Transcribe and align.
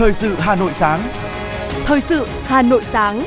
Thời 0.00 0.12
sự 0.12 0.34
Hà 0.38 0.56
Nội 0.56 0.72
sáng. 0.72 1.12
Thời 1.84 2.00
sự 2.00 2.26
Hà 2.42 2.62
Nội 2.62 2.84
sáng. 2.84 3.24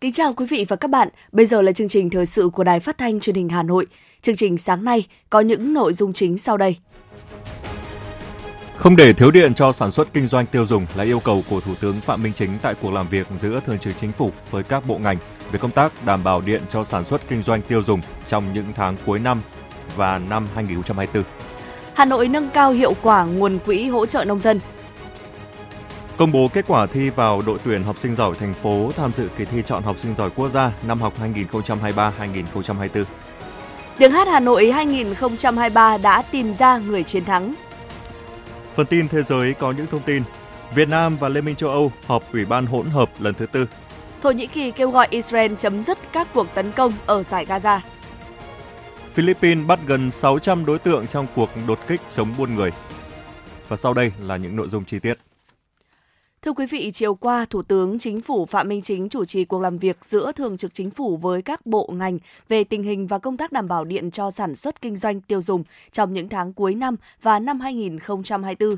Kính 0.00 0.12
chào 0.12 0.32
quý 0.32 0.46
vị 0.46 0.66
và 0.68 0.76
các 0.76 0.90
bạn. 0.90 1.08
Bây 1.32 1.46
giờ 1.46 1.62
là 1.62 1.72
chương 1.72 1.88
trình 1.88 2.10
thời 2.10 2.26
sự 2.26 2.50
của 2.52 2.64
Đài 2.64 2.80
Phát 2.80 2.98
thanh 2.98 3.20
Truyền 3.20 3.36
hình 3.36 3.48
Hà 3.48 3.62
Nội. 3.62 3.86
Chương 4.22 4.36
trình 4.36 4.58
sáng 4.58 4.84
nay 4.84 5.06
có 5.30 5.40
những 5.40 5.74
nội 5.74 5.92
dung 5.92 6.12
chính 6.12 6.38
sau 6.38 6.56
đây. 6.56 6.76
Không 8.76 8.96
để 8.96 9.12
thiếu 9.12 9.30
điện 9.30 9.54
cho 9.54 9.72
sản 9.72 9.90
xuất 9.90 10.12
kinh 10.12 10.26
doanh 10.26 10.46
tiêu 10.46 10.66
dùng 10.66 10.86
là 10.94 11.04
yêu 11.04 11.20
cầu 11.20 11.42
của 11.50 11.60
Thủ 11.60 11.74
tướng 11.80 12.00
Phạm 12.00 12.22
Minh 12.22 12.32
Chính 12.32 12.50
tại 12.62 12.74
cuộc 12.82 12.90
làm 12.90 13.08
việc 13.08 13.26
giữa 13.40 13.60
Thường 13.66 13.78
trực 13.78 13.94
Chính 14.00 14.12
phủ 14.12 14.30
với 14.50 14.62
các 14.62 14.86
bộ 14.86 14.98
ngành 14.98 15.16
về 15.52 15.58
công 15.58 15.70
tác 15.70 16.04
đảm 16.04 16.24
bảo 16.24 16.40
điện 16.40 16.62
cho 16.70 16.84
sản 16.84 17.04
xuất 17.04 17.28
kinh 17.28 17.42
doanh 17.42 17.62
tiêu 17.62 17.82
dùng 17.82 18.00
trong 18.26 18.44
những 18.54 18.66
tháng 18.74 18.96
cuối 19.06 19.18
năm 19.18 19.42
và 19.96 20.18
năm 20.18 20.46
2024. 20.54 21.22
Hà 21.94 22.04
Nội 22.04 22.28
nâng 22.28 22.50
cao 22.50 22.72
hiệu 22.72 22.94
quả 23.02 23.24
nguồn 23.24 23.58
quỹ 23.58 23.88
hỗ 23.88 24.06
trợ 24.06 24.24
nông 24.24 24.40
dân. 24.40 24.60
Công 26.16 26.32
bố 26.32 26.48
kết 26.52 26.64
quả 26.68 26.86
thi 26.86 27.10
vào 27.10 27.42
đội 27.46 27.58
tuyển 27.64 27.82
học 27.82 27.98
sinh 27.98 28.16
giỏi 28.16 28.34
thành 28.34 28.54
phố 28.54 28.90
tham 28.96 29.12
dự 29.12 29.28
kỳ 29.36 29.44
thi 29.44 29.62
chọn 29.66 29.82
học 29.82 29.96
sinh 29.98 30.14
giỏi 30.14 30.30
quốc 30.30 30.48
gia 30.48 30.72
năm 30.82 31.00
học 31.00 31.12
2023-2024. 31.34 33.04
Tiếng 33.98 34.12
hát 34.12 34.28
Hà 34.28 34.40
Nội 34.40 34.70
2023 34.72 35.98
đã 35.98 36.22
tìm 36.22 36.52
ra 36.52 36.78
người 36.78 37.02
chiến 37.02 37.24
thắng. 37.24 37.54
Phần 38.74 38.86
tin 38.86 39.08
thế 39.08 39.22
giới 39.22 39.54
có 39.54 39.72
những 39.72 39.86
thông 39.86 40.02
tin. 40.02 40.22
Việt 40.74 40.88
Nam 40.88 41.16
và 41.20 41.28
Liên 41.28 41.44
minh 41.44 41.56
châu 41.56 41.70
Âu 41.70 41.92
họp 42.06 42.32
Ủy 42.32 42.44
ban 42.44 42.66
hỗn 42.66 42.86
hợp 42.86 43.10
lần 43.18 43.34
thứ 43.34 43.46
tư. 43.46 43.66
Thổ 44.22 44.30
Nhĩ 44.30 44.46
Kỳ 44.46 44.70
kêu 44.70 44.90
gọi 44.90 45.06
Israel 45.10 45.54
chấm 45.58 45.82
dứt 45.82 45.98
các 46.12 46.28
cuộc 46.34 46.46
tấn 46.54 46.72
công 46.72 46.92
ở 47.06 47.22
giải 47.22 47.46
Gaza. 47.46 47.80
Philippines 49.20 49.66
bắt 49.66 49.78
gần 49.86 50.10
600 50.10 50.66
đối 50.66 50.78
tượng 50.78 51.06
trong 51.06 51.26
cuộc 51.36 51.50
đột 51.68 51.78
kích 51.86 52.00
chống 52.10 52.34
buôn 52.38 52.54
người. 52.54 52.70
Và 53.68 53.76
sau 53.76 53.94
đây 53.94 54.12
là 54.20 54.36
những 54.36 54.56
nội 54.56 54.68
dung 54.68 54.84
chi 54.84 54.98
tiết. 54.98 55.14
Thưa 56.42 56.52
quý 56.52 56.66
vị, 56.66 56.90
chiều 56.90 57.14
qua, 57.14 57.46
Thủ 57.50 57.62
tướng 57.62 57.98
Chính 57.98 58.20
phủ 58.20 58.46
Phạm 58.46 58.68
Minh 58.68 58.82
Chính 58.82 59.08
chủ 59.08 59.24
trì 59.24 59.44
cuộc 59.44 59.60
làm 59.60 59.78
việc 59.78 60.04
giữa 60.04 60.32
Thường 60.32 60.56
trực 60.56 60.74
Chính 60.74 60.90
phủ 60.90 61.16
với 61.16 61.42
các 61.42 61.66
bộ 61.66 61.90
ngành 61.94 62.18
về 62.48 62.64
tình 62.64 62.82
hình 62.82 63.06
và 63.06 63.18
công 63.18 63.36
tác 63.36 63.52
đảm 63.52 63.68
bảo 63.68 63.84
điện 63.84 64.10
cho 64.10 64.30
sản 64.30 64.54
xuất 64.54 64.82
kinh 64.82 64.96
doanh 64.96 65.20
tiêu 65.20 65.42
dùng 65.42 65.64
trong 65.92 66.14
những 66.14 66.28
tháng 66.28 66.52
cuối 66.52 66.74
năm 66.74 66.96
và 67.22 67.38
năm 67.38 67.60
2024. 67.60 68.76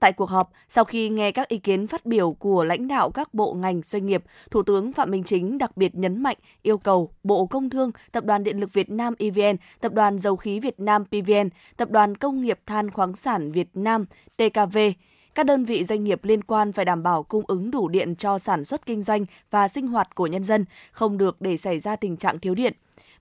Tại 0.00 0.12
cuộc 0.12 0.28
họp, 0.28 0.52
sau 0.68 0.84
khi 0.84 1.08
nghe 1.08 1.32
các 1.32 1.48
ý 1.48 1.58
kiến 1.58 1.86
phát 1.86 2.06
biểu 2.06 2.32
của 2.32 2.64
lãnh 2.64 2.88
đạo 2.88 3.10
các 3.10 3.34
bộ 3.34 3.54
ngành 3.54 3.82
doanh 3.82 4.06
nghiệp, 4.06 4.24
Thủ 4.50 4.62
tướng 4.62 4.92
Phạm 4.92 5.10
Minh 5.10 5.24
Chính 5.24 5.58
đặc 5.58 5.76
biệt 5.76 5.94
nhấn 5.94 6.22
mạnh 6.22 6.36
yêu 6.62 6.78
cầu 6.78 7.10
Bộ 7.24 7.46
Công 7.46 7.70
Thương, 7.70 7.90
Tập 8.12 8.24
đoàn 8.24 8.44
Điện 8.44 8.60
lực 8.60 8.72
Việt 8.72 8.90
Nam 8.90 9.14
EVN, 9.18 9.56
Tập 9.80 9.92
đoàn 9.92 10.18
Dầu 10.18 10.36
khí 10.36 10.60
Việt 10.60 10.80
Nam 10.80 11.04
PVN, 11.04 11.48
Tập 11.76 11.90
đoàn 11.90 12.16
Công 12.16 12.40
nghiệp 12.40 12.60
Than 12.66 12.90
khoáng 12.90 13.16
sản 13.16 13.52
Việt 13.52 13.68
Nam 13.74 14.04
TKV, 14.36 14.78
các 15.34 15.46
đơn 15.46 15.64
vị 15.64 15.84
doanh 15.84 16.04
nghiệp 16.04 16.24
liên 16.24 16.42
quan 16.42 16.72
phải 16.72 16.84
đảm 16.84 17.02
bảo 17.02 17.22
cung 17.22 17.44
ứng 17.46 17.70
đủ 17.70 17.88
điện 17.88 18.16
cho 18.16 18.38
sản 18.38 18.64
xuất 18.64 18.86
kinh 18.86 19.02
doanh 19.02 19.24
và 19.50 19.68
sinh 19.68 19.86
hoạt 19.86 20.14
của 20.14 20.26
nhân 20.26 20.44
dân, 20.44 20.64
không 20.92 21.18
được 21.18 21.40
để 21.40 21.56
xảy 21.56 21.78
ra 21.78 21.96
tình 21.96 22.16
trạng 22.16 22.38
thiếu 22.38 22.54
điện. 22.54 22.72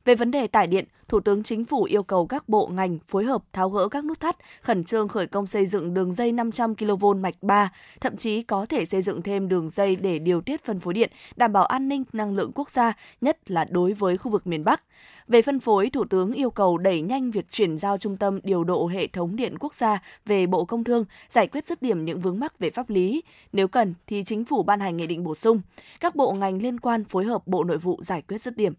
Về 0.06 0.16
vấn 0.16 0.32
đề 0.32 0.48
tải 0.48 0.68
điện, 0.68 0.86
Thủ 1.08 1.20
tướng 1.20 1.44
Chính 1.44 1.66
phủ 1.66 1.84
yêu 1.84 2.04
cầu 2.04 2.28
các 2.28 2.50
bộ 2.50 2.68
ngành 2.68 2.98
phối 3.08 3.26
hợp 3.26 3.44
tháo 3.54 3.70
gỡ 3.70 3.88
các 3.88 4.06
nút 4.06 4.20
thắt, 4.20 4.38
khẩn 4.62 4.84
trương 4.84 5.08
khởi 5.08 5.28
công 5.28 5.48
xây 5.48 5.66
dựng 5.66 5.94
đường 5.94 6.14
dây 6.14 6.32
500 6.32 6.76
kV 6.76 7.06
mạch 7.20 7.36
3, 7.42 7.72
thậm 8.02 8.18
chí 8.18 8.44
có 8.44 8.66
thể 8.66 8.86
xây 8.86 9.02
dựng 9.02 9.22
thêm 9.22 9.48
đường 9.48 9.70
dây 9.70 9.96
để 9.96 10.20
điều 10.20 10.42
tiết 10.42 10.66
phân 10.66 10.80
phối 10.80 10.94
điện, 10.94 11.12
đảm 11.36 11.54
bảo 11.54 11.66
an 11.66 11.90
ninh 11.90 12.04
năng 12.14 12.36
lượng 12.36 12.52
quốc 12.56 12.70
gia, 12.70 12.94
nhất 13.22 13.52
là 13.52 13.66
đối 13.66 13.94
với 13.94 14.18
khu 14.18 14.32
vực 14.32 14.48
miền 14.48 14.64
Bắc. 14.64 14.84
Về 15.28 15.42
phân 15.42 15.60
phối, 15.60 15.90
Thủ 15.90 16.06
tướng 16.10 16.34
yêu 16.34 16.50
cầu 16.50 16.78
đẩy 16.78 17.02
nhanh 17.02 17.32
việc 17.32 17.52
chuyển 17.52 17.78
giao 17.78 17.98
trung 17.98 18.18
tâm 18.18 18.40
điều 18.44 18.64
độ 18.64 18.88
hệ 18.88 19.08
thống 19.08 19.36
điện 19.36 19.56
quốc 19.60 19.76
gia 19.76 20.02
về 20.26 20.46
Bộ 20.46 20.66
Công 20.66 20.84
Thương, 20.84 21.06
giải 21.30 21.48
quyết 21.48 21.68
dứt 21.68 21.82
điểm 21.82 22.06
những 22.06 22.22
vướng 22.22 22.40
mắc 22.40 22.60
về 22.60 22.70
pháp 22.70 22.90
lý. 22.90 23.24
Nếu 23.54 23.68
cần 23.68 23.94
thì 24.08 24.24
chính 24.26 24.46
phủ 24.46 24.64
ban 24.64 24.80
hành 24.80 24.98
nghị 24.98 25.08
định 25.08 25.24
bổ 25.24 25.36
sung. 25.36 25.62
Các 26.00 26.16
bộ 26.16 26.34
ngành 26.34 26.62
liên 26.62 26.80
quan 26.80 27.04
phối 27.04 27.26
hợp 27.26 27.48
Bộ 27.48 27.64
Nội 27.64 27.78
vụ 27.78 28.00
giải 28.02 28.22
quyết 28.22 28.44
dứt 28.44 28.58
điểm. 28.58 28.74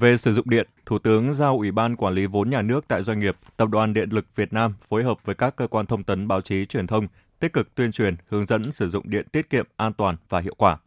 Về 0.00 0.16
sử 0.16 0.32
dụng 0.32 0.50
điện, 0.50 0.68
Thủ 0.86 0.98
tướng 0.98 1.34
giao 1.34 1.56
Ủy 1.56 1.70
ban 1.70 1.96
Quản 1.96 2.14
lý 2.14 2.26
vốn 2.26 2.50
nhà 2.50 2.62
nước 2.62 2.84
tại 2.88 3.02
doanh 3.02 3.20
nghiệp, 3.20 3.36
Tập 3.56 3.68
đoàn 3.68 3.94
Điện 3.94 4.08
lực 4.12 4.26
Việt 4.36 4.52
Nam 4.52 4.74
phối 4.88 5.04
hợp 5.04 5.18
với 5.24 5.34
các 5.34 5.56
cơ 5.56 5.66
quan 5.66 5.86
thông 5.86 6.04
tấn 6.04 6.28
báo 6.28 6.40
chí 6.40 6.66
truyền 6.66 6.86
thông 6.86 7.06
tích 7.40 7.52
cực 7.52 7.74
tuyên 7.74 7.92
truyền, 7.92 8.14
hướng 8.28 8.46
dẫn 8.46 8.72
sử 8.72 8.88
dụng 8.88 9.10
điện 9.10 9.26
tiết 9.32 9.50
kiệm, 9.50 9.66
an 9.76 9.92
toàn 9.92 10.16
và 10.28 10.40
hiệu 10.40 10.54
quả. 10.58 10.78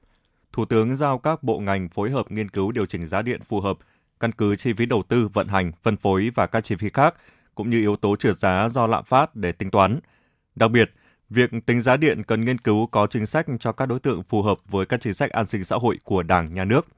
Thủ 0.51 0.65
tướng 0.65 0.95
giao 0.95 1.17
các 1.17 1.43
bộ 1.43 1.59
ngành 1.59 1.89
phối 1.89 2.11
hợp 2.11 2.31
nghiên 2.31 2.49
cứu 2.49 2.71
điều 2.71 2.85
chỉnh 2.85 3.07
giá 3.07 3.21
điện 3.21 3.41
phù 3.41 3.61
hợp, 3.61 3.77
căn 4.19 4.31
cứ 4.31 4.55
chi 4.55 4.73
phí 4.73 4.85
đầu 4.85 5.03
tư, 5.07 5.27
vận 5.33 5.47
hành, 5.47 5.71
phân 5.81 5.97
phối 5.97 6.31
và 6.35 6.47
các 6.47 6.63
chi 6.63 6.75
phí 6.75 6.89
khác, 6.89 7.15
cũng 7.55 7.69
như 7.69 7.79
yếu 7.79 7.95
tố 7.95 8.15
trượt 8.15 8.37
giá 8.37 8.69
do 8.69 8.87
lạm 8.87 9.03
phát 9.03 9.35
để 9.35 9.51
tính 9.51 9.71
toán. 9.71 9.99
Đặc 10.55 10.71
biệt, 10.71 10.91
việc 11.29 11.51
tính 11.65 11.81
giá 11.81 11.97
điện 11.97 12.23
cần 12.23 12.45
nghiên 12.45 12.57
cứu 12.57 12.87
có 12.87 13.07
chính 13.07 13.25
sách 13.25 13.45
cho 13.59 13.71
các 13.71 13.85
đối 13.85 13.99
tượng 13.99 14.23
phù 14.23 14.41
hợp 14.41 14.57
với 14.65 14.85
các 14.85 15.01
chính 15.01 15.13
sách 15.13 15.31
an 15.31 15.45
sinh 15.45 15.63
xã 15.63 15.75
hội 15.75 15.97
của 16.03 16.23
Đảng, 16.23 16.53
Nhà 16.53 16.63
nước– 16.63 16.87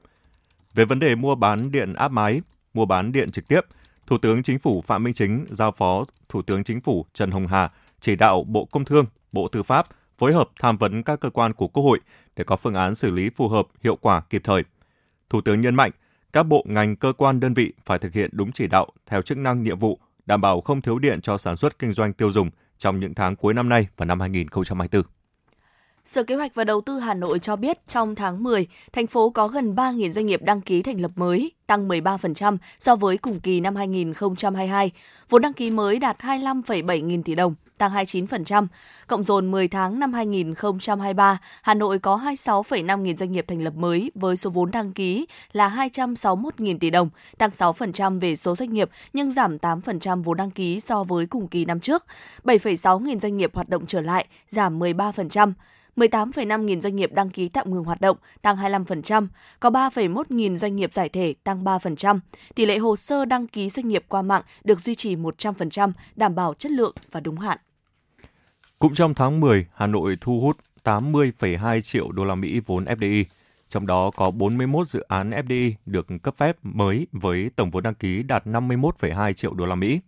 về 0.74 0.84
vấn 0.84 0.98
đề 0.98 1.14
mua 1.14 1.34
bán 1.34 1.72
điện 1.72 1.94
áp 1.94 2.12
mái, 2.12 2.40
mua 2.74 2.86
bán 2.86 3.12
điện 3.12 3.30
trực 3.30 3.48
tiếp, 3.48 3.60
Thủ 4.06 4.18
tướng 4.18 4.42
Chính 4.42 4.58
phủ 4.58 4.80
Phạm 4.80 5.02
Minh 5.02 5.14
Chính 5.14 5.44
giao 5.48 5.72
phó 5.72 6.04
Thủ 6.28 6.42
tướng 6.42 6.64
Chính 6.64 6.80
phủ 6.80 7.06
Trần 7.14 7.30
Hồng 7.30 7.46
Hà 7.46 7.70
chỉ 8.00 8.16
đạo 8.16 8.44
Bộ 8.44 8.64
Công 8.64 8.84
Thương, 8.84 9.04
Bộ 9.32 9.48
Tư 9.48 9.62
pháp 9.62 9.86
phối 10.18 10.32
hợp 10.32 10.48
tham 10.60 10.76
vấn 10.76 11.02
các 11.02 11.20
cơ 11.20 11.30
quan 11.30 11.52
của 11.52 11.68
Quốc 11.68 11.82
hội 11.82 12.00
để 12.36 12.44
có 12.44 12.56
phương 12.56 12.74
án 12.74 12.94
xử 12.94 13.10
lý 13.10 13.30
phù 13.30 13.48
hợp, 13.48 13.66
hiệu 13.82 13.96
quả, 13.96 14.20
kịp 14.30 14.40
thời. 14.44 14.62
Thủ 15.30 15.40
tướng 15.40 15.60
nhấn 15.60 15.74
mạnh, 15.74 15.90
các 16.32 16.42
bộ 16.42 16.64
ngành 16.68 16.96
cơ 16.96 17.12
quan 17.16 17.40
đơn 17.40 17.54
vị 17.54 17.72
phải 17.84 17.98
thực 17.98 18.12
hiện 18.12 18.30
đúng 18.32 18.52
chỉ 18.52 18.66
đạo 18.66 18.86
theo 19.06 19.22
chức 19.22 19.38
năng 19.38 19.62
nhiệm 19.62 19.78
vụ, 19.78 19.98
đảm 20.26 20.40
bảo 20.40 20.60
không 20.60 20.82
thiếu 20.82 20.98
điện 20.98 21.20
cho 21.20 21.38
sản 21.38 21.56
xuất 21.56 21.78
kinh 21.78 21.92
doanh 21.92 22.12
tiêu 22.12 22.32
dùng 22.32 22.50
trong 22.78 23.00
những 23.00 23.14
tháng 23.14 23.36
cuối 23.36 23.54
năm 23.54 23.68
nay 23.68 23.86
và 23.96 24.06
năm 24.06 24.20
2024. 24.20 25.19
Sở 26.10 26.22
Kế 26.22 26.34
hoạch 26.34 26.54
và 26.54 26.64
Đầu 26.64 26.80
tư 26.80 26.98
Hà 26.98 27.14
Nội 27.14 27.38
cho 27.38 27.56
biết 27.56 27.86
trong 27.86 28.14
tháng 28.14 28.42
10, 28.42 28.66
thành 28.92 29.06
phố 29.06 29.30
có 29.30 29.48
gần 29.48 29.74
3.000 29.74 30.10
doanh 30.10 30.26
nghiệp 30.26 30.42
đăng 30.42 30.60
ký 30.60 30.82
thành 30.82 31.00
lập 31.00 31.10
mới, 31.16 31.52
tăng 31.66 31.88
13% 31.88 32.56
so 32.80 32.96
với 32.96 33.16
cùng 33.18 33.40
kỳ 33.40 33.60
năm 33.60 33.76
2022. 33.76 34.90
Vốn 35.28 35.42
đăng 35.42 35.52
ký 35.52 35.70
mới 35.70 35.98
đạt 35.98 36.18
25,7 36.18 37.04
nghìn 37.04 37.22
tỷ 37.22 37.34
đồng, 37.34 37.54
tăng 37.78 37.92
29%. 37.92 38.66
Cộng 39.06 39.22
dồn 39.22 39.50
10 39.50 39.68
tháng 39.68 40.00
năm 40.00 40.12
2023, 40.12 41.38
Hà 41.62 41.74
Nội 41.74 41.98
có 41.98 42.16
26,5 42.16 42.98
nghìn 42.98 43.16
doanh 43.16 43.32
nghiệp 43.32 43.44
thành 43.48 43.62
lập 43.62 43.74
mới 43.76 44.10
với 44.14 44.36
số 44.36 44.50
vốn 44.50 44.70
đăng 44.70 44.92
ký 44.92 45.26
là 45.52 45.68
261 45.68 46.60
nghìn 46.60 46.78
tỷ 46.78 46.90
đồng, 46.90 47.08
tăng 47.38 47.50
6% 47.50 48.20
về 48.20 48.36
số 48.36 48.56
doanh 48.56 48.72
nghiệp 48.72 48.90
nhưng 49.12 49.30
giảm 49.32 49.56
8% 49.56 50.22
vốn 50.22 50.36
đăng 50.36 50.50
ký 50.50 50.80
so 50.80 51.04
với 51.04 51.26
cùng 51.26 51.48
kỳ 51.48 51.64
năm 51.64 51.80
trước. 51.80 52.04
7,6 52.44 53.00
nghìn 53.00 53.20
doanh 53.20 53.36
nghiệp 53.36 53.50
hoạt 53.54 53.68
động 53.68 53.86
trở 53.86 54.00
lại, 54.00 54.26
giảm 54.50 54.78
13%. 54.78 55.52
18,5 55.96 56.62
nghìn 56.62 56.80
doanh 56.80 56.96
nghiệp 56.96 57.12
đăng 57.12 57.30
ký 57.30 57.48
tạm 57.48 57.74
ngừng 57.74 57.84
hoạt 57.84 58.00
động, 58.00 58.16
tăng 58.42 58.56
25%, 58.56 59.26
có 59.60 59.70
3,1 59.70 60.22
nghìn 60.28 60.56
doanh 60.56 60.76
nghiệp 60.76 60.92
giải 60.92 61.08
thể, 61.08 61.34
tăng 61.44 61.64
3%. 61.64 62.18
Tỷ 62.54 62.66
lệ 62.66 62.78
hồ 62.78 62.96
sơ 62.96 63.24
đăng 63.24 63.46
ký 63.46 63.70
doanh 63.70 63.88
nghiệp 63.88 64.04
qua 64.08 64.22
mạng 64.22 64.42
được 64.64 64.80
duy 64.80 64.94
trì 64.94 65.16
100%, 65.16 65.92
đảm 66.16 66.34
bảo 66.34 66.54
chất 66.54 66.72
lượng 66.72 66.94
và 67.12 67.20
đúng 67.20 67.36
hạn. 67.36 67.58
Cũng 68.78 68.94
trong 68.94 69.14
tháng 69.14 69.40
10, 69.40 69.66
Hà 69.74 69.86
Nội 69.86 70.16
thu 70.20 70.40
hút 70.40 70.56
80,2 70.84 71.80
triệu 71.80 72.12
đô 72.12 72.24
la 72.24 72.34
Mỹ 72.34 72.60
vốn 72.66 72.84
FDI, 72.84 73.24
trong 73.68 73.86
đó 73.86 74.10
có 74.16 74.30
41 74.30 74.88
dự 74.88 75.00
án 75.00 75.30
FDI 75.30 75.72
được 75.86 76.06
cấp 76.22 76.34
phép 76.36 76.56
mới 76.62 77.06
với 77.12 77.50
tổng 77.56 77.70
vốn 77.70 77.82
đăng 77.82 77.94
ký 77.94 78.22
đạt 78.22 78.46
51,2 78.46 79.32
triệu 79.32 79.54
đô 79.54 79.66
la 79.66 79.74
Mỹ. 79.74 80.00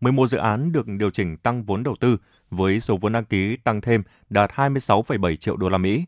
11 0.00 0.26
dự 0.26 0.38
án 0.38 0.72
được 0.72 0.86
điều 0.88 1.10
chỉnh 1.10 1.36
tăng 1.36 1.64
vốn 1.64 1.82
đầu 1.82 1.96
tư 2.00 2.16
với 2.52 2.80
số 2.80 2.96
vốn 2.96 3.12
đăng 3.12 3.24
ký 3.24 3.56
tăng 3.56 3.80
thêm 3.80 4.02
đạt 4.30 4.50
26,7 4.50 5.36
triệu 5.36 5.56
đô 5.56 5.68
la 5.68 5.78
Mỹ. 5.78 6.04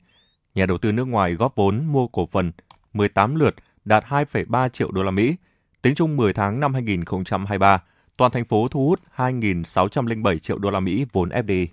Nhà 0.54 0.66
đầu 0.66 0.78
tư 0.78 0.92
nước 0.92 1.04
ngoài 1.04 1.34
góp 1.34 1.54
vốn 1.54 1.84
mua 1.84 2.06
cổ 2.06 2.26
phần 2.26 2.52
18 2.92 3.34
lượt 3.34 3.54
đạt 3.84 4.04
2,3 4.04 4.68
triệu 4.68 4.90
đô 4.90 5.02
la 5.02 5.10
Mỹ. 5.10 5.36
Tính 5.82 5.94
chung 5.94 6.16
10 6.16 6.32
tháng 6.32 6.60
năm 6.60 6.74
2023, 6.74 7.82
toàn 8.16 8.32
thành 8.32 8.44
phố 8.44 8.68
thu 8.68 8.88
hút 8.88 9.00
2.607 9.16 10.38
triệu 10.38 10.58
đô 10.58 10.70
la 10.70 10.80
Mỹ 10.80 11.06
vốn 11.12 11.28
FDI. 11.28 11.66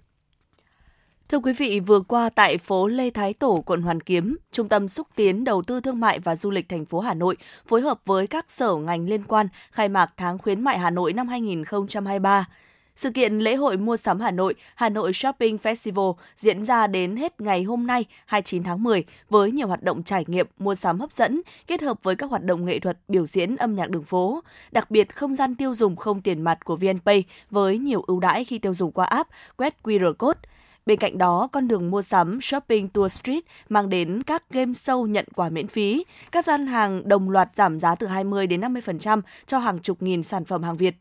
Thưa 1.30 1.40
quý 1.40 1.54
vị, 1.54 1.80
vừa 1.80 2.00
qua 2.00 2.30
tại 2.30 2.58
phố 2.58 2.88
Lê 2.88 3.10
Thái 3.10 3.34
Tổ, 3.34 3.64
quận 3.66 3.82
Hoàn 3.82 4.02
Kiếm, 4.02 4.38
Trung 4.52 4.70
tâm 4.70 4.88
xúc 4.88 5.08
tiến 5.16 5.44
đầu 5.44 5.62
tư 5.62 5.82
thương 5.82 6.00
mại 6.00 6.20
và 6.20 6.36
du 6.36 6.52
lịch 6.52 6.70
thành 6.70 6.86
phố 6.86 7.00
Hà 7.00 7.14
Nội 7.14 7.38
phối 7.68 7.82
hợp 7.82 8.00
với 8.06 8.28
các 8.28 8.46
sở 8.50 8.76
ngành 8.76 9.10
liên 9.10 9.24
quan 9.24 9.48
khai 9.72 9.90
mạc 9.90 10.14
tháng 10.18 10.38
khuyến 10.38 10.62
mại 10.62 10.80
Hà 10.80 10.90
Nội 10.90 11.14
năm 11.14 11.28
2023. 11.28 12.46
Sự 12.96 13.12
kiện 13.12 13.40
lễ 13.40 13.56
hội 13.56 13.78
mua 13.78 13.98
sắm 13.98 14.20
Hà 14.20 14.32
Nội, 14.32 14.56
Hà 14.76 14.90
Nội 14.90 15.14
Shopping 15.14 15.58
Festival 15.64 16.14
diễn 16.38 16.66
ra 16.66 16.88
đến 16.88 17.16
hết 17.16 17.42
ngày 17.42 17.64
hôm 17.64 17.88
nay 17.88 18.06
29 18.26 18.64
tháng 18.64 18.84
10 18.84 19.04
với 19.30 19.52
nhiều 19.52 19.68
hoạt 19.68 19.84
động 19.84 20.04
trải 20.04 20.24
nghiệm 20.28 20.48
mua 20.60 20.76
sắm 20.76 21.00
hấp 21.00 21.14
dẫn 21.14 21.42
kết 21.68 21.82
hợp 21.82 22.04
với 22.04 22.16
các 22.16 22.30
hoạt 22.30 22.44
động 22.44 22.66
nghệ 22.66 22.80
thuật, 22.80 22.98
biểu 23.08 23.28
diễn 23.28 23.56
âm 23.56 23.76
nhạc 23.76 23.90
đường 23.90 24.04
phố. 24.04 24.44
Đặc 24.72 24.92
biệt 24.92 25.16
không 25.16 25.34
gian 25.34 25.56
tiêu 25.56 25.76
dùng 25.76 25.96
không 25.96 26.22
tiền 26.22 26.42
mặt 26.42 26.66
của 26.66 26.76
VNPay 26.76 27.24
với 27.50 27.78
nhiều 27.78 28.04
ưu 28.08 28.20
đãi 28.20 28.46
khi 28.46 28.60
tiêu 28.60 28.74
dùng 28.74 28.92
qua 28.92 29.06
app 29.06 29.30
quét 29.58 29.76
QR 29.84 30.14
code. 30.14 30.40
Bên 30.86 31.00
cạnh 31.00 31.18
đó, 31.18 31.48
con 31.52 31.68
đường 31.68 31.92
mua 31.92 32.02
sắm 32.02 32.42
Shopping 32.42 32.90
Tour 32.90 33.12
Street 33.12 33.44
mang 33.70 33.90
đến 33.90 34.24
các 34.24 34.44
game 34.50 34.72
show 34.72 35.06
nhận 35.06 35.26
quà 35.36 35.50
miễn 35.50 35.68
phí, 35.68 36.06
các 36.32 36.46
gian 36.46 36.68
hàng 36.68 37.10
đồng 37.10 37.30
loạt 37.30 37.50
giảm 37.56 37.80
giá 37.80 37.96
từ 37.96 38.08
20 38.08 38.48
đến 38.48 38.62
50% 38.62 39.22
cho 39.46 39.58
hàng 39.60 39.80
chục 39.80 40.02
nghìn 40.02 40.24
sản 40.24 40.46
phẩm 40.46 40.64
hàng 40.64 40.78
Việt. 40.78 40.96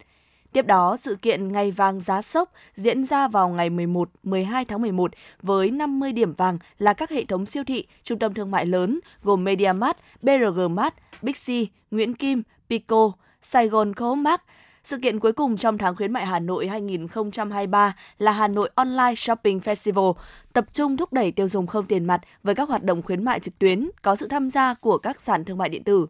Tiếp 0.52 0.66
đó, 0.66 0.96
sự 0.96 1.14
kiện 1.14 1.52
Ngày 1.52 1.70
vàng 1.70 2.00
giá 2.00 2.22
sốc 2.22 2.52
diễn 2.76 3.04
ra 3.04 3.28
vào 3.28 3.48
ngày 3.48 3.70
11, 3.70 4.10
12 4.22 4.64
tháng 4.64 4.82
11 4.82 5.12
với 5.42 5.70
50 5.70 6.12
điểm 6.12 6.34
vàng 6.34 6.58
là 6.78 6.92
các 6.92 7.10
hệ 7.10 7.24
thống 7.24 7.46
siêu 7.46 7.64
thị, 7.64 7.86
trung 8.02 8.18
tâm 8.18 8.34
thương 8.34 8.50
mại 8.50 8.66
lớn 8.66 9.00
gồm 9.22 9.44
MediaMart, 9.44 9.96
BRG 10.22 10.74
Mart, 10.74 10.94
Big 11.22 11.32
C, 11.32 11.48
Nguyễn 11.90 12.14
Kim, 12.14 12.42
Pico, 12.70 13.12
Saigon 13.42 13.94
Co-op 13.94 14.40
sự 14.84 14.98
kiện 14.98 15.18
cuối 15.18 15.32
cùng 15.32 15.56
trong 15.56 15.78
tháng 15.78 15.96
khuyến 15.96 16.12
mại 16.12 16.26
Hà 16.26 16.38
Nội 16.38 16.68
2023 16.68 17.96
là 18.18 18.32
Hà 18.32 18.48
Nội 18.48 18.70
Online 18.74 19.14
Shopping 19.16 19.58
Festival, 19.58 20.14
tập 20.52 20.64
trung 20.72 20.96
thúc 20.96 21.12
đẩy 21.12 21.32
tiêu 21.32 21.48
dùng 21.48 21.66
không 21.66 21.86
tiền 21.86 22.04
mặt 22.04 22.20
với 22.42 22.54
các 22.54 22.68
hoạt 22.68 22.82
động 22.82 23.02
khuyến 23.02 23.24
mại 23.24 23.40
trực 23.40 23.58
tuyến, 23.58 23.90
có 24.02 24.16
sự 24.16 24.28
tham 24.28 24.50
gia 24.50 24.74
của 24.74 24.98
các 24.98 25.20
sàn 25.20 25.44
thương 25.44 25.58
mại 25.58 25.68
điện 25.68 25.84
tử. 25.84 26.06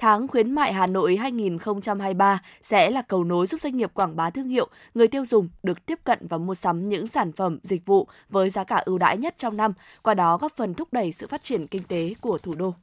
Tháng 0.00 0.28
khuyến 0.28 0.52
mại 0.52 0.72
Hà 0.72 0.86
Nội 0.86 1.16
2023 1.16 2.42
sẽ 2.62 2.90
là 2.90 3.02
cầu 3.02 3.24
nối 3.24 3.46
giúp 3.46 3.60
doanh 3.60 3.76
nghiệp 3.76 3.90
quảng 3.94 4.16
bá 4.16 4.30
thương 4.30 4.48
hiệu, 4.48 4.68
người 4.94 5.08
tiêu 5.08 5.24
dùng 5.26 5.48
được 5.62 5.86
tiếp 5.86 5.98
cận 6.04 6.26
và 6.28 6.38
mua 6.38 6.54
sắm 6.54 6.88
những 6.88 7.06
sản 7.06 7.32
phẩm, 7.32 7.58
dịch 7.62 7.86
vụ 7.86 8.08
với 8.28 8.50
giá 8.50 8.64
cả 8.64 8.76
ưu 8.76 8.98
đãi 8.98 9.18
nhất 9.18 9.34
trong 9.38 9.56
năm, 9.56 9.72
qua 10.02 10.14
đó 10.14 10.38
góp 10.38 10.52
phần 10.56 10.74
thúc 10.74 10.88
đẩy 10.92 11.12
sự 11.12 11.26
phát 11.26 11.42
triển 11.42 11.66
kinh 11.66 11.82
tế 11.82 12.14
của 12.20 12.38
thủ 12.38 12.54
đô. 12.54 12.74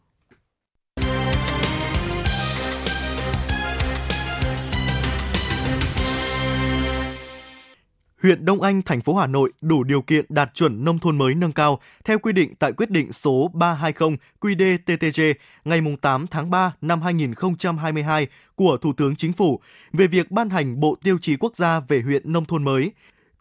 Huyện 8.24 8.46
Đông 8.46 8.62
Anh, 8.62 8.82
thành 8.82 9.02
phố 9.02 9.16
Hà 9.16 9.28
Nội 9.28 9.52
đủ 9.62 9.84
điều 9.84 10.02
kiện 10.02 10.26
đạt 10.30 10.54
chuẩn 10.54 10.84
nông 10.84 11.00
thôn 11.00 11.18
mới 11.18 11.36
nâng 11.36 11.52
cao 11.52 11.80
theo 12.06 12.20
quy 12.20 12.34
định 12.34 12.56
tại 12.60 12.72
quyết 12.72 12.90
định 12.90 13.12
số 13.12 13.52
320 13.54 14.18
QĐ-TTG 14.42 15.34
ngày 15.66 15.82
8 16.02 16.28
tháng 16.28 16.50
3 16.50 16.74
năm 16.82 17.02
2022 17.02 18.28
của 18.56 18.78
Thủ 18.78 18.94
tướng 18.94 19.16
Chính 19.16 19.34
phủ 19.34 19.60
về 19.94 20.08
việc 20.08 20.32
ban 20.32 20.50
hành 20.50 20.80
Bộ 20.80 20.96
Tiêu 21.04 21.18
chí 21.22 21.36
Quốc 21.36 21.56
gia 21.56 21.80
về 21.80 22.02
huyện 22.02 22.34
nông 22.34 22.46
thôn 22.46 22.64
mới, 22.64 22.92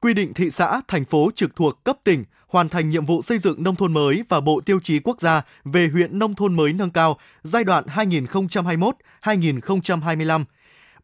quy 0.00 0.14
định 0.14 0.34
thị 0.34 0.50
xã, 0.50 0.80
thành 0.88 1.04
phố 1.04 1.30
trực 1.34 1.56
thuộc 1.56 1.84
cấp 1.84 1.96
tỉnh 2.04 2.24
hoàn 2.48 2.68
thành 2.68 2.88
nhiệm 2.88 3.04
vụ 3.04 3.22
xây 3.22 3.38
dựng 3.38 3.62
nông 3.62 3.76
thôn 3.76 3.92
mới 3.92 4.22
và 4.28 4.40
Bộ 4.40 4.60
Tiêu 4.66 4.80
chí 4.82 4.98
Quốc 4.98 5.20
gia 5.20 5.42
về 5.64 5.88
huyện 5.88 6.18
nông 6.18 6.34
thôn 6.34 6.54
mới 6.54 6.72
nâng 6.72 6.90
cao 6.90 7.18
giai 7.42 7.64
đoạn 7.64 7.84
2021-2025 9.22 10.44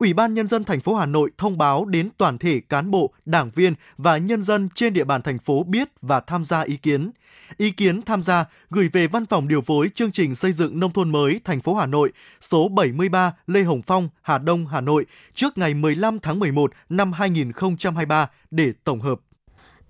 Ủy 0.03 0.13
ban 0.13 0.35
nhân 0.35 0.47
dân 0.47 0.65
thành 0.65 0.81
phố 0.81 0.95
Hà 0.95 1.07
Nội 1.07 1.31
thông 1.39 1.59
báo 1.59 1.85
đến 1.85 2.09
toàn 2.19 2.39
thể 2.39 2.61
cán 2.61 2.91
bộ, 2.91 3.13
đảng 3.25 3.51
viên 3.51 3.75
và 3.97 4.17
nhân 4.17 4.43
dân 4.43 4.69
trên 4.75 4.93
địa 4.93 5.05
bàn 5.05 5.23
thành 5.23 5.39
phố 5.39 5.63
biết 5.63 5.89
và 6.01 6.21
tham 6.21 6.45
gia 6.45 6.61
ý 6.61 6.77
kiến. 6.77 7.11
Ý 7.57 7.71
kiến 7.71 8.03
tham 8.03 8.23
gia 8.23 8.45
gửi 8.71 8.89
về 8.93 9.07
Văn 9.07 9.27
phòng 9.27 9.49
điều 9.49 9.61
phối 9.61 9.91
chương 9.95 10.13
trình 10.13 10.35
xây 10.35 10.53
dựng 10.53 10.81
nông 10.81 10.93
thôn 10.93 11.11
mới 11.11 11.41
thành 11.45 11.61
phố 11.61 11.75
Hà 11.75 11.87
Nội 11.87 12.13
số 12.41 12.69
73 12.69 13.35
Lê 13.47 13.63
Hồng 13.63 13.83
Phong, 13.83 14.09
Hà 14.23 14.39
Đông, 14.39 14.67
Hà 14.67 14.81
Nội 14.81 15.07
trước 15.35 15.59
ngày 15.59 15.75
15 15.75 16.21
tháng 16.21 16.39
11 16.39 16.73
năm 16.89 17.13
2023 17.13 18.31
để 18.51 18.73
tổng 18.85 19.01
hợp. 19.01 19.21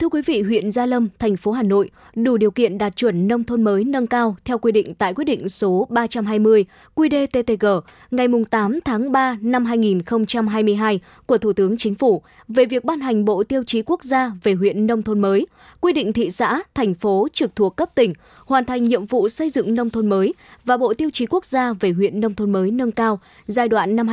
Thưa 0.03 0.09
quý 0.09 0.23
vị, 0.27 0.43
huyện 0.43 0.71
Gia 0.71 0.87
Lâm, 0.87 1.09
thành 1.19 1.37
phố 1.37 1.53
Hà 1.53 1.63
Nội 1.63 1.91
đủ 2.15 2.37
điều 2.37 2.51
kiện 2.51 2.79
đạt 2.79 2.97
chuẩn 2.97 3.29
nông 3.29 3.45
thôn 3.45 3.63
mới 3.63 3.85
nâng 3.85 4.07
cao 4.07 4.37
theo 4.45 4.59
quy 4.59 4.73
định 4.73 4.95
tại 4.95 5.15
quyết 5.15 5.25
định 5.25 5.49
số 5.49 5.87
320 5.91 6.65
QĐ-TTG 6.95 7.81
ngày 8.11 8.27
8 8.51 8.81
tháng 8.85 9.13
3 9.13 9.37
năm 9.41 9.65
2022 9.65 11.01
của 11.27 11.39
Thủ 11.39 11.53
tướng 11.53 11.77
Chính 11.77 11.95
phủ 11.95 12.23
về 12.49 12.65
việc 12.65 12.85
ban 12.85 13.01
hành 13.01 13.25
Bộ 13.25 13.45
Tiêu 13.45 13.65
chí 13.67 13.83
Quốc 13.83 14.05
gia 14.05 14.33
về 14.43 14.55
huyện 14.55 14.87
nông 14.87 15.03
thôn 15.03 15.21
mới, 15.21 15.47
quy 15.81 15.93
định 15.93 16.13
thị 16.13 16.31
xã, 16.31 16.63
thành 16.75 16.95
phố 16.95 17.29
trực 17.33 17.57
thuộc 17.57 17.77
cấp 17.77 17.91
tỉnh 17.95 18.13
hoàn 18.47 18.65
thành 18.65 18.89
nhiệm 18.89 19.05
vụ 19.05 19.29
xây 19.29 19.51
dựng 19.51 19.75
nông 19.75 19.91
thôn 19.91 20.09
mới 20.09 20.35
và 20.65 20.77
Bộ 20.77 20.95
Tiêu 20.95 21.11
chí 21.13 21.27
Quốc 21.27 21.47
gia 21.47 21.73
về 21.73 21.91
huyện 21.91 22.21
nông 22.21 22.35
thôn 22.35 22.53
mới 22.53 22.71
nâng 22.71 22.93
cao 22.93 23.21
giai 23.47 23.69
đoạn 23.69 23.97
năm 23.97 24.07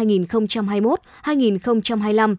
2021-2025 1.23 2.35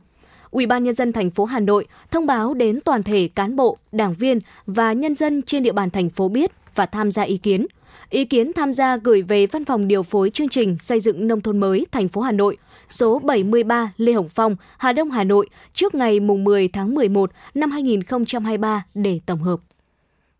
Ủy 0.50 0.67
ban 0.67 0.85
nhân 0.85 0.94
dân 0.94 1.12
thành 1.12 1.31
phố 1.31 1.44
Hà 1.44 1.61
Nội 1.61 1.87
thông 2.11 2.26
báo 2.26 2.55
đến 2.55 2.81
toàn 2.85 3.02
thể 3.02 3.29
cán 3.35 3.56
bộ, 3.56 3.79
đảng 3.93 4.14
viên 4.14 4.38
và 4.67 4.93
nhân 4.93 5.14
dân 5.14 5.43
trên 5.43 5.62
địa 5.62 5.73
bàn 5.73 5.91
thành 5.91 6.11
phố 6.11 6.29
biết 6.29 6.50
và 6.75 6.87
tham 6.87 7.11
gia 7.11 7.23
ý 7.23 7.37
kiến. 7.37 7.67
Ý 8.11 8.25
kiến 8.25 8.52
tham 8.52 8.73
gia 8.73 8.97
gửi 8.97 9.23
về 9.23 9.47
Văn 9.47 9.64
phòng 9.64 9.88
điều 9.88 10.02
phối 10.02 10.31
chương 10.31 10.49
trình 10.49 10.79
xây 10.79 11.00
dựng 11.00 11.29
nông 11.29 11.41
thôn 11.41 11.58
mới 11.58 11.87
thành 11.93 12.08
phố 12.08 12.20
Hà 12.20 12.32
Nội, 12.32 12.56
số 12.88 13.19
73 13.19 13.93
Lê 13.97 14.12
Hồng 14.12 14.29
Phong, 14.29 14.56
Hà 14.79 14.93
Đông, 14.93 15.11
Hà 15.11 15.25
Nội 15.25 15.49
trước 15.73 15.94
ngày 15.94 16.20
10 16.20 16.69
tháng 16.69 16.94
11 16.94 17.31
năm 17.55 17.70
2023 17.70 18.85
để 18.94 19.20
tổng 19.26 19.43
hợp. 19.43 19.61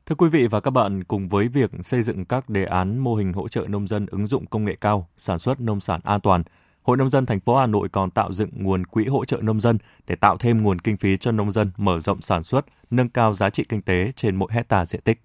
Thưa 0.07 0.15
quý 0.15 0.29
vị 0.29 0.47
và 0.47 0.61
các 0.61 0.71
bạn, 0.71 1.05
cùng 1.05 1.29
với 1.29 1.49
việc 1.49 1.71
xây 1.83 2.03
dựng 2.03 2.25
các 2.25 2.49
đề 2.49 2.65
án 2.65 2.99
mô 2.99 3.15
hình 3.15 3.33
hỗ 3.33 3.49
trợ 3.49 3.65
nông 3.69 3.87
dân 3.87 4.07
ứng 4.11 4.27
dụng 4.27 4.47
công 4.47 4.65
nghệ 4.65 4.77
cao, 4.81 5.09
sản 5.17 5.39
xuất 5.39 5.61
nông 5.61 5.81
sản 5.81 6.01
an 6.05 6.21
toàn, 6.21 6.43
Hội 6.91 6.97
nông 6.97 7.09
dân 7.09 7.27
thành 7.27 7.41
phố 7.41 7.57
Hà 7.57 7.67
Nội 7.67 7.89
còn 7.93 8.11
tạo 8.11 8.33
dựng 8.33 8.51
nguồn 8.53 8.87
quỹ 8.87 9.07
hỗ 9.07 9.25
trợ 9.25 9.37
nông 9.43 9.61
dân 9.61 9.79
để 10.07 10.15
tạo 10.15 10.37
thêm 10.37 10.63
nguồn 10.63 10.79
kinh 10.79 10.97
phí 10.97 11.17
cho 11.17 11.33
nông 11.33 11.53
dân 11.53 11.71
mở 11.77 12.01
rộng 12.01 12.21
sản 12.21 12.43
xuất, 12.43 12.67
nâng 12.91 13.09
cao 13.09 13.35
giá 13.35 13.51
trị 13.51 13.65
kinh 13.69 13.83
tế 13.83 14.13
trên 14.17 14.37
mỗi 14.37 14.49
hecta 14.53 14.85
diện 14.85 15.01
tích. 15.01 15.21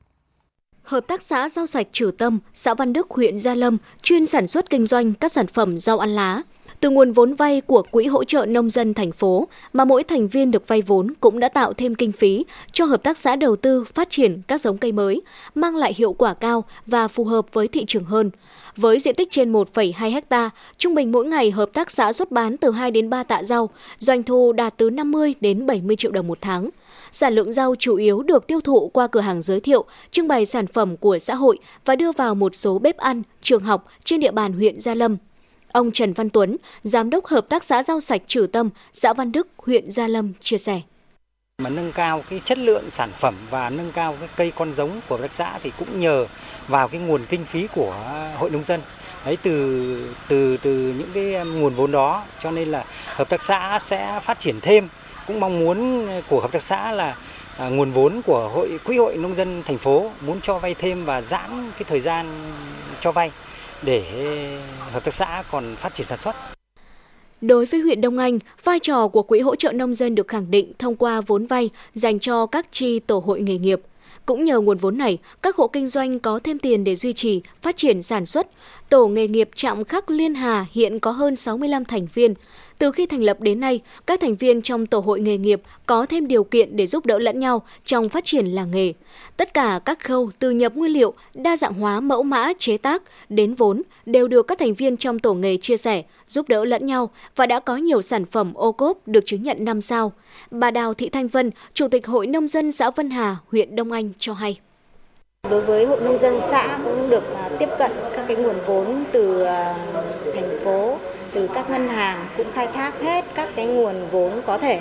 Hợp 0.83 1.01
tác 1.07 1.21
xã 1.21 1.49
rau 1.49 1.65
sạch 1.65 1.87
Trừ 1.91 2.11
Tâm, 2.17 2.39
xã 2.53 2.73
Văn 2.73 2.93
Đức, 2.93 3.07
huyện 3.09 3.39
Gia 3.39 3.55
Lâm 3.55 3.77
chuyên 4.01 4.25
sản 4.25 4.47
xuất 4.47 4.69
kinh 4.69 4.85
doanh 4.85 5.13
các 5.13 5.31
sản 5.31 5.47
phẩm 5.47 5.77
rau 5.77 5.99
ăn 5.99 6.09
lá. 6.09 6.41
Từ 6.85 6.91
nguồn 6.91 7.11
vốn 7.11 7.33
vay 7.33 7.61
của 7.61 7.81
Quỹ 7.91 8.05
hỗ 8.05 8.23
trợ 8.23 8.45
nông 8.45 8.69
dân 8.69 8.93
thành 8.93 9.11
phố 9.11 9.47
mà 9.73 9.85
mỗi 9.85 10.03
thành 10.03 10.27
viên 10.27 10.51
được 10.51 10.67
vay 10.67 10.81
vốn 10.81 11.13
cũng 11.19 11.39
đã 11.39 11.49
tạo 11.49 11.73
thêm 11.73 11.95
kinh 11.95 12.11
phí 12.11 12.45
cho 12.71 12.85
hợp 12.85 13.03
tác 13.03 13.17
xã 13.17 13.35
đầu 13.35 13.55
tư 13.55 13.83
phát 13.83 14.09
triển 14.09 14.41
các 14.47 14.61
giống 14.61 14.77
cây 14.77 14.91
mới, 14.91 15.21
mang 15.55 15.75
lại 15.75 15.93
hiệu 15.97 16.13
quả 16.13 16.33
cao 16.33 16.63
và 16.85 17.07
phù 17.07 17.23
hợp 17.23 17.53
với 17.53 17.67
thị 17.67 17.85
trường 17.87 18.03
hơn. 18.03 18.31
Với 18.77 18.99
diện 18.99 19.15
tích 19.15 19.31
trên 19.31 19.53
1,2 19.53 20.21
ha, 20.29 20.49
trung 20.77 20.95
bình 20.95 21.11
mỗi 21.11 21.25
ngày 21.25 21.51
hợp 21.51 21.69
tác 21.73 21.91
xã 21.91 22.13
xuất 22.13 22.31
bán 22.31 22.57
từ 22.57 22.71
2 22.71 22.91
đến 22.91 23.09
3 23.09 23.23
tạ 23.23 23.43
rau, 23.43 23.69
doanh 23.97 24.23
thu 24.23 24.51
đạt 24.51 24.73
từ 24.77 24.89
50 24.89 25.35
đến 25.41 25.65
70 25.65 25.95
triệu 25.95 26.11
đồng 26.11 26.27
một 26.27 26.37
tháng. 26.41 26.69
Sản 27.11 27.33
lượng 27.33 27.53
rau 27.53 27.75
chủ 27.79 27.95
yếu 27.95 28.21
được 28.21 28.47
tiêu 28.47 28.59
thụ 28.61 28.87
qua 28.87 29.07
cửa 29.07 29.21
hàng 29.21 29.41
giới 29.41 29.59
thiệu, 29.59 29.85
trưng 30.11 30.27
bày 30.27 30.45
sản 30.45 30.67
phẩm 30.67 30.97
của 30.97 31.19
xã 31.19 31.35
hội 31.35 31.57
và 31.85 31.95
đưa 31.95 32.11
vào 32.11 32.35
một 32.35 32.55
số 32.55 32.79
bếp 32.79 32.97
ăn, 32.97 33.21
trường 33.41 33.63
học 33.63 33.87
trên 34.03 34.19
địa 34.19 34.31
bàn 34.31 34.53
huyện 34.53 34.79
Gia 34.79 34.95
Lâm. 34.95 35.17
Ông 35.75 35.91
Trần 35.91 36.13
Văn 36.13 36.29
Tuấn, 36.29 36.57
Giám 36.81 37.09
đốc 37.09 37.25
Hợp 37.25 37.49
tác 37.49 37.63
xã 37.63 37.83
rau 37.83 37.99
sạch 37.99 38.21
Trừ 38.27 38.47
Tâm, 38.53 38.69
xã 38.93 39.13
Văn 39.13 39.31
Đức, 39.31 39.47
huyện 39.57 39.91
Gia 39.91 40.07
Lâm 40.07 40.33
chia 40.39 40.57
sẻ. 40.57 40.81
Mà 41.61 41.69
nâng 41.69 41.91
cao 41.91 42.23
cái 42.29 42.41
chất 42.45 42.57
lượng 42.57 42.89
sản 42.89 43.11
phẩm 43.17 43.35
và 43.49 43.69
nâng 43.69 43.91
cao 43.91 44.15
cái 44.19 44.29
cây 44.35 44.51
con 44.55 44.73
giống 44.73 45.01
của 45.09 45.15
hợp 45.15 45.21
tác 45.21 45.33
xã 45.33 45.59
thì 45.63 45.71
cũng 45.79 45.99
nhờ 45.99 46.25
vào 46.67 46.87
cái 46.87 47.01
nguồn 47.01 47.25
kinh 47.29 47.45
phí 47.45 47.67
của 47.75 47.95
hội 48.37 48.49
nông 48.49 48.63
dân. 48.63 48.81
Đấy 49.25 49.37
từ 49.43 50.13
từ 50.27 50.57
từ 50.57 50.71
những 50.71 51.09
cái 51.13 51.45
nguồn 51.45 51.73
vốn 51.73 51.91
đó 51.91 52.23
cho 52.39 52.51
nên 52.51 52.71
là 52.71 52.85
hợp 53.05 53.29
tác 53.29 53.41
xã 53.41 53.79
sẽ 53.81 54.19
phát 54.23 54.39
triển 54.39 54.59
thêm. 54.61 54.87
Cũng 55.27 55.39
mong 55.39 55.59
muốn 55.59 56.07
của 56.29 56.41
hợp 56.41 56.51
tác 56.51 56.61
xã 56.61 56.91
là 56.91 57.17
à, 57.57 57.69
nguồn 57.69 57.91
vốn 57.91 58.21
của 58.25 58.49
hội 58.53 58.79
quỹ 58.85 58.97
hội 58.97 59.17
nông 59.17 59.35
dân 59.35 59.63
thành 59.65 59.77
phố 59.77 60.11
muốn 60.21 60.41
cho 60.41 60.59
vay 60.59 60.73
thêm 60.73 61.05
và 61.05 61.21
giãn 61.21 61.71
cái 61.71 61.83
thời 61.87 62.01
gian 62.01 62.51
cho 62.99 63.11
vay 63.11 63.31
để 63.83 64.03
hợp 64.91 65.03
tác 65.03 65.13
xã 65.13 65.43
còn 65.51 65.75
phát 65.75 65.93
triển 65.93 66.07
sản 66.07 66.19
xuất 66.19 66.35
Đối 67.41 67.65
với 67.65 67.79
huyện 67.79 68.01
Đông 68.01 68.17
Anh, 68.17 68.39
vai 68.63 68.79
trò 68.79 69.07
của 69.07 69.23
Quỹ 69.23 69.39
hỗ 69.39 69.55
trợ 69.55 69.71
nông 69.71 69.93
dân 69.93 70.15
được 70.15 70.27
khẳng 70.27 70.51
định 70.51 70.73
thông 70.79 70.95
qua 70.95 71.21
vốn 71.21 71.45
vay 71.45 71.69
dành 71.93 72.19
cho 72.19 72.45
các 72.45 72.65
chi 72.71 72.99
tổ 72.99 73.23
hội 73.25 73.41
nghề 73.41 73.57
nghiệp. 73.57 73.81
Cũng 74.25 74.45
nhờ 74.45 74.59
nguồn 74.59 74.77
vốn 74.77 74.97
này, 74.97 75.17
các 75.41 75.55
hộ 75.55 75.67
kinh 75.67 75.87
doanh 75.87 76.19
có 76.19 76.39
thêm 76.43 76.59
tiền 76.59 76.83
để 76.83 76.95
duy 76.95 77.13
trì, 77.13 77.41
phát 77.61 77.77
triển 77.77 78.01
sản 78.01 78.25
xuất. 78.25 78.47
Tổ 78.89 79.07
nghề 79.07 79.27
nghiệp 79.27 79.49
Trạm 79.55 79.83
Khắc 79.83 80.09
Liên 80.09 80.35
Hà 80.35 80.65
hiện 80.71 80.99
có 80.99 81.11
hơn 81.11 81.35
65 81.35 81.85
thành 81.85 82.07
viên. 82.13 82.33
Từ 82.77 82.91
khi 82.91 83.05
thành 83.05 83.23
lập 83.23 83.41
đến 83.41 83.59
nay, 83.59 83.79
các 84.07 84.21
thành 84.21 84.35
viên 84.35 84.61
trong 84.61 84.85
tổ 84.85 84.99
hội 84.99 85.19
nghề 85.19 85.37
nghiệp 85.37 85.61
có 85.85 86.05
thêm 86.05 86.27
điều 86.27 86.43
kiện 86.43 86.77
để 86.77 86.87
giúp 86.87 87.05
đỡ 87.05 87.19
lẫn 87.19 87.39
nhau 87.39 87.61
trong 87.85 88.09
phát 88.09 88.25
triển 88.25 88.45
làng 88.45 88.71
nghề. 88.71 88.93
Tất 89.37 89.53
cả 89.53 89.79
các 89.85 89.99
khâu 89.99 90.31
từ 90.39 90.51
nhập 90.51 90.75
nguyên 90.75 90.91
liệu, 90.91 91.13
đa 91.33 91.57
dạng 91.57 91.73
hóa 91.73 91.99
mẫu 91.99 92.23
mã 92.23 92.53
chế 92.59 92.77
tác 92.77 93.03
đến 93.29 93.53
vốn 93.53 93.81
đều 94.05 94.27
được 94.27 94.47
các 94.47 94.59
thành 94.59 94.73
viên 94.73 94.97
trong 94.97 95.19
tổ 95.19 95.33
nghề 95.33 95.57
chia 95.57 95.77
sẻ, 95.77 96.03
giúp 96.27 96.49
đỡ 96.49 96.65
lẫn 96.65 96.85
nhau 96.85 97.09
và 97.35 97.45
đã 97.45 97.59
có 97.59 97.77
nhiều 97.77 98.01
sản 98.01 98.25
phẩm 98.25 98.53
ô 98.53 98.71
cốp 98.71 99.07
được 99.07 99.25
chứng 99.25 99.43
nhận 99.43 99.65
5 99.65 99.81
sao. 99.81 100.11
Bà 100.51 100.71
Đào 100.71 100.93
Thị 100.93 101.09
Thanh 101.09 101.27
Vân, 101.27 101.51
Chủ 101.73 101.87
tịch 101.87 102.07
Hội 102.07 102.27
Nông 102.27 102.47
dân 102.47 102.71
xã 102.71 102.89
Vân 102.89 103.09
Hà, 103.09 103.37
huyện 103.51 103.75
Đông 103.75 103.91
Anh 103.91 104.11
cho 104.17 104.33
hay. 104.33 104.59
Đối 105.49 105.61
với 105.61 105.85
hội 105.85 105.99
nông 106.01 106.17
dân 106.17 106.41
xã 106.49 106.79
cũng 106.83 107.09
được 107.09 107.35
à, 107.37 107.49
tiếp 107.59 107.69
cận 107.79 107.91
các 108.15 108.25
cái 108.27 108.37
nguồn 108.37 108.55
vốn 108.65 109.03
từ 109.11 109.43
à, 109.43 109.75
thành 110.35 110.59
phố, 110.63 110.97
từ 111.33 111.49
các 111.53 111.69
ngân 111.69 111.87
hàng 111.87 112.27
cũng 112.37 112.47
khai 112.53 112.67
thác 112.67 113.01
hết 113.01 113.25
các 113.35 113.49
cái 113.55 113.65
nguồn 113.65 113.95
vốn 114.11 114.31
có 114.45 114.57
thể. 114.57 114.79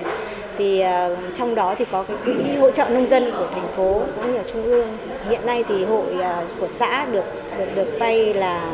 Thì 0.58 0.80
à, 0.80 1.08
trong 1.34 1.54
đó 1.54 1.74
thì 1.78 1.84
có 1.84 2.02
cái 2.02 2.16
quỹ 2.24 2.56
hỗ 2.56 2.70
trợ 2.70 2.88
nông 2.88 3.06
dân 3.06 3.32
của 3.38 3.46
thành 3.54 3.68
phố 3.76 4.00
cũng 4.16 4.32
như 4.32 4.38
trung 4.52 4.64
ương. 4.64 4.96
Hiện 5.28 5.46
nay 5.46 5.64
thì 5.68 5.84
hội 5.84 6.16
của 6.60 6.68
xã 6.68 7.06
được 7.12 7.24
được 7.58 7.68
được 7.74 7.88
vay 8.00 8.34
là 8.34 8.66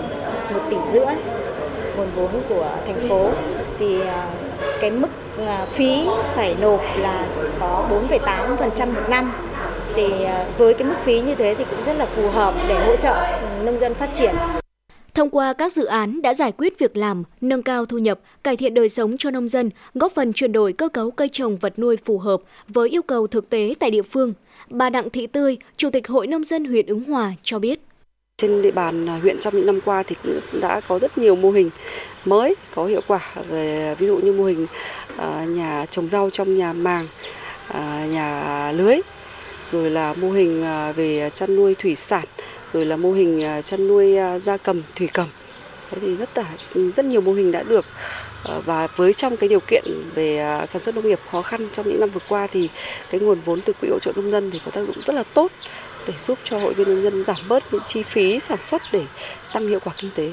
một 0.55 0.61
tỷ 0.71 0.77
rưỡi 0.93 1.15
nguồn 1.97 2.09
vốn 2.17 2.43
của 2.49 2.69
thành 2.87 3.09
phố 3.09 3.31
thì 3.79 4.01
cái 4.81 4.91
mức 4.91 5.09
phí 5.73 6.07
phải 6.35 6.57
nộp 6.61 6.81
là 6.99 7.25
có 7.61 7.85
4,8% 8.09 8.87
một 8.87 9.09
năm 9.09 9.33
thì 9.95 10.25
à, 10.25 10.47
với 10.59 10.75
cái 10.75 10.89
mức 10.89 10.95
phí 11.05 11.21
như 11.21 11.35
thế 11.35 11.55
thì 11.59 11.65
cũng 11.71 11.85
rất 11.87 11.97
là 11.97 12.07
phù 12.07 12.29
hợp 12.29 12.55
để 12.69 12.87
hỗ 12.87 12.97
trợ 12.97 13.39
nông 13.65 13.81
dân 13.81 13.95
phát 13.95 14.11
triển. 14.15 14.35
Thông 15.15 15.31
qua 15.31 15.53
các 15.53 15.73
dự 15.73 15.85
án 15.85 16.23
đã 16.23 16.35
giải 16.35 16.53
quyết 16.53 16.79
việc 16.79 16.97
làm, 16.97 17.25
nâng 17.41 17.63
cao 17.63 17.87
thu 17.87 17.99
nhập, 17.99 18.21
cải 18.45 18.57
thiện 18.57 18.75
đời 18.75 18.89
sống 18.89 19.17
cho 19.19 19.31
nông 19.31 19.49
dân, 19.49 19.71
góp 19.95 20.13
phần 20.13 20.33
chuyển 20.33 20.53
đổi 20.53 20.73
cơ 20.73 20.89
cấu 20.89 21.11
cây 21.11 21.29
trồng 21.29 21.57
vật 21.57 21.79
nuôi 21.79 21.97
phù 21.97 22.19
hợp 22.19 22.41
với 22.69 22.89
yêu 22.89 23.03
cầu 23.03 23.27
thực 23.27 23.51
tế 23.51 23.75
tại 23.79 23.91
địa 23.91 24.03
phương. 24.03 24.33
Bà 24.69 24.91
Đặng 24.91 25.11
Thị 25.11 25.27
Tươi, 25.27 25.57
Chủ 25.77 25.91
tịch 25.91 26.09
Hội 26.09 26.27
Nông 26.27 26.45
dân 26.45 26.65
huyện 26.65 26.87
Ứng 26.87 27.05
Hòa 27.05 27.33
cho 27.43 27.59
biết. 27.59 27.81
Trên 28.37 28.63
địa 28.63 28.71
bàn 28.71 29.07
huyện 29.07 29.39
trong 29.39 29.57
những 29.57 29.67
năm 29.67 29.81
qua 29.85 30.03
thì 30.03 30.17
cũng 30.23 30.39
đã 30.61 30.81
có 30.81 30.99
rất 30.99 31.19
nhiều 31.19 31.37
mô 31.37 31.51
hình 31.51 31.71
mới 32.25 32.55
có 32.75 32.85
hiệu 32.85 33.01
quả 33.07 33.21
về 33.49 33.95
ví 33.99 34.07
dụ 34.07 34.17
như 34.17 34.33
mô 34.33 34.45
hình 34.45 34.67
à, 35.17 35.45
nhà 35.49 35.87
trồng 35.91 36.09
rau 36.09 36.31
trong 36.31 36.57
nhà 36.57 36.73
màng, 36.73 37.07
à, 37.69 38.07
nhà 38.11 38.73
lưới, 38.73 38.97
rồi 39.73 39.91
là 39.91 40.15
mô 40.15 40.31
hình 40.31 40.65
à, 40.65 40.93
về 40.93 41.31
chăn 41.31 41.57
nuôi 41.57 41.75
thủy 41.75 41.95
sản, 41.95 42.25
rồi 42.73 42.85
là 42.85 42.97
mô 42.97 43.13
hình 43.13 43.45
à, 43.45 43.63
chăn 43.63 43.89
nuôi 43.89 44.17
à, 44.17 44.39
gia 44.39 44.57
cầm, 44.57 44.83
thủy 44.97 45.09
cầm. 45.13 45.29
Thế 45.91 45.99
thì 46.01 46.17
rất 46.17 46.39
là 46.39 46.45
rất 46.97 47.05
nhiều 47.05 47.21
mô 47.21 47.33
hình 47.33 47.53
đã 47.53 47.63
được 47.63 47.85
và 48.65 48.87
với 48.97 49.13
trong 49.13 49.37
cái 49.37 49.49
điều 49.49 49.61
kiện 49.61 49.85
về 50.15 50.61
sản 50.69 50.83
xuất 50.83 50.95
nông 50.95 51.09
nghiệp 51.09 51.21
khó 51.31 51.43
khăn 51.43 51.69
trong 51.73 51.89
những 51.89 52.01
năm 52.01 52.11
vừa 52.11 52.21
qua 52.29 52.47
thì 52.47 52.69
cái 53.11 53.21
nguồn 53.21 53.41
vốn 53.45 53.61
từ 53.61 53.73
quỹ 53.81 53.89
hỗ 53.89 53.99
trợ 53.99 54.13
nông 54.17 54.31
dân 54.31 54.51
thì 54.51 54.61
có 54.65 54.71
tác 54.71 54.81
dụng 54.81 54.97
rất 55.07 55.15
là 55.15 55.23
tốt 55.35 55.53
để 56.07 56.15
giúp 56.19 56.39
cho 56.45 56.59
hội 56.59 56.75
viên 56.75 56.89
nông 56.89 57.03
dân 57.03 57.25
giảm 57.25 57.37
bớt 57.49 57.73
những 57.73 57.83
chi 57.87 58.03
phí 58.03 58.41
sản 58.41 58.59
xuất 58.59 58.83
để 58.93 59.03
tăng 59.53 59.69
hiệu 59.69 59.81
quả 59.85 59.93
kinh 59.97 60.11
tế. 60.15 60.31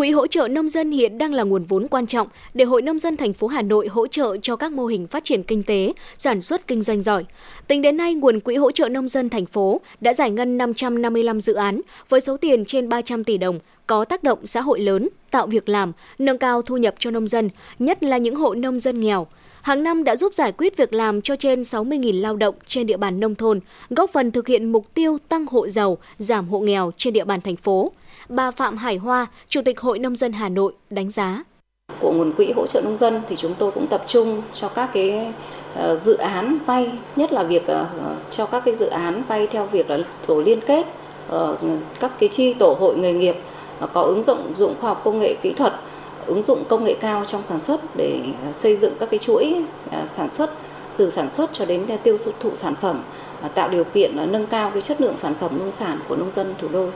Quỹ 0.00 0.10
hỗ 0.10 0.26
trợ 0.26 0.48
nông 0.48 0.68
dân 0.68 0.90
hiện 0.90 1.18
đang 1.18 1.34
là 1.34 1.42
nguồn 1.42 1.62
vốn 1.62 1.88
quan 1.88 2.06
trọng 2.06 2.28
để 2.54 2.64
Hội 2.64 2.82
nông 2.82 2.98
dân 2.98 3.16
thành 3.16 3.32
phố 3.32 3.46
Hà 3.46 3.62
Nội 3.62 3.88
hỗ 3.88 4.06
trợ 4.06 4.36
cho 4.42 4.56
các 4.56 4.72
mô 4.72 4.86
hình 4.86 5.06
phát 5.06 5.24
triển 5.24 5.42
kinh 5.42 5.62
tế, 5.62 5.92
sản 6.18 6.42
xuất 6.42 6.66
kinh 6.66 6.82
doanh 6.82 7.02
giỏi. 7.02 7.24
Tính 7.68 7.82
đến 7.82 7.96
nay, 7.96 8.14
nguồn 8.14 8.40
quỹ 8.40 8.56
hỗ 8.56 8.72
trợ 8.72 8.88
nông 8.88 9.08
dân 9.08 9.28
thành 9.28 9.46
phố 9.46 9.80
đã 10.00 10.12
giải 10.12 10.30
ngân 10.30 10.58
555 10.58 11.40
dự 11.40 11.54
án 11.54 11.80
với 12.08 12.20
số 12.20 12.36
tiền 12.36 12.64
trên 12.64 12.88
300 12.88 13.24
tỷ 13.24 13.38
đồng, 13.38 13.58
có 13.86 14.04
tác 14.04 14.22
động 14.22 14.46
xã 14.46 14.60
hội 14.60 14.80
lớn, 14.80 15.08
tạo 15.30 15.46
việc 15.46 15.68
làm, 15.68 15.92
nâng 16.18 16.38
cao 16.38 16.62
thu 16.62 16.76
nhập 16.76 16.94
cho 16.98 17.10
nông 17.10 17.26
dân, 17.26 17.50
nhất 17.78 18.02
là 18.02 18.18
những 18.18 18.36
hộ 18.36 18.54
nông 18.54 18.80
dân 18.80 19.00
nghèo 19.00 19.26
hàng 19.62 19.82
năm 19.82 20.04
đã 20.04 20.16
giúp 20.16 20.34
giải 20.34 20.52
quyết 20.52 20.76
việc 20.76 20.92
làm 20.92 21.22
cho 21.22 21.36
trên 21.36 21.60
60.000 21.60 22.20
lao 22.20 22.36
động 22.36 22.54
trên 22.66 22.86
địa 22.86 22.96
bàn 22.96 23.20
nông 23.20 23.34
thôn, 23.34 23.60
góp 23.90 24.10
phần 24.10 24.30
thực 24.30 24.48
hiện 24.48 24.72
mục 24.72 24.94
tiêu 24.94 25.18
tăng 25.28 25.46
hộ 25.50 25.68
giàu, 25.68 25.98
giảm 26.18 26.48
hộ 26.48 26.58
nghèo 26.58 26.90
trên 26.96 27.12
địa 27.12 27.24
bàn 27.24 27.40
thành 27.40 27.56
phố. 27.56 27.92
Bà 28.28 28.50
Phạm 28.50 28.76
Hải 28.76 28.96
Hoa, 28.96 29.26
Chủ 29.48 29.60
tịch 29.64 29.80
Hội 29.80 29.98
Nông 29.98 30.16
dân 30.16 30.32
Hà 30.32 30.48
Nội 30.48 30.72
đánh 30.90 31.10
giá. 31.10 31.44
Của 32.00 32.12
nguồn 32.12 32.32
quỹ 32.32 32.52
hỗ 32.52 32.66
trợ 32.66 32.80
nông 32.80 32.96
dân 32.96 33.22
thì 33.28 33.36
chúng 33.36 33.54
tôi 33.58 33.70
cũng 33.70 33.86
tập 33.86 34.04
trung 34.06 34.42
cho 34.54 34.68
các 34.68 34.90
cái 34.92 35.32
ờ, 35.74 35.96
dự 35.96 36.16
án 36.16 36.58
vay, 36.66 36.92
nhất 37.16 37.32
là 37.32 37.42
việc 37.42 37.66
ờ, 37.66 37.86
cho 38.30 38.46
các 38.46 38.62
cái 38.64 38.74
dự 38.74 38.86
án 38.86 39.22
vay 39.28 39.46
theo 39.46 39.66
việc 39.66 39.90
là 39.90 39.98
tổ 40.26 40.40
liên 40.40 40.60
kết, 40.60 40.86
ờ, 41.28 41.56
các 42.00 42.12
cái 42.18 42.28
chi 42.28 42.54
tổ 42.54 42.76
hội 42.80 42.96
nghề 42.96 43.12
nghiệp 43.12 43.36
có 43.92 44.02
ứng 44.02 44.22
dụng 44.22 44.52
dụng 44.56 44.74
khoa 44.80 44.90
học 44.90 45.00
công 45.04 45.18
nghệ 45.18 45.34
kỹ 45.42 45.52
thuật 45.52 45.72
ứng 46.26 46.42
dụng 46.42 46.64
công 46.68 46.84
nghệ 46.84 46.94
cao 47.00 47.24
trong 47.26 47.42
sản 47.48 47.60
xuất 47.60 47.96
để 47.96 48.20
à, 48.44 48.52
xây 48.52 48.76
dựng 48.76 48.94
các 49.00 49.10
cái 49.10 49.18
chuỗi 49.18 49.54
à, 49.90 50.06
sản 50.06 50.32
xuất 50.32 50.50
từ 50.96 51.10
sản 51.10 51.30
xuất 51.30 51.50
cho 51.52 51.64
đến 51.64 51.86
à, 51.88 51.96
tiêu 51.96 52.16
thụ 52.40 52.56
sản 52.56 52.74
phẩm 52.80 53.02
tạo 53.54 53.68
điều 53.68 53.84
kiện 53.84 54.32
nâng 54.32 54.46
cao 54.46 54.70
cái 54.70 54.82
chất 54.82 55.00
lượng 55.00 55.16
sản 55.16 55.34
phẩm 55.40 55.58
nông 55.58 55.72
sản 55.72 55.98
của 56.08 56.16
nông 56.16 56.32
dân 56.34 56.54
thủ 56.58 56.68
đô. 56.72 56.88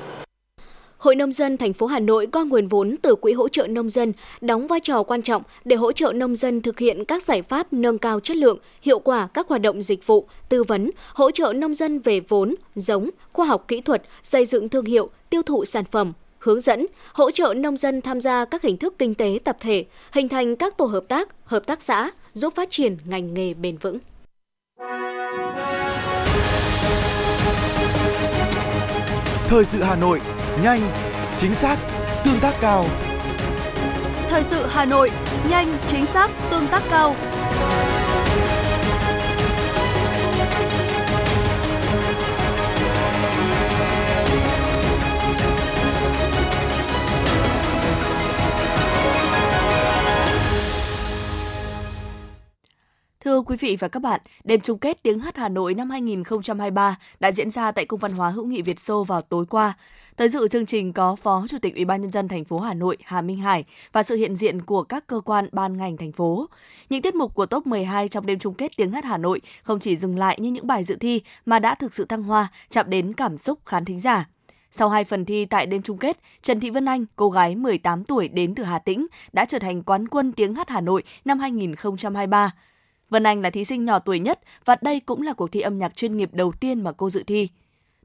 Hội 0.98 1.14
nông 1.14 1.32
dân 1.32 1.56
thành 1.56 1.72
phố 1.72 1.86
Hà 1.86 2.00
Nội 2.00 2.26
coi 2.26 2.44
nguồn 2.44 2.68
vốn 2.68 2.96
từ 3.02 3.14
quỹ 3.14 3.32
hỗ 3.32 3.48
trợ 3.48 3.66
nông 3.66 3.88
dân 3.88 4.12
đóng 4.40 4.66
vai 4.66 4.80
trò 4.80 5.02
quan 5.02 5.22
trọng 5.22 5.42
để 5.64 5.76
hỗ 5.76 5.92
trợ 5.92 6.12
nông 6.12 6.34
dân 6.34 6.62
thực 6.62 6.78
hiện 6.78 7.04
các 7.04 7.22
giải 7.22 7.42
pháp 7.42 7.72
nâng 7.72 7.98
cao 7.98 8.20
chất 8.20 8.36
lượng, 8.36 8.58
hiệu 8.82 8.98
quả 8.98 9.28
các 9.34 9.48
hoạt 9.48 9.60
động 9.60 9.82
dịch 9.82 10.06
vụ, 10.06 10.28
tư 10.48 10.62
vấn, 10.62 10.90
hỗ 11.14 11.30
trợ 11.30 11.52
nông 11.52 11.74
dân 11.74 11.98
về 11.98 12.20
vốn, 12.20 12.54
giống, 12.74 13.10
khoa 13.32 13.46
học 13.46 13.64
kỹ 13.68 13.80
thuật, 13.80 14.02
xây 14.22 14.44
dựng 14.44 14.68
thương 14.68 14.84
hiệu, 14.84 15.10
tiêu 15.30 15.42
thụ 15.42 15.64
sản 15.64 15.84
phẩm, 15.84 16.12
hướng 16.44 16.60
dẫn, 16.60 16.86
hỗ 17.12 17.30
trợ 17.30 17.54
nông 17.54 17.76
dân 17.76 18.00
tham 18.00 18.20
gia 18.20 18.44
các 18.44 18.62
hình 18.62 18.76
thức 18.76 18.94
kinh 18.98 19.14
tế 19.14 19.38
tập 19.44 19.56
thể, 19.60 19.84
hình 20.12 20.28
thành 20.28 20.56
các 20.56 20.76
tổ 20.76 20.84
hợp 20.84 21.04
tác, 21.08 21.28
hợp 21.44 21.66
tác 21.66 21.82
xã, 21.82 22.10
giúp 22.32 22.54
phát 22.56 22.70
triển 22.70 22.96
ngành 23.04 23.34
nghề 23.34 23.54
bền 23.54 23.76
vững. 23.76 23.98
Thời 29.46 29.64
sự 29.64 29.82
Hà 29.82 29.96
Nội, 29.96 30.20
nhanh, 30.62 30.80
chính 31.38 31.54
xác, 31.54 31.76
tương 32.24 32.40
tác 32.40 32.54
cao. 32.60 32.84
Thời 34.28 34.44
sự 34.44 34.66
Hà 34.68 34.84
Nội, 34.84 35.10
nhanh, 35.50 35.78
chính 35.88 36.06
xác, 36.06 36.30
tương 36.50 36.66
tác 36.66 36.82
cao. 36.90 37.16
Quý 53.44 53.56
vị 53.56 53.76
và 53.80 53.88
các 53.88 54.00
bạn, 54.00 54.20
đêm 54.44 54.60
chung 54.60 54.78
kết 54.78 55.02
tiếng 55.02 55.18
hát 55.18 55.36
Hà 55.36 55.48
Nội 55.48 55.74
năm 55.74 55.90
2023 55.90 56.98
đã 57.20 57.32
diễn 57.32 57.50
ra 57.50 57.72
tại 57.72 57.86
Cung 57.86 58.00
văn 58.00 58.12
hóa 58.12 58.30
hữu 58.30 58.46
nghị 58.46 58.62
Việt 58.62 58.80
Xô 58.80 59.04
vào 59.04 59.22
tối 59.22 59.46
qua. 59.46 59.74
Tới 60.16 60.28
dự 60.28 60.48
chương 60.48 60.66
trình 60.66 60.92
có 60.92 61.16
Phó 61.16 61.44
Chủ 61.48 61.58
tịch 61.58 61.74
Ủy 61.74 61.84
ban 61.84 62.02
nhân 62.02 62.10
dân 62.10 62.28
thành 62.28 62.44
phố 62.44 62.58
Hà 62.58 62.74
Nội 62.74 62.96
Hà 63.04 63.20
Minh 63.20 63.38
Hải 63.38 63.64
và 63.92 64.02
sự 64.02 64.16
hiện 64.16 64.36
diện 64.36 64.62
của 64.62 64.82
các 64.82 65.06
cơ 65.06 65.20
quan 65.20 65.48
ban 65.52 65.76
ngành 65.76 65.96
thành 65.96 66.12
phố. 66.12 66.48
Những 66.88 67.02
tiết 67.02 67.14
mục 67.14 67.34
của 67.34 67.46
top 67.46 67.66
12 67.66 68.08
trong 68.08 68.26
đêm 68.26 68.38
chung 68.38 68.54
kết 68.54 68.72
tiếng 68.76 68.90
hát 68.90 69.04
Hà 69.04 69.18
Nội 69.18 69.40
không 69.62 69.78
chỉ 69.78 69.96
dừng 69.96 70.18
lại 70.18 70.38
như 70.40 70.50
những 70.50 70.66
bài 70.66 70.84
dự 70.84 70.96
thi 71.00 71.22
mà 71.46 71.58
đã 71.58 71.74
thực 71.74 71.94
sự 71.94 72.04
thăng 72.04 72.22
hoa, 72.22 72.48
chạm 72.70 72.90
đến 72.90 73.12
cảm 73.12 73.38
xúc 73.38 73.58
khán 73.66 73.84
thính 73.84 74.00
giả. 74.00 74.28
Sau 74.70 74.88
hai 74.88 75.04
phần 75.04 75.24
thi 75.24 75.44
tại 75.44 75.66
đêm 75.66 75.82
chung 75.82 75.98
kết, 75.98 76.18
Trần 76.42 76.60
Thị 76.60 76.70
Vân 76.70 76.84
Anh, 76.84 77.04
cô 77.16 77.30
gái 77.30 77.56
18 77.56 78.04
tuổi 78.04 78.28
đến 78.28 78.54
từ 78.54 78.62
Hà 78.62 78.78
Tĩnh, 78.78 79.06
đã 79.32 79.44
trở 79.44 79.58
thành 79.58 79.82
quán 79.82 80.08
quân 80.08 80.32
tiếng 80.32 80.54
hát 80.54 80.68
Hà 80.68 80.80
Nội 80.80 81.02
năm 81.24 81.38
2023. 81.38 82.52
Vân 83.14 83.22
Anh 83.26 83.40
là 83.40 83.50
thí 83.50 83.64
sinh 83.64 83.84
nhỏ 83.84 83.98
tuổi 83.98 84.18
nhất 84.18 84.40
và 84.64 84.76
đây 84.82 85.00
cũng 85.00 85.22
là 85.22 85.32
cuộc 85.32 85.52
thi 85.52 85.60
âm 85.60 85.78
nhạc 85.78 85.96
chuyên 85.96 86.16
nghiệp 86.16 86.30
đầu 86.32 86.52
tiên 86.52 86.80
mà 86.80 86.92
cô 86.92 87.10
dự 87.10 87.22
thi. 87.22 87.48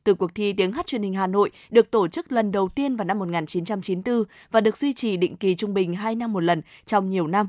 Từ 0.03 0.13
cuộc 0.13 0.35
thi 0.35 0.53
tiếng 0.53 0.71
hát 0.71 0.87
truyền 0.87 1.01
hình 1.01 1.13
Hà 1.13 1.27
Nội 1.27 1.51
được 1.69 1.91
tổ 1.91 2.07
chức 2.07 2.31
lần 2.31 2.51
đầu 2.51 2.69
tiên 2.69 2.95
vào 2.95 3.05
năm 3.05 3.19
1994 3.19 4.23
và 4.51 4.61
được 4.61 4.77
duy 4.77 4.93
trì 4.93 5.17
định 5.17 5.37
kỳ 5.37 5.55
trung 5.55 5.73
bình 5.73 5.93
2 5.93 6.15
năm 6.15 6.33
một 6.33 6.39
lần 6.39 6.61
trong 6.85 7.09
nhiều 7.09 7.27
năm. 7.27 7.47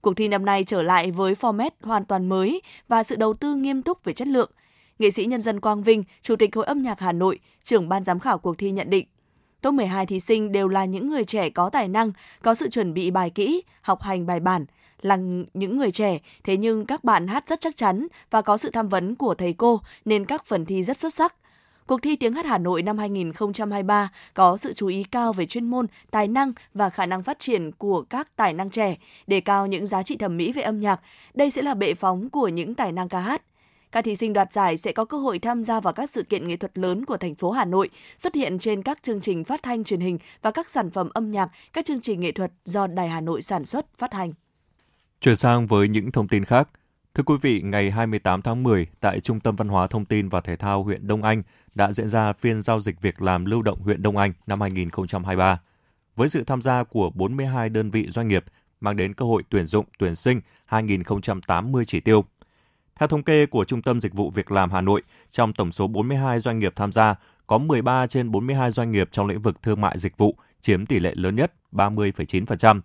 Cuộc 0.00 0.16
thi 0.16 0.28
năm 0.28 0.44
nay 0.44 0.64
trở 0.64 0.82
lại 0.82 1.10
với 1.10 1.34
format 1.34 1.70
hoàn 1.82 2.04
toàn 2.04 2.28
mới 2.28 2.62
và 2.88 3.02
sự 3.02 3.16
đầu 3.16 3.34
tư 3.34 3.54
nghiêm 3.54 3.82
túc 3.82 4.04
về 4.04 4.12
chất 4.12 4.28
lượng. 4.28 4.50
Nghệ 4.98 5.10
sĩ 5.10 5.24
nhân 5.24 5.40
dân 5.40 5.60
Quang 5.60 5.82
Vinh, 5.82 6.04
Chủ 6.22 6.36
tịch 6.36 6.56
Hội 6.56 6.64
âm 6.64 6.82
nhạc 6.82 7.00
Hà 7.00 7.12
Nội, 7.12 7.38
trưởng 7.64 7.88
ban 7.88 8.04
giám 8.04 8.18
khảo 8.18 8.38
cuộc 8.38 8.58
thi 8.58 8.70
nhận 8.70 8.90
định, 8.90 9.06
top 9.62 9.74
12 9.74 10.06
thí 10.06 10.20
sinh 10.20 10.52
đều 10.52 10.68
là 10.68 10.84
những 10.84 11.10
người 11.10 11.24
trẻ 11.24 11.50
có 11.50 11.70
tài 11.70 11.88
năng, 11.88 12.12
có 12.42 12.54
sự 12.54 12.68
chuẩn 12.68 12.94
bị 12.94 13.10
bài 13.10 13.30
kỹ, 13.30 13.62
học 13.82 14.02
hành 14.02 14.26
bài 14.26 14.40
bản, 14.40 14.64
là 15.02 15.16
những 15.54 15.78
người 15.78 15.90
trẻ, 15.90 16.18
thế 16.44 16.56
nhưng 16.56 16.86
các 16.86 17.04
bạn 17.04 17.26
hát 17.26 17.48
rất 17.48 17.60
chắc 17.60 17.76
chắn 17.76 18.06
và 18.30 18.42
có 18.42 18.56
sự 18.56 18.70
tham 18.70 18.88
vấn 18.88 19.14
của 19.14 19.34
thầy 19.34 19.52
cô 19.52 19.80
nên 20.04 20.24
các 20.24 20.44
phần 20.44 20.64
thi 20.64 20.82
rất 20.82 20.98
xuất 20.98 21.14
sắc. 21.14 21.34
Cuộc 21.86 22.02
thi 22.02 22.16
tiếng 22.16 22.32
hát 22.32 22.46
Hà 22.46 22.58
Nội 22.58 22.82
năm 22.82 22.98
2023 22.98 24.08
có 24.34 24.56
sự 24.56 24.72
chú 24.72 24.86
ý 24.86 25.04
cao 25.10 25.32
về 25.32 25.46
chuyên 25.46 25.70
môn, 25.70 25.86
tài 26.10 26.28
năng 26.28 26.52
và 26.74 26.90
khả 26.90 27.06
năng 27.06 27.22
phát 27.22 27.38
triển 27.38 27.72
của 27.72 28.02
các 28.02 28.36
tài 28.36 28.52
năng 28.52 28.70
trẻ, 28.70 28.96
đề 29.26 29.40
cao 29.40 29.66
những 29.66 29.86
giá 29.86 30.02
trị 30.02 30.16
thẩm 30.16 30.36
mỹ 30.36 30.52
về 30.52 30.62
âm 30.62 30.80
nhạc. 30.80 31.00
Đây 31.34 31.50
sẽ 31.50 31.62
là 31.62 31.74
bệ 31.74 31.94
phóng 31.94 32.30
của 32.30 32.48
những 32.48 32.74
tài 32.74 32.92
năng 32.92 33.08
ca 33.08 33.20
hát. 33.20 33.42
Các 33.92 34.04
thí 34.04 34.16
sinh 34.16 34.32
đoạt 34.32 34.52
giải 34.52 34.76
sẽ 34.78 34.92
có 34.92 35.04
cơ 35.04 35.18
hội 35.18 35.38
tham 35.38 35.64
gia 35.64 35.80
vào 35.80 35.92
các 35.92 36.10
sự 36.10 36.22
kiện 36.22 36.48
nghệ 36.48 36.56
thuật 36.56 36.78
lớn 36.78 37.04
của 37.04 37.16
thành 37.16 37.34
phố 37.34 37.50
Hà 37.50 37.64
Nội, 37.64 37.90
xuất 38.18 38.34
hiện 38.34 38.58
trên 38.58 38.82
các 38.82 39.02
chương 39.02 39.20
trình 39.20 39.44
phát 39.44 39.62
thanh 39.62 39.84
truyền 39.84 40.00
hình 40.00 40.18
và 40.42 40.50
các 40.50 40.70
sản 40.70 40.90
phẩm 40.90 41.08
âm 41.14 41.30
nhạc, 41.30 41.50
các 41.72 41.84
chương 41.84 42.00
trình 42.00 42.20
nghệ 42.20 42.32
thuật 42.32 42.52
do 42.64 42.86
Đài 42.86 43.08
Hà 43.08 43.20
Nội 43.20 43.42
sản 43.42 43.64
xuất, 43.64 43.86
phát 43.98 44.14
hành. 44.14 44.32
Chuyển 45.20 45.36
sang 45.36 45.66
với 45.66 45.88
những 45.88 46.12
thông 46.12 46.28
tin 46.28 46.44
khác. 46.44 46.68
Thưa 47.14 47.22
quý 47.22 47.34
vị, 47.42 47.60
ngày 47.64 47.90
28 47.90 48.42
tháng 48.42 48.62
10, 48.62 48.86
tại 49.00 49.20
Trung 49.20 49.40
tâm 49.40 49.56
Văn 49.56 49.68
hóa 49.68 49.86
Thông 49.86 50.04
tin 50.04 50.28
và 50.28 50.40
Thể 50.40 50.56
thao 50.56 50.82
huyện 50.82 51.06
Đông 51.06 51.22
Anh 51.22 51.42
đã 51.74 51.92
diễn 51.92 52.08
ra 52.08 52.32
phiên 52.32 52.62
giao 52.62 52.80
dịch 52.80 53.00
việc 53.00 53.22
làm 53.22 53.44
lưu 53.44 53.62
động 53.62 53.80
huyện 53.80 54.02
Đông 54.02 54.16
Anh 54.16 54.32
năm 54.46 54.60
2023. 54.60 55.60
Với 56.16 56.28
sự 56.28 56.44
tham 56.44 56.62
gia 56.62 56.84
của 56.84 57.10
42 57.14 57.68
đơn 57.68 57.90
vị 57.90 58.06
doanh 58.08 58.28
nghiệp, 58.28 58.44
mang 58.80 58.96
đến 58.96 59.14
cơ 59.14 59.24
hội 59.24 59.42
tuyển 59.48 59.66
dụng, 59.66 59.84
tuyển 59.98 60.16
sinh 60.16 60.40
2.080 60.68 61.84
chỉ 61.84 62.00
tiêu. 62.00 62.24
Theo 63.00 63.08
thống 63.08 63.22
kê 63.22 63.46
của 63.46 63.64
Trung 63.64 63.82
tâm 63.82 64.00
Dịch 64.00 64.14
vụ 64.14 64.30
Việc 64.30 64.50
làm 64.50 64.70
Hà 64.70 64.80
Nội, 64.80 65.02
trong 65.30 65.52
tổng 65.52 65.72
số 65.72 65.86
42 65.86 66.40
doanh 66.40 66.58
nghiệp 66.58 66.72
tham 66.76 66.92
gia, 66.92 67.14
có 67.46 67.58
13 67.58 68.06
trên 68.06 68.30
42 68.30 68.70
doanh 68.70 68.92
nghiệp 68.92 69.08
trong 69.12 69.26
lĩnh 69.26 69.42
vực 69.42 69.62
thương 69.62 69.80
mại 69.80 69.98
dịch 69.98 70.16
vụ 70.16 70.36
chiếm 70.60 70.86
tỷ 70.86 71.00
lệ 71.00 71.14
lớn 71.14 71.36
nhất 71.36 71.52
30,9%. 71.72 72.80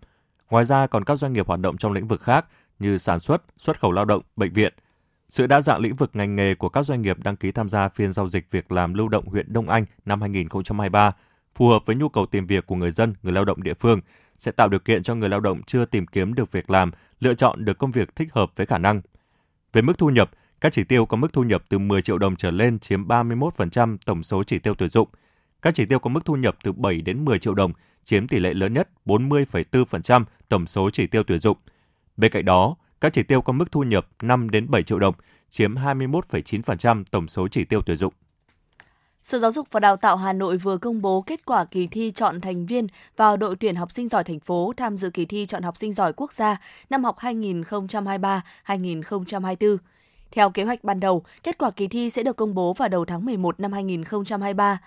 Ngoài 0.50 0.66
ra 0.66 0.88
còn 0.88 1.04
các 1.04 1.16
doanh 1.16 1.34
nghiệp 1.34 1.48
hoạt 1.48 1.60
động 1.60 1.78
trong 1.78 1.92
lĩnh 1.92 2.08
vực 2.08 2.22
khác 2.22 2.46
như 2.80 2.98
sản 2.98 3.20
xuất, 3.20 3.44
xuất 3.58 3.80
khẩu 3.80 3.92
lao 3.92 4.06
động, 4.06 4.22
bệnh 4.36 4.54
viện. 4.54 4.74
Sự 5.30 5.48
đa 5.48 5.62
dạng 5.62 5.80
lĩnh 5.80 5.96
vực 5.96 6.10
ngành 6.14 6.36
nghề 6.36 6.56
của 6.56 6.70
các 6.70 6.86
doanh 6.86 7.02
nghiệp 7.02 7.18
đăng 7.24 7.36
ký 7.36 7.52
tham 7.52 7.70
gia 7.70 7.90
phiên 7.90 8.14
giao 8.14 8.28
dịch 8.28 8.52
việc 8.52 8.72
làm 8.72 8.94
lưu 8.94 9.08
động 9.08 9.26
huyện 9.26 9.54
Đông 9.54 9.70
Anh 9.70 9.86
năm 10.06 10.22
2023 10.22 11.12
phù 11.56 11.68
hợp 11.68 11.86
với 11.86 11.96
nhu 11.96 12.10
cầu 12.10 12.26
tìm 12.26 12.48
việc 12.48 12.68
của 12.68 12.76
người 12.76 12.92
dân, 12.92 13.14
người 13.24 13.34
lao 13.34 13.46
động 13.46 13.64
địa 13.64 13.74
phương 13.74 14.00
sẽ 14.38 14.52
tạo 14.52 14.70
điều 14.70 14.80
kiện 14.80 15.04
cho 15.04 15.16
người 15.16 15.30
lao 15.30 15.40
động 15.40 15.64
chưa 15.64 15.86
tìm 15.86 16.08
kiếm 16.08 16.34
được 16.34 16.52
việc 16.52 16.70
làm 16.70 16.92
lựa 17.20 17.34
chọn 17.34 17.66
được 17.66 17.78
công 17.78 17.92
việc 17.92 18.16
thích 18.16 18.34
hợp 18.34 18.52
với 18.56 18.66
khả 18.66 18.78
năng. 18.78 19.02
Về 19.76 19.82
mức 19.82 19.98
thu 19.98 20.10
nhập, 20.10 20.32
các 20.62 20.74
chỉ 20.74 20.84
tiêu 20.84 21.06
có 21.06 21.18
mức 21.18 21.34
thu 21.34 21.44
nhập 21.44 21.64
từ 21.70 21.78
10 21.78 22.02
triệu 22.02 22.18
đồng 22.18 22.36
trở 22.36 22.52
lên 22.52 22.80
chiếm 22.80 23.08
31% 23.08 23.98
tổng 24.06 24.24
số 24.24 24.44
chỉ 24.44 24.60
tiêu 24.60 24.76
tuyển 24.76 24.90
dụng. 24.90 25.10
Các 25.62 25.76
chỉ 25.76 25.86
tiêu 25.86 26.00
có 26.00 26.10
mức 26.10 26.26
thu 26.26 26.36
nhập 26.36 26.56
từ 26.64 26.72
7 26.72 27.02
đến 27.02 27.26
10 27.26 27.40
triệu 27.40 27.54
đồng 27.54 27.72
chiếm 28.04 28.28
tỷ 28.28 28.40
lệ 28.40 28.54
lớn 28.54 28.74
nhất 28.74 28.90
40,4% 29.06 30.24
tổng 30.50 30.68
số 30.68 30.90
chỉ 30.90 31.08
tiêu 31.08 31.24
tuyển 31.24 31.40
dụng. 31.40 31.58
Bên 32.18 32.32
cạnh 32.32 32.46
đó, 32.46 32.76
các 33.02 33.14
chỉ 33.14 33.24
tiêu 33.24 33.42
có 33.42 33.54
mức 33.54 33.72
thu 33.72 33.84
nhập 33.84 34.08
5 34.22 34.50
đến 34.50 34.66
7 34.70 34.84
triệu 34.84 35.00
đồng 35.00 35.16
chiếm 35.50 35.76
21,9% 35.76 37.04
tổng 37.12 37.28
số 37.28 37.48
chỉ 37.48 37.64
tiêu 37.64 37.82
tuyển 37.86 37.98
dụng. 37.98 38.14
Sở 39.26 39.40
Giáo 39.40 39.52
dục 39.52 39.68
và 39.72 39.80
Đào 39.80 39.98
tạo 39.98 40.18
Hà 40.18 40.34
Nội 40.34 40.58
vừa 40.58 40.78
công 40.78 41.02
bố 41.02 41.22
kết 41.22 41.46
quả 41.46 41.66
kỳ 41.66 41.88
thi 41.88 42.12
chọn 42.16 42.42
thành 42.42 42.66
viên 42.66 42.88
vào 43.18 43.38
đội 43.38 43.56
tuyển 43.56 43.76
học 43.76 43.92
sinh 43.92 44.08
giỏi 44.08 44.24
thành 44.24 44.40
phố 44.40 44.74
tham 44.78 44.98
dự 44.98 45.10
kỳ 45.10 45.26
thi 45.26 45.46
chọn 45.46 45.64
học 45.64 45.78
sinh 45.78 45.94
giỏi 45.94 46.14
quốc 46.14 46.34
gia 46.34 46.58
năm 46.90 47.04
học 47.04 47.18
2023-2024. 47.20 49.78
Theo 50.32 50.50
kế 50.50 50.64
hoạch 50.64 50.84
ban 50.84 51.00
đầu, 51.00 51.24
kết 51.44 51.58
quả 51.58 51.72
kỳ 51.72 51.88
thi 51.88 52.10
sẽ 52.10 52.24
được 52.24 52.36
công 52.36 52.56
bố 52.56 52.74
vào 52.74 52.90
đầu 52.90 53.06
tháng 53.06 53.26
11 53.26 53.60
năm 53.60 53.74
2023. 53.74 54.80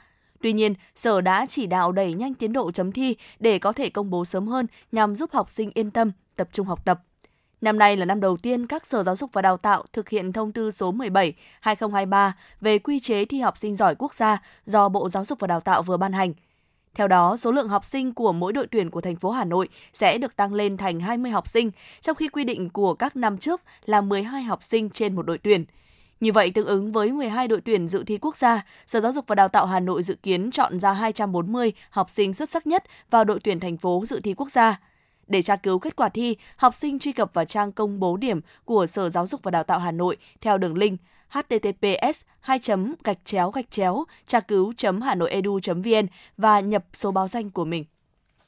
Tuy 0.42 0.52
nhiên, 0.52 0.75
Sở 0.97 1.21
đã 1.21 1.47
chỉ 1.49 1.66
đạo 1.66 1.92
đẩy 1.92 2.14
nhanh 2.14 2.35
tiến 2.35 2.52
độ 2.52 2.71
chấm 2.71 2.92
thi 2.92 3.16
để 3.38 3.59
có 3.59 3.73
thể 3.73 3.90
công 3.90 4.11
bố 4.11 4.25
sớm 4.25 4.49
hơn 4.49 4.66
nhằm 4.92 5.16
giúp 5.16 5.30
học 5.33 5.50
sinh 5.50 5.71
yên 5.75 5.90
tâm, 5.90 6.12
tập 6.37 6.49
trung 6.52 6.66
học 6.66 6.85
tập. 6.85 7.00
Năm 7.61 7.79
nay 7.79 7.97
là 7.97 8.05
năm 8.05 8.21
đầu 8.21 8.37
tiên 8.37 8.67
các 8.67 8.87
Sở 8.87 9.03
Giáo 9.03 9.17
dục 9.17 9.31
và 9.33 9.43
Đào 9.43 9.57
tạo 9.57 9.85
thực 9.93 10.09
hiện 10.09 10.33
thông 10.33 10.53
tư 10.53 10.71
số 10.71 10.95
17-2023 11.62 12.31
về 12.61 12.79
quy 12.79 13.00
chế 13.00 13.25
thi 13.25 13.41
học 13.41 13.59
sinh 13.59 13.77
giỏi 13.77 13.95
quốc 13.99 14.15
gia 14.15 14.43
do 14.67 14.88
Bộ 14.88 15.09
Giáo 15.09 15.25
dục 15.25 15.41
và 15.41 15.47
Đào 15.47 15.61
tạo 15.61 15.83
vừa 15.83 15.97
ban 15.97 16.12
hành. 16.12 16.33
Theo 16.95 17.09
đó, 17.09 17.37
số 17.37 17.53
lượng 17.53 17.69
học 17.69 17.85
sinh 17.85 18.15
của 18.15 18.33
mỗi 18.33 18.53
đội 18.53 18.67
tuyển 18.67 18.91
của 18.91 19.00
thành 19.00 19.17
phố 19.17 19.31
Hà 19.31 19.45
Nội 19.45 19.69
sẽ 19.93 20.19
được 20.19 20.37
tăng 20.37 20.55
lên 20.55 20.77
thành 20.77 21.00
20 21.00 21.31
học 21.31 21.49
sinh, 21.49 21.71
trong 22.00 22.17
khi 22.17 22.29
quy 22.29 22.45
định 22.45 22.71
của 22.71 22.95
các 22.95 23.17
năm 23.17 23.38
trước 23.38 23.62
là 23.85 24.00
12 24.00 24.43
học 24.43 24.62
sinh 24.62 24.91
trên 24.91 25.17
một 25.17 25.27
đội 25.27 25.38
tuyển. 25.38 25.65
Như 26.21 26.33
vậy, 26.33 26.50
tương 26.50 26.67
ứng 26.67 26.93
với 26.93 27.12
12 27.12 27.49
đội 27.49 27.61
tuyển 27.61 27.88
dự 27.88 28.05
thi 28.05 28.19
quốc 28.21 28.37
gia, 28.37 28.65
Sở 28.87 29.00
Giáo 29.00 29.12
dục 29.12 29.25
và 29.29 29.35
Đào 29.35 29.49
tạo 29.49 29.67
Hà 29.67 29.81
Nội 29.81 30.03
dự 30.03 30.15
kiến 30.15 30.50
chọn 30.50 30.81
ra 30.81 30.93
240 30.93 31.73
học 31.91 32.11
sinh 32.11 32.35
xuất 32.35 32.50
sắc 32.50 32.67
nhất 32.67 32.85
vào 33.11 33.25
đội 33.25 33.41
tuyển 33.45 33.61
thành 33.61 33.77
phố 33.77 34.05
dự 34.07 34.21
thi 34.21 34.35
quốc 34.35 34.50
gia. 34.50 34.81
Để 35.29 35.43
tra 35.43 35.57
cứu 35.57 35.79
kết 35.79 35.97
quả 35.97 36.09
thi, 36.09 36.37
học 36.57 36.75
sinh 36.75 36.99
truy 36.99 37.13
cập 37.13 37.35
vào 37.35 37.45
trang 37.45 37.73
công 37.73 38.01
bố 38.01 38.17
điểm 38.17 38.41
của 38.65 38.87
Sở 38.87 39.11
Giáo 39.11 39.27
dục 39.27 39.41
và 39.43 39.51
Đào 39.51 39.65
tạo 39.65 39.79
Hà 39.79 39.93
Nội 39.93 40.17
theo 40.41 40.59
đường 40.59 40.79
link 40.79 41.01
https 41.29 42.23
2 42.41 42.61
gạch 43.05 43.19
chéo 43.25 43.51
gạch 43.51 43.71
chéo 43.71 44.05
tra 44.27 44.41
cứu 44.41 44.73
hà 45.03 45.15
nội 45.15 45.31
edu 45.31 45.59
vn 45.67 46.07
và 46.37 46.61
nhập 46.61 46.85
số 46.93 47.13
báo 47.13 47.29
danh 47.29 47.51
của 47.51 47.65
mình. 47.65 47.85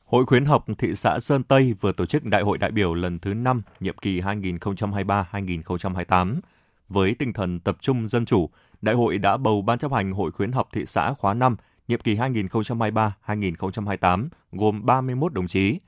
Hội 0.05 0.27
khuyến 0.27 0.45
học 0.45 0.65
thị 0.79 0.97
xã 0.97 1.21
Sơn 1.21 1.43
Tây 1.43 1.75
vừa 1.81 1.93
tổ 1.93 2.07
chức 2.07 2.25
Đại 2.25 2.43
hội 2.43 2.59
đại 2.59 2.71
biểu 2.71 2.95
lần 2.95 3.19
thứ 3.19 3.35
5, 3.35 3.63
nhiệm 3.81 3.99
kỳ 3.99 4.21
2023-2028. 4.21 6.41
Với 6.89 7.15
tinh 7.15 7.33
thần 7.33 7.61
tập 7.61 7.77
trung 7.81 8.09
dân 8.09 8.25
chủ, 8.25 8.51
Đại 8.83 8.95
hội 8.95 9.19
đã 9.19 9.37
bầu 9.37 9.63
Ban 9.63 9.79
chấp 9.79 9.93
hành 9.93 10.13
Hội 10.13 10.31
khuyến 10.31 10.53
học 10.53 10.69
thị 10.73 10.87
xã 10.87 11.13
khóa 11.13 11.35
5, 11.35 11.57
nhiệm 11.89 12.01
kỳ 12.01 12.17
2023-2028, 12.17 14.29
gồm 14.53 14.87
31 14.87 15.33
đồng 15.33 15.47
chí. 15.47 15.79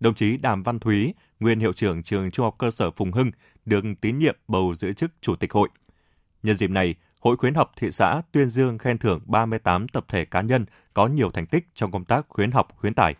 Đồng 0.00 0.14
chí 0.14 0.36
Đàm 0.36 0.62
Văn 0.62 0.78
Thúy, 0.78 1.14
nguyên 1.40 1.60
hiệu 1.60 1.72
trưởng 1.72 2.02
trường 2.02 2.30
Trung 2.30 2.44
học 2.44 2.54
cơ 2.58 2.70
sở 2.70 2.90
Phùng 2.90 3.12
Hưng, 3.12 3.30
được 3.64 3.84
tín 4.00 4.18
nhiệm 4.18 4.36
bầu 4.48 4.74
giữ 4.74 4.92
chức 4.92 5.10
Chủ 5.20 5.36
tịch 5.36 5.52
hội. 5.52 5.68
Nhân 6.42 6.56
dịp 6.56 6.70
này, 6.70 6.94
Hội 7.20 7.36
khuyến 7.36 7.54
học 7.54 7.72
thị 7.76 7.90
xã 7.90 8.22
tuyên 8.32 8.48
dương 8.48 8.78
khen 8.78 8.98
thưởng 8.98 9.20
38 9.26 9.88
tập 9.88 10.04
thể 10.08 10.24
cá 10.24 10.40
nhân 10.40 10.66
có 10.94 11.06
nhiều 11.06 11.30
thành 11.30 11.46
tích 11.46 11.64
trong 11.74 11.90
công 11.90 12.04
tác 12.04 12.26
khuyến 12.28 12.50
học 12.50 12.68
khuyến 12.76 12.94
tài. 12.94 13.14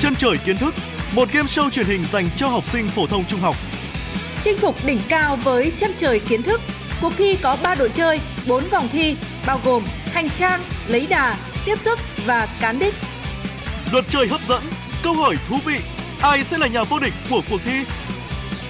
Chân 0.00 0.14
trời 0.18 0.36
kiến 0.44 0.56
thức, 0.56 0.74
một 1.14 1.28
game 1.32 1.46
show 1.46 1.70
truyền 1.70 1.86
hình 1.86 2.04
dành 2.04 2.28
cho 2.36 2.48
học 2.48 2.66
sinh 2.66 2.88
phổ 2.88 3.06
thông 3.06 3.24
trung 3.24 3.40
học. 3.40 3.56
Chinh 4.40 4.58
phục 4.58 4.74
đỉnh 4.86 5.00
cao 5.08 5.36
với 5.36 5.72
chân 5.76 5.90
trời 5.96 6.20
kiến 6.20 6.42
thức. 6.42 6.60
Cuộc 7.02 7.12
thi 7.16 7.38
có 7.42 7.56
3 7.62 7.74
đội 7.74 7.90
chơi, 7.94 8.20
4 8.48 8.64
vòng 8.68 8.88
thi, 8.92 9.16
bao 9.46 9.60
gồm 9.64 9.84
hành 10.12 10.30
trang, 10.30 10.60
lấy 10.88 11.06
đà, 11.06 11.38
tiếp 11.64 11.78
sức 11.78 11.98
và 12.26 12.58
cán 12.60 12.78
đích. 12.78 12.94
Luật 13.92 14.04
chơi 14.08 14.28
hấp 14.28 14.40
dẫn, 14.48 14.62
câu 15.02 15.14
hỏi 15.14 15.36
thú 15.48 15.56
vị, 15.64 15.78
ai 16.20 16.44
sẽ 16.44 16.58
là 16.58 16.66
nhà 16.66 16.84
vô 16.84 16.98
địch 16.98 17.14
của 17.30 17.40
cuộc 17.50 17.60
thi? 17.64 17.84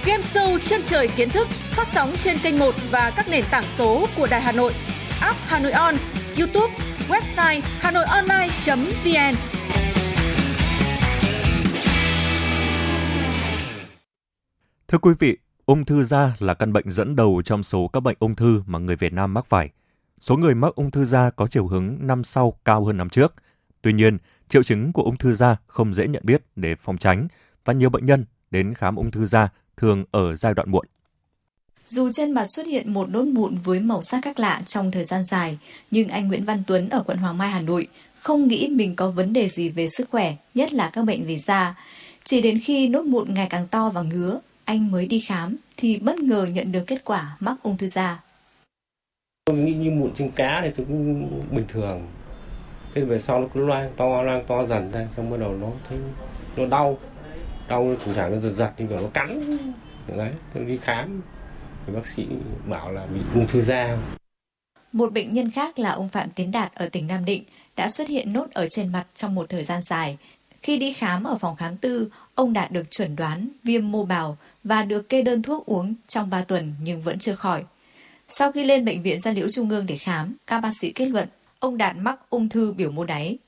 Game 0.04 0.22
show 0.22 0.58
chân 0.64 0.82
trời 0.84 1.08
kiến 1.08 1.30
thức 1.30 1.48
phát 1.70 1.86
sóng 1.86 2.14
trên 2.18 2.38
kênh 2.38 2.58
1 2.58 2.74
và 2.90 3.12
các 3.16 3.28
nền 3.28 3.44
tảng 3.50 3.68
số 3.68 4.06
của 4.16 4.26
Đài 4.26 4.40
Hà 4.40 4.52
Nội, 4.52 4.74
app 5.20 5.38
Hà 5.46 5.58
Nội 5.58 5.72
On, 5.72 5.94
YouTube, 6.38 6.74
website 7.08 7.60
hanoionline.vn. 7.80 9.36
Thưa 14.88 14.98
quý 14.98 15.12
vị, 15.18 15.36
ung 15.66 15.84
thư 15.84 16.04
da 16.04 16.32
là 16.38 16.54
căn 16.54 16.72
bệnh 16.72 16.90
dẫn 16.90 17.16
đầu 17.16 17.42
trong 17.44 17.62
số 17.62 17.90
các 17.92 18.02
bệnh 18.02 18.16
ung 18.18 18.36
thư 18.36 18.62
mà 18.66 18.78
người 18.78 18.96
Việt 18.96 19.12
Nam 19.12 19.34
mắc 19.34 19.46
phải. 19.48 19.70
Số 20.22 20.36
người 20.36 20.54
mắc 20.54 20.74
ung 20.74 20.90
thư 20.90 21.04
da 21.04 21.30
có 21.30 21.46
chiều 21.46 21.66
hướng 21.66 21.96
năm 22.00 22.24
sau 22.24 22.54
cao 22.64 22.84
hơn 22.84 22.96
năm 22.96 23.08
trước. 23.08 23.34
Tuy 23.82 23.92
nhiên, 23.92 24.18
triệu 24.48 24.62
chứng 24.62 24.92
của 24.92 25.02
ung 25.02 25.16
thư 25.16 25.34
da 25.34 25.56
không 25.66 25.94
dễ 25.94 26.08
nhận 26.08 26.22
biết 26.26 26.42
để 26.56 26.74
phòng 26.74 26.98
tránh 26.98 27.28
và 27.64 27.72
nhiều 27.72 27.90
bệnh 27.90 28.06
nhân 28.06 28.24
đến 28.50 28.74
khám 28.74 28.96
ung 28.96 29.10
thư 29.10 29.26
da 29.26 29.48
thường 29.76 30.04
ở 30.10 30.34
giai 30.34 30.54
đoạn 30.54 30.70
muộn. 30.70 30.86
Dù 31.86 32.08
trên 32.12 32.32
mặt 32.32 32.44
xuất 32.44 32.66
hiện 32.66 32.92
một 32.92 33.08
nốt 33.08 33.24
mụn 33.24 33.58
với 33.64 33.80
màu 33.80 34.02
sắc 34.02 34.20
khác 34.24 34.38
lạ 34.38 34.62
trong 34.66 34.90
thời 34.90 35.04
gian 35.04 35.22
dài, 35.22 35.58
nhưng 35.90 36.08
anh 36.08 36.28
Nguyễn 36.28 36.44
Văn 36.44 36.62
Tuấn 36.66 36.88
ở 36.88 37.02
quận 37.06 37.18
Hoàng 37.18 37.38
Mai, 37.38 37.50
Hà 37.50 37.60
Nội 37.60 37.86
không 38.18 38.48
nghĩ 38.48 38.68
mình 38.68 38.96
có 38.96 39.10
vấn 39.10 39.32
đề 39.32 39.48
gì 39.48 39.68
về 39.68 39.88
sức 39.88 40.10
khỏe, 40.10 40.36
nhất 40.54 40.72
là 40.72 40.90
các 40.92 41.04
bệnh 41.04 41.26
về 41.26 41.36
da. 41.36 41.76
Chỉ 42.24 42.42
đến 42.42 42.60
khi 42.64 42.88
nốt 42.88 43.02
mụn 43.04 43.34
ngày 43.34 43.46
càng 43.50 43.68
to 43.68 43.88
và 43.88 44.02
ngứa, 44.02 44.40
anh 44.64 44.90
mới 44.90 45.06
đi 45.06 45.20
khám 45.20 45.56
thì 45.76 45.98
bất 45.98 46.18
ngờ 46.18 46.46
nhận 46.52 46.72
được 46.72 46.84
kết 46.86 47.04
quả 47.04 47.36
mắc 47.40 47.56
ung 47.62 47.76
thư 47.76 47.86
da. 47.86 48.20
Tôi 49.44 49.56
nghĩ 49.56 49.74
như 49.74 49.90
mụn 49.90 50.12
trên 50.14 50.30
cá 50.30 50.60
thì 50.62 50.70
tôi 50.76 50.86
cũng 50.86 51.30
bình 51.50 51.64
thường. 51.68 52.06
Thế 52.94 53.02
về 53.02 53.18
sau 53.18 53.40
nó 53.40 53.46
cứ 53.54 53.60
loang 53.66 53.92
to, 53.96 54.22
loang 54.22 54.44
to 54.46 54.66
dần 54.66 54.92
ra, 54.92 55.08
xong 55.16 55.30
bắt 55.30 55.36
đầu 55.40 55.52
nó 55.52 55.68
thấy 55.88 55.98
nó 56.56 56.66
đau. 56.66 56.98
Đau 57.68 57.94
thỉnh 58.04 58.14
thoảng 58.14 58.32
nó 58.32 58.40
giật 58.40 58.50
giật 58.50 58.72
như 58.78 58.86
kiểu 58.86 58.98
nó 58.98 59.08
cắn. 59.14 59.58
Đấy, 60.16 60.30
tôi 60.54 60.64
đi 60.64 60.78
khám. 60.82 61.22
Thì 61.86 61.92
bác 61.92 62.06
sĩ 62.06 62.26
bảo 62.66 62.92
là 62.92 63.06
bị 63.06 63.20
ung 63.34 63.46
thư 63.46 63.60
da. 63.60 63.98
Một 64.92 65.12
bệnh 65.12 65.32
nhân 65.32 65.50
khác 65.50 65.78
là 65.78 65.90
ông 65.90 66.08
Phạm 66.08 66.30
Tiến 66.30 66.52
Đạt 66.52 66.74
ở 66.74 66.88
tỉnh 66.92 67.06
Nam 67.06 67.24
Định 67.24 67.44
đã 67.76 67.88
xuất 67.88 68.08
hiện 68.08 68.32
nốt 68.32 68.46
ở 68.52 68.66
trên 68.70 68.92
mặt 68.92 69.04
trong 69.14 69.34
một 69.34 69.48
thời 69.48 69.64
gian 69.64 69.80
dài. 69.82 70.18
Khi 70.62 70.78
đi 70.78 70.92
khám 70.92 71.24
ở 71.24 71.38
phòng 71.38 71.56
khám 71.56 71.76
tư, 71.76 72.08
ông 72.34 72.52
Đạt 72.52 72.72
được 72.72 72.90
chuẩn 72.90 73.16
đoán 73.16 73.48
viêm 73.64 73.92
mô 73.92 74.04
bào 74.04 74.36
và 74.64 74.82
được 74.82 75.08
kê 75.08 75.22
đơn 75.22 75.42
thuốc 75.42 75.66
uống 75.66 75.94
trong 76.08 76.30
3 76.30 76.44
tuần 76.44 76.74
nhưng 76.82 77.02
vẫn 77.02 77.18
chưa 77.18 77.34
khỏi. 77.34 77.64
Sau 78.34 78.52
khi 78.52 78.64
lên 78.64 78.84
Bệnh 78.84 79.02
viện 79.02 79.20
Gia 79.20 79.30
Liễu 79.30 79.48
Trung 79.48 79.70
ương 79.70 79.86
để 79.86 79.96
khám, 79.96 80.36
các 80.46 80.60
bác 80.60 80.70
sĩ 80.80 80.92
kết 80.92 81.06
luận 81.06 81.28
ông 81.58 81.76
Đạt 81.78 81.96
mắc 81.96 82.18
ung 82.30 82.48
thư 82.48 82.72
biểu 82.72 82.90
mô 82.90 83.04
đáy. 83.04 83.38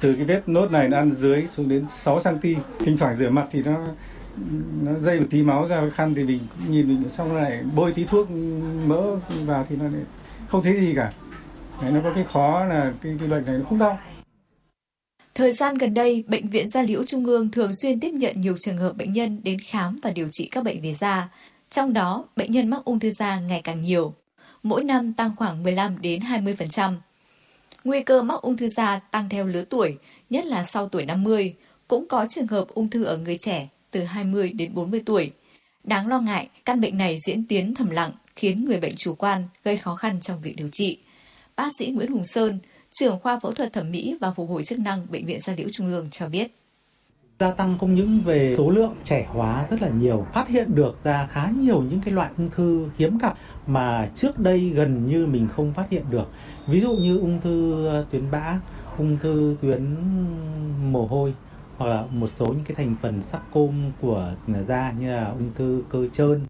Từ 0.00 0.14
cái 0.14 0.24
vết 0.24 0.42
nốt 0.46 0.70
này 0.70 0.88
nó 0.88 0.96
ăn 0.96 1.14
dưới 1.18 1.46
xuống 1.56 1.68
đến 1.68 1.86
6 2.04 2.20
cm, 2.24 2.48
thỉnh 2.78 2.96
thoảng 2.98 3.16
rửa 3.16 3.30
mặt 3.30 3.48
thì 3.52 3.62
nó 3.62 3.86
nó 4.82 4.98
dây 4.98 5.20
một 5.20 5.26
tí 5.30 5.42
máu 5.42 5.68
ra 5.68 5.90
khăn 5.94 6.14
thì 6.14 6.24
mình 6.24 6.38
nhìn 6.68 6.88
mình 6.88 7.10
xong 7.10 7.36
lại 7.36 7.62
bôi 7.74 7.92
tí 7.92 8.04
thuốc 8.04 8.30
mỡ 8.86 9.16
vào 9.44 9.66
thì 9.68 9.76
nó 9.76 9.84
không 10.48 10.62
thấy 10.62 10.80
gì 10.80 10.92
cả. 10.96 11.12
Đấy, 11.82 11.92
nó 11.92 12.00
có 12.04 12.12
cái 12.14 12.24
khó 12.24 12.64
là 12.64 12.92
cái, 13.02 13.16
cái 13.18 13.28
bệnh 13.28 13.46
này 13.46 13.58
nó 13.58 13.64
không 13.68 13.78
đau. 13.78 13.98
Thời 15.34 15.52
gian 15.52 15.74
gần 15.74 15.94
đây, 15.94 16.24
Bệnh 16.28 16.48
viện 16.48 16.68
Gia 16.68 16.82
Liễu 16.82 17.02
Trung 17.04 17.24
ương 17.24 17.50
thường 17.50 17.70
xuyên 17.82 18.00
tiếp 18.00 18.10
nhận 18.10 18.40
nhiều 18.40 18.56
trường 18.56 18.78
hợp 18.78 18.96
bệnh 18.96 19.12
nhân 19.12 19.40
đến 19.42 19.58
khám 19.58 19.96
và 20.02 20.10
điều 20.10 20.28
trị 20.30 20.48
các 20.50 20.64
bệnh 20.64 20.82
về 20.82 20.92
da. 20.92 21.28
Trong 21.76 21.92
đó, 21.92 22.24
bệnh 22.36 22.50
nhân 22.50 22.70
mắc 22.70 22.84
ung 22.84 23.00
thư 23.00 23.10
da 23.10 23.40
ngày 23.40 23.60
càng 23.64 23.82
nhiều. 23.82 24.14
Mỗi 24.62 24.84
năm 24.84 25.12
tăng 25.12 25.36
khoảng 25.36 25.62
15 25.62 26.02
đến 26.02 26.20
20%. 26.20 26.94
Nguy 27.84 28.02
cơ 28.02 28.22
mắc 28.22 28.42
ung 28.42 28.56
thư 28.56 28.68
da 28.68 28.98
tăng 28.98 29.28
theo 29.28 29.46
lứa 29.46 29.64
tuổi, 29.64 29.98
nhất 30.30 30.46
là 30.46 30.64
sau 30.64 30.88
tuổi 30.88 31.04
50. 31.04 31.54
Cũng 31.88 32.08
có 32.08 32.26
trường 32.28 32.46
hợp 32.46 32.68
ung 32.68 32.90
thư 32.90 33.04
ở 33.04 33.18
người 33.18 33.36
trẻ 33.38 33.68
từ 33.90 34.04
20 34.04 34.52
đến 34.52 34.74
40 34.74 35.02
tuổi. 35.06 35.32
Đáng 35.84 36.08
lo 36.08 36.20
ngại, 36.20 36.48
căn 36.64 36.80
bệnh 36.80 36.98
này 36.98 37.16
diễn 37.26 37.44
tiến 37.44 37.74
thầm 37.74 37.90
lặng, 37.90 38.12
khiến 38.36 38.64
người 38.64 38.80
bệnh 38.80 38.96
chủ 38.96 39.14
quan, 39.14 39.48
gây 39.64 39.76
khó 39.76 39.96
khăn 39.96 40.20
trong 40.20 40.40
việc 40.40 40.56
điều 40.56 40.68
trị. 40.72 40.98
Bác 41.56 41.68
sĩ 41.78 41.86
Nguyễn 41.86 42.12
Hùng 42.12 42.24
Sơn, 42.24 42.58
trưởng 42.90 43.20
khoa 43.20 43.40
phẫu 43.40 43.52
thuật 43.52 43.72
thẩm 43.72 43.90
mỹ 43.90 44.16
và 44.20 44.30
phục 44.30 44.50
hồi 44.50 44.64
chức 44.64 44.78
năng 44.78 45.06
Bệnh 45.10 45.26
viện 45.26 45.40
Gia 45.40 45.52
Liễu 45.52 45.68
Trung 45.72 45.86
ương 45.86 46.10
cho 46.10 46.28
biết. 46.28 46.50
Gia 47.40 47.50
tăng 47.50 47.78
không 47.78 47.94
những 47.94 48.20
về 48.24 48.54
số 48.56 48.70
lượng 48.70 48.94
trẻ 49.04 49.26
hóa 49.28 49.66
rất 49.70 49.82
là 49.82 49.88
nhiều, 49.88 50.26
phát 50.32 50.48
hiện 50.48 50.74
được 50.74 51.04
ra 51.04 51.26
khá 51.26 51.50
nhiều 51.56 51.82
những 51.82 52.00
cái 52.00 52.14
loại 52.14 52.30
ung 52.38 52.48
thư 52.50 52.88
hiếm 52.98 53.18
gặp 53.18 53.34
mà 53.66 54.08
trước 54.14 54.38
đây 54.38 54.70
gần 54.70 55.06
như 55.06 55.26
mình 55.26 55.48
không 55.56 55.72
phát 55.72 55.90
hiện 55.90 56.04
được. 56.10 56.30
Ví 56.66 56.80
dụ 56.80 56.92
như 56.92 57.18
ung 57.18 57.40
thư 57.40 57.86
tuyến 58.10 58.30
bã, 58.30 58.60
ung 58.98 59.18
thư 59.22 59.56
tuyến 59.62 59.96
mồ 60.92 61.06
hôi 61.06 61.34
hoặc 61.76 61.86
là 61.86 62.04
một 62.10 62.30
số 62.34 62.46
những 62.46 62.64
cái 62.64 62.74
thành 62.74 62.96
phần 63.02 63.22
sắc 63.22 63.40
côm 63.52 63.92
của 64.00 64.32
da 64.68 64.92
như 64.98 65.10
là 65.10 65.26
ung 65.28 65.50
thư 65.54 65.82
cơ 65.88 66.06
trơn. 66.12 66.46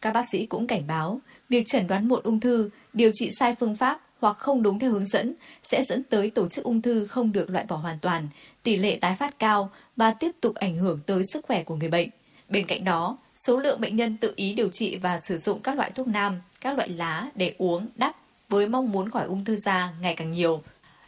Các 0.00 0.14
bác 0.14 0.24
sĩ 0.32 0.46
cũng 0.46 0.66
cảnh 0.66 0.82
báo, 0.86 1.20
việc 1.48 1.64
chẩn 1.66 1.86
đoán 1.86 2.08
muộn 2.08 2.20
ung 2.22 2.40
thư, 2.40 2.70
điều 2.92 3.10
trị 3.14 3.28
sai 3.38 3.54
phương 3.60 3.76
pháp 3.76 4.00
hoặc 4.20 4.38
không 4.38 4.62
đúng 4.62 4.78
theo 4.78 4.90
hướng 4.90 5.06
dẫn 5.06 5.34
sẽ 5.62 5.82
dẫn 5.88 6.02
tới 6.02 6.30
tổ 6.30 6.48
chức 6.48 6.64
ung 6.64 6.80
thư 6.80 7.06
không 7.06 7.32
được 7.32 7.50
loại 7.50 7.64
bỏ 7.68 7.76
hoàn 7.76 7.98
toàn, 7.98 8.28
tỷ 8.62 8.76
lệ 8.76 8.98
tái 9.00 9.16
phát 9.18 9.38
cao 9.38 9.70
và 9.96 10.10
tiếp 10.10 10.30
tục 10.40 10.54
ảnh 10.54 10.76
hưởng 10.76 11.00
tới 11.06 11.22
sức 11.32 11.44
khỏe 11.48 11.62
của 11.62 11.76
người 11.76 11.88
bệnh. 11.88 12.08
Bên 12.48 12.66
cạnh 12.66 12.84
đó, 12.84 13.18
số 13.46 13.58
lượng 13.58 13.80
bệnh 13.80 13.96
nhân 13.96 14.16
tự 14.16 14.32
ý 14.36 14.54
điều 14.54 14.68
trị 14.68 14.96
và 14.96 15.18
sử 15.18 15.36
dụng 15.36 15.60
các 15.60 15.76
loại 15.76 15.90
thuốc 15.90 16.08
nam, 16.08 16.40
các 16.60 16.76
loại 16.76 16.88
lá 16.88 17.28
để 17.34 17.54
uống, 17.58 17.86
đắp 17.96 18.16
với 18.48 18.68
mong 18.68 18.92
muốn 18.92 19.10
khỏi 19.10 19.24
ung 19.24 19.44
thư 19.44 19.56
da 19.56 19.92
ngày 20.00 20.14
càng 20.14 20.30
nhiều. 20.30 20.62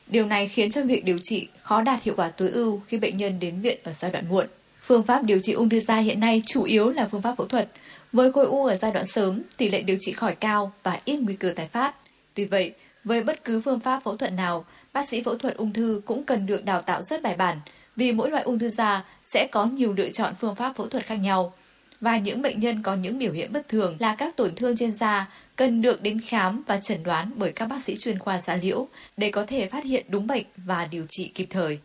Điều 0.06 0.26
này 0.26 0.48
khiến 0.48 0.70
cho 0.70 0.82
việc 0.82 1.04
điều 1.04 1.18
trị 1.22 1.48
khó 1.62 1.82
đạt 1.82 2.02
hiệu 2.02 2.14
quả 2.16 2.28
tối 2.28 2.50
ưu 2.50 2.80
khi 2.86 2.98
bệnh 2.98 3.16
nhân 3.16 3.40
đến 3.40 3.60
viện 3.60 3.78
ở 3.84 3.92
giai 3.92 4.10
đoạn 4.10 4.28
muộn. 4.28 4.46
Phương 4.80 5.02
pháp 5.02 5.22
điều 5.22 5.38
trị 5.40 5.52
ung 5.52 5.68
thư 5.68 5.80
da 5.80 5.96
hiện 5.96 6.20
nay 6.20 6.42
chủ 6.46 6.62
yếu 6.62 6.90
là 6.90 7.08
phương 7.10 7.22
pháp 7.22 7.34
phẫu 7.38 7.46
thuật. 7.46 7.70
Với 8.12 8.32
khối 8.32 8.46
u 8.46 8.66
ở 8.66 8.74
giai 8.74 8.92
đoạn 8.92 9.06
sớm, 9.06 9.42
tỷ 9.56 9.68
lệ 9.70 9.82
điều 9.82 9.96
trị 10.00 10.12
khỏi 10.12 10.34
cao 10.34 10.72
và 10.82 11.00
ít 11.04 11.16
nguy 11.16 11.36
cơ 11.36 11.52
tái 11.56 11.68
phát. 11.68 11.94
Tuy 12.34 12.44
vậy, 12.44 12.72
với 13.04 13.24
bất 13.24 13.44
cứ 13.44 13.60
phương 13.60 13.80
pháp 13.80 14.02
phẫu 14.02 14.16
thuật 14.16 14.32
nào, 14.32 14.64
bác 14.92 15.08
sĩ 15.08 15.22
phẫu 15.22 15.38
thuật 15.38 15.56
ung 15.56 15.72
thư 15.72 16.02
cũng 16.06 16.24
cần 16.24 16.46
được 16.46 16.64
đào 16.64 16.82
tạo 16.82 17.02
rất 17.02 17.22
bài 17.22 17.36
bản 17.36 17.58
vì 17.96 18.12
mỗi 18.12 18.30
loại 18.30 18.42
ung 18.42 18.58
thư 18.58 18.68
da 18.68 19.04
sẽ 19.22 19.48
có 19.52 19.64
nhiều 19.64 19.92
lựa 19.92 20.08
chọn 20.08 20.34
phương 20.40 20.54
pháp 20.54 20.76
phẫu 20.76 20.86
thuật 20.86 21.06
khác 21.06 21.14
nhau. 21.14 21.52
Và 22.00 22.18
những 22.18 22.42
bệnh 22.42 22.60
nhân 22.60 22.82
có 22.82 22.94
những 22.94 23.18
biểu 23.18 23.32
hiện 23.32 23.52
bất 23.52 23.68
thường 23.68 23.96
là 24.00 24.14
các 24.14 24.36
tổn 24.36 24.54
thương 24.54 24.76
trên 24.76 24.92
da 24.92 25.30
cần 25.56 25.82
được 25.82 26.02
đến 26.02 26.20
khám 26.20 26.62
và 26.66 26.76
chẩn 26.76 27.02
đoán 27.02 27.32
bởi 27.36 27.52
các 27.52 27.66
bác 27.66 27.82
sĩ 27.82 27.96
chuyên 27.96 28.18
khoa 28.18 28.38
da 28.38 28.56
liễu 28.56 28.88
để 29.16 29.30
có 29.30 29.46
thể 29.46 29.66
phát 29.66 29.84
hiện 29.84 30.06
đúng 30.08 30.26
bệnh 30.26 30.44
và 30.56 30.88
điều 30.90 31.04
trị 31.08 31.32
kịp 31.34 31.46
thời. 31.50 31.78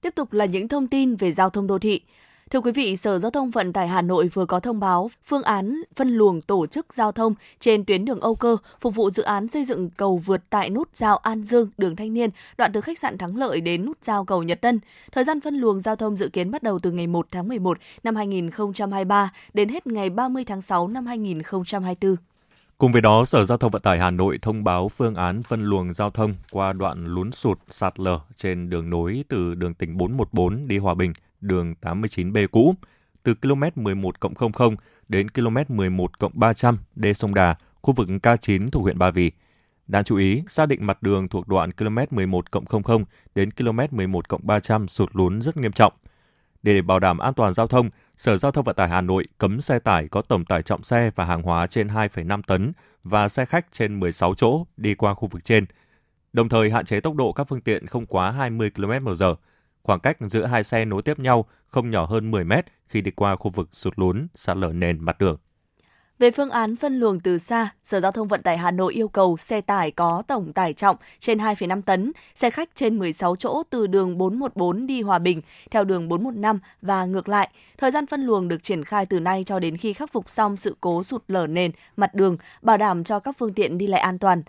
Tiếp 0.00 0.14
tục 0.14 0.32
là 0.32 0.44
những 0.44 0.68
thông 0.68 0.88
tin 0.88 1.16
về 1.16 1.32
giao 1.32 1.50
thông 1.50 1.66
đô 1.66 1.78
thị. 1.78 2.00
Thưa 2.50 2.60
quý 2.60 2.72
vị, 2.72 2.96
Sở 2.96 3.18
Giao 3.18 3.30
thông 3.30 3.50
Vận 3.50 3.72
tải 3.72 3.88
Hà 3.88 4.02
Nội 4.02 4.28
vừa 4.28 4.46
có 4.46 4.60
thông 4.60 4.80
báo 4.80 5.10
phương 5.24 5.42
án 5.42 5.82
phân 5.96 6.08
luồng 6.08 6.40
tổ 6.40 6.66
chức 6.66 6.94
giao 6.94 7.12
thông 7.12 7.34
trên 7.60 7.84
tuyến 7.84 8.04
đường 8.04 8.20
Âu 8.20 8.34
Cơ 8.34 8.56
phục 8.80 8.94
vụ 8.94 9.10
dự 9.10 9.22
án 9.22 9.48
xây 9.48 9.64
dựng 9.64 9.90
cầu 9.90 10.18
vượt 10.18 10.42
tại 10.50 10.70
nút 10.70 10.88
giao 10.94 11.16
An 11.16 11.44
Dương, 11.44 11.70
đường 11.78 11.96
Thanh 11.96 12.14
Niên, 12.14 12.30
đoạn 12.58 12.72
từ 12.72 12.80
khách 12.80 12.98
sạn 12.98 13.18
Thắng 13.18 13.36
Lợi 13.36 13.60
đến 13.60 13.84
nút 13.84 13.98
giao 14.02 14.24
cầu 14.24 14.42
Nhật 14.42 14.60
Tân. 14.60 14.80
Thời 15.12 15.24
gian 15.24 15.40
phân 15.40 15.54
luồng 15.54 15.80
giao 15.80 15.96
thông 15.96 16.16
dự 16.16 16.28
kiến 16.28 16.50
bắt 16.50 16.62
đầu 16.62 16.78
từ 16.78 16.90
ngày 16.90 17.06
1 17.06 17.26
tháng 17.30 17.48
11 17.48 17.78
năm 18.04 18.16
2023 18.16 19.32
đến 19.54 19.68
hết 19.68 19.86
ngày 19.86 20.10
30 20.10 20.44
tháng 20.44 20.62
6 20.62 20.88
năm 20.88 21.06
2024. 21.06 22.16
Cùng 22.78 22.92
với 22.92 23.02
đó, 23.02 23.24
Sở 23.24 23.44
Giao 23.44 23.58
thông 23.58 23.70
Vận 23.70 23.82
tải 23.82 23.98
Hà 23.98 24.10
Nội 24.10 24.38
thông 24.42 24.64
báo 24.64 24.88
phương 24.88 25.14
án 25.14 25.42
phân 25.42 25.64
luồng 25.64 25.92
giao 25.92 26.10
thông 26.10 26.34
qua 26.50 26.72
đoạn 26.72 27.06
lún 27.06 27.32
sụt 27.32 27.58
sạt 27.70 28.00
lở 28.00 28.18
trên 28.36 28.70
đường 28.70 28.90
nối 28.90 29.24
từ 29.28 29.54
đường 29.54 29.74
tỉnh 29.74 29.96
414 29.96 30.68
đi 30.68 30.78
Hòa 30.78 30.94
Bình 30.94 31.12
đường 31.44 31.74
89B 31.80 32.46
cũ, 32.46 32.74
từ 33.22 33.34
km 33.34 33.62
11 33.74 34.14
00 34.20 34.76
đến 35.08 35.30
km 35.30 35.56
11 35.68 36.10
300 36.32 36.78
đê 36.94 37.14
sông 37.14 37.34
Đà, 37.34 37.56
khu 37.82 37.94
vực 37.94 38.08
K9 38.08 38.68
thuộc 38.70 38.82
huyện 38.82 38.98
Ba 38.98 39.10
Vì. 39.10 39.32
Đáng 39.86 40.04
chú 40.04 40.16
ý, 40.16 40.42
xác 40.48 40.66
định 40.66 40.86
mặt 40.86 41.02
đường 41.02 41.28
thuộc 41.28 41.48
đoạn 41.48 41.72
km 41.72 41.98
11 42.10 42.44
00 42.84 43.04
đến 43.34 43.50
km 43.50 43.78
11 43.90 44.24
300 44.42 44.88
sụt 44.88 45.10
lún 45.12 45.42
rất 45.42 45.56
nghiêm 45.56 45.72
trọng. 45.72 45.92
Để 46.62 46.82
bảo 46.82 47.00
đảm 47.00 47.18
an 47.18 47.34
toàn 47.34 47.54
giao 47.54 47.66
thông, 47.66 47.90
Sở 48.16 48.36
Giao 48.36 48.52
thông 48.52 48.64
Vận 48.64 48.76
tải 48.76 48.88
Hà 48.88 49.00
Nội 49.00 49.26
cấm 49.38 49.60
xe 49.60 49.78
tải 49.78 50.08
có 50.08 50.22
tổng 50.22 50.44
tải 50.44 50.62
trọng 50.62 50.82
xe 50.82 51.10
và 51.14 51.24
hàng 51.24 51.42
hóa 51.42 51.66
trên 51.66 51.88
2,5 51.88 52.42
tấn 52.46 52.72
và 53.04 53.28
xe 53.28 53.44
khách 53.44 53.66
trên 53.72 54.00
16 54.00 54.34
chỗ 54.34 54.66
đi 54.76 54.94
qua 54.94 55.14
khu 55.14 55.28
vực 55.28 55.44
trên. 55.44 55.66
Đồng 56.32 56.48
thời 56.48 56.70
hạn 56.70 56.84
chế 56.84 57.00
tốc 57.00 57.14
độ 57.14 57.32
các 57.32 57.48
phương 57.48 57.60
tiện 57.60 57.86
không 57.86 58.06
quá 58.06 58.30
20 58.30 58.70
km/h. 58.70 59.34
Khoảng 59.84 60.00
cách 60.00 60.16
giữa 60.20 60.46
hai 60.46 60.64
xe 60.64 60.84
nối 60.84 61.02
tiếp 61.02 61.18
nhau 61.18 61.44
không 61.66 61.90
nhỏ 61.90 62.06
hơn 62.06 62.30
10 62.30 62.44
mét 62.44 62.64
khi 62.88 63.00
đi 63.00 63.10
qua 63.10 63.36
khu 63.36 63.50
vực 63.50 63.68
sụt 63.72 63.92
lún, 63.96 64.26
sạt 64.34 64.56
lở 64.56 64.68
nền 64.68 65.04
mặt 65.04 65.18
đường. 65.18 65.36
Về 66.18 66.30
phương 66.30 66.50
án 66.50 66.76
phân 66.76 67.00
luồng 67.00 67.20
từ 67.20 67.38
xa, 67.38 67.70
Sở 67.82 68.00
Giao 68.00 68.12
thông 68.12 68.28
Vận 68.28 68.42
tải 68.42 68.58
Hà 68.58 68.70
Nội 68.70 68.94
yêu 68.94 69.08
cầu 69.08 69.36
xe 69.36 69.60
tải 69.60 69.90
có 69.90 70.22
tổng 70.28 70.52
tải 70.52 70.72
trọng 70.72 70.96
trên 71.18 71.38
2,5 71.38 71.82
tấn, 71.82 72.12
xe 72.34 72.50
khách 72.50 72.68
trên 72.74 72.98
16 72.98 73.36
chỗ 73.36 73.62
từ 73.70 73.86
đường 73.86 74.18
414 74.18 74.86
đi 74.86 75.02
Hòa 75.02 75.18
Bình 75.18 75.40
theo 75.70 75.84
đường 75.84 76.08
415 76.08 76.58
và 76.82 77.04
ngược 77.04 77.28
lại. 77.28 77.50
Thời 77.78 77.90
gian 77.90 78.06
phân 78.06 78.22
luồng 78.22 78.48
được 78.48 78.62
triển 78.62 78.84
khai 78.84 79.06
từ 79.06 79.20
nay 79.20 79.42
cho 79.46 79.58
đến 79.58 79.76
khi 79.76 79.92
khắc 79.92 80.12
phục 80.12 80.30
xong 80.30 80.56
sự 80.56 80.76
cố 80.80 81.02
sụt 81.02 81.22
lở 81.28 81.46
nền 81.46 81.70
mặt 81.96 82.14
đường, 82.14 82.36
bảo 82.62 82.76
đảm 82.76 83.04
cho 83.04 83.18
các 83.18 83.36
phương 83.38 83.52
tiện 83.52 83.78
đi 83.78 83.86
lại 83.86 84.00
an 84.00 84.18
toàn. 84.18 84.42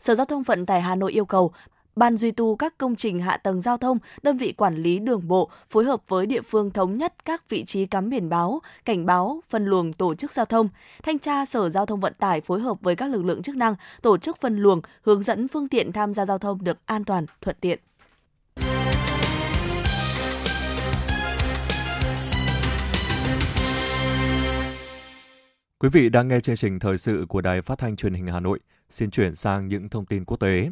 Sở 0.00 0.14
Giao 0.14 0.26
thông 0.26 0.42
Vận 0.42 0.66
tải 0.66 0.80
Hà 0.80 0.94
Nội 0.94 1.12
yêu 1.12 1.24
cầu 1.24 1.52
Ban 1.96 2.16
duy 2.16 2.30
tu 2.30 2.56
các 2.56 2.78
công 2.78 2.96
trình 2.96 3.20
hạ 3.20 3.36
tầng 3.36 3.60
giao 3.60 3.76
thông, 3.76 3.98
đơn 4.22 4.36
vị 4.36 4.52
quản 4.52 4.76
lý 4.76 4.98
đường 4.98 5.28
bộ 5.28 5.50
phối 5.70 5.84
hợp 5.84 6.02
với 6.08 6.26
địa 6.26 6.42
phương 6.42 6.70
thống 6.70 6.98
nhất 6.98 7.14
các 7.24 7.48
vị 7.48 7.64
trí 7.64 7.86
cắm 7.86 8.10
biển 8.10 8.28
báo, 8.28 8.60
cảnh 8.84 9.06
báo, 9.06 9.40
phân 9.48 9.64
luồng 9.64 9.92
tổ 9.92 10.14
chức 10.14 10.32
giao 10.32 10.44
thông. 10.44 10.68
Thanh 11.02 11.18
tra 11.18 11.44
Sở 11.44 11.70
Giao 11.70 11.86
thông 11.86 12.00
Vận 12.00 12.14
tải 12.14 12.40
phối 12.40 12.60
hợp 12.60 12.80
với 12.80 12.96
các 12.96 13.10
lực 13.10 13.24
lượng 13.24 13.42
chức 13.42 13.56
năng 13.56 13.74
tổ 14.02 14.18
chức 14.18 14.40
phân 14.40 14.56
luồng, 14.56 14.80
hướng 15.02 15.22
dẫn 15.22 15.48
phương 15.48 15.68
tiện 15.68 15.92
tham 15.92 16.14
gia 16.14 16.26
giao 16.26 16.38
thông 16.38 16.64
được 16.64 16.76
an 16.86 17.04
toàn, 17.04 17.26
thuận 17.40 17.56
tiện. 17.60 17.78
Quý 25.78 25.88
vị 25.92 26.08
đang 26.08 26.28
nghe 26.28 26.40
chương 26.40 26.56
trình 26.56 26.78
thời 26.78 26.98
sự 26.98 27.26
của 27.28 27.40
Đài 27.40 27.62
Phát 27.62 27.78
thanh 27.78 27.96
Truyền 27.96 28.14
hình 28.14 28.26
Hà 28.26 28.40
Nội. 28.40 28.60
Xin 28.90 29.10
chuyển 29.10 29.34
sang 29.34 29.68
những 29.68 29.88
thông 29.88 30.06
tin 30.06 30.24
quốc 30.24 30.36
tế. 30.36 30.70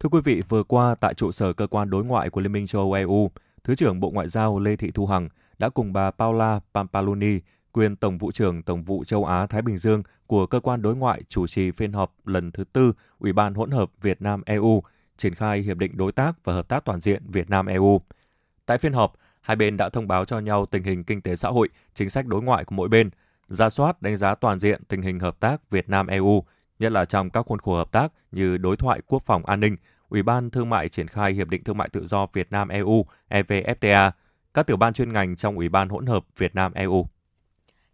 Thưa 0.00 0.08
quý 0.08 0.20
vị, 0.24 0.42
vừa 0.48 0.62
qua 0.62 0.94
tại 0.94 1.14
trụ 1.14 1.32
sở 1.32 1.52
cơ 1.52 1.66
quan 1.66 1.90
đối 1.90 2.04
ngoại 2.04 2.30
của 2.30 2.40
Liên 2.40 2.52
minh 2.52 2.66
châu 2.66 2.82
Âu 2.82 2.92
EU, 2.92 3.30
Thứ 3.64 3.74
trưởng 3.74 4.00
Bộ 4.00 4.10
Ngoại 4.10 4.28
giao 4.28 4.58
Lê 4.58 4.76
Thị 4.76 4.90
Thu 4.94 5.06
Hằng 5.06 5.28
đã 5.58 5.68
cùng 5.68 5.92
bà 5.92 6.10
Paula 6.10 6.60
Pampaloni, 6.74 7.38
quyền 7.72 7.96
Tổng 7.96 8.18
vụ 8.18 8.32
trưởng 8.32 8.62
Tổng 8.62 8.82
vụ 8.82 9.04
châu 9.04 9.24
Á 9.24 9.46
Thái 9.46 9.62
Bình 9.62 9.78
Dương 9.78 10.02
của 10.26 10.46
cơ 10.46 10.60
quan 10.60 10.82
đối 10.82 10.96
ngoại 10.96 11.22
chủ 11.28 11.46
trì 11.46 11.70
phiên 11.70 11.92
họp 11.92 12.14
lần 12.24 12.52
thứ 12.52 12.64
tư 12.64 12.92
Ủy 13.18 13.32
ban 13.32 13.54
hỗn 13.54 13.70
hợp 13.70 13.90
Việt 14.02 14.22
Nam 14.22 14.42
EU 14.46 14.82
triển 15.16 15.34
khai 15.34 15.60
hiệp 15.60 15.76
định 15.76 15.96
đối 15.96 16.12
tác 16.12 16.44
và 16.44 16.52
hợp 16.52 16.68
tác 16.68 16.84
toàn 16.84 17.00
diện 17.00 17.22
Việt 17.28 17.50
Nam 17.50 17.66
EU. 17.66 18.00
Tại 18.66 18.78
phiên 18.78 18.92
họp, 18.92 19.12
hai 19.40 19.56
bên 19.56 19.76
đã 19.76 19.88
thông 19.88 20.08
báo 20.08 20.24
cho 20.24 20.38
nhau 20.38 20.66
tình 20.66 20.82
hình 20.82 21.04
kinh 21.04 21.20
tế 21.20 21.36
xã 21.36 21.48
hội, 21.48 21.68
chính 21.94 22.10
sách 22.10 22.26
đối 22.26 22.42
ngoại 22.42 22.64
của 22.64 22.74
mỗi 22.74 22.88
bên, 22.88 23.10
ra 23.48 23.70
soát 23.70 24.02
đánh 24.02 24.16
giá 24.16 24.34
toàn 24.34 24.58
diện 24.58 24.84
tình 24.88 25.02
hình 25.02 25.20
hợp 25.20 25.40
tác 25.40 25.70
Việt 25.70 25.88
Nam 25.88 26.06
EU 26.06 26.44
nhất 26.80 26.92
là 26.92 27.04
trong 27.04 27.30
các 27.30 27.46
khuôn 27.46 27.58
khổ 27.58 27.76
hợp 27.76 27.92
tác 27.92 28.12
như 28.32 28.56
đối 28.56 28.76
thoại 28.76 29.00
quốc 29.06 29.22
phòng 29.22 29.46
an 29.46 29.60
ninh, 29.60 29.76
Ủy 30.08 30.22
ban 30.22 30.50
Thương 30.50 30.70
mại 30.70 30.88
triển 30.88 31.06
khai 31.08 31.32
Hiệp 31.32 31.48
định 31.48 31.64
Thương 31.64 31.76
mại 31.76 31.88
Tự 31.88 32.06
do 32.06 32.26
Việt 32.32 32.52
Nam 32.52 32.68
EU 32.68 33.06
EVFTA, 33.30 34.10
các 34.54 34.66
tiểu 34.66 34.76
ban 34.76 34.92
chuyên 34.92 35.12
ngành 35.12 35.36
trong 35.36 35.56
Ủy 35.56 35.68
ban 35.68 35.88
hỗn 35.88 36.06
hợp 36.06 36.24
Việt 36.36 36.54
Nam 36.54 36.72
EU. 36.72 37.06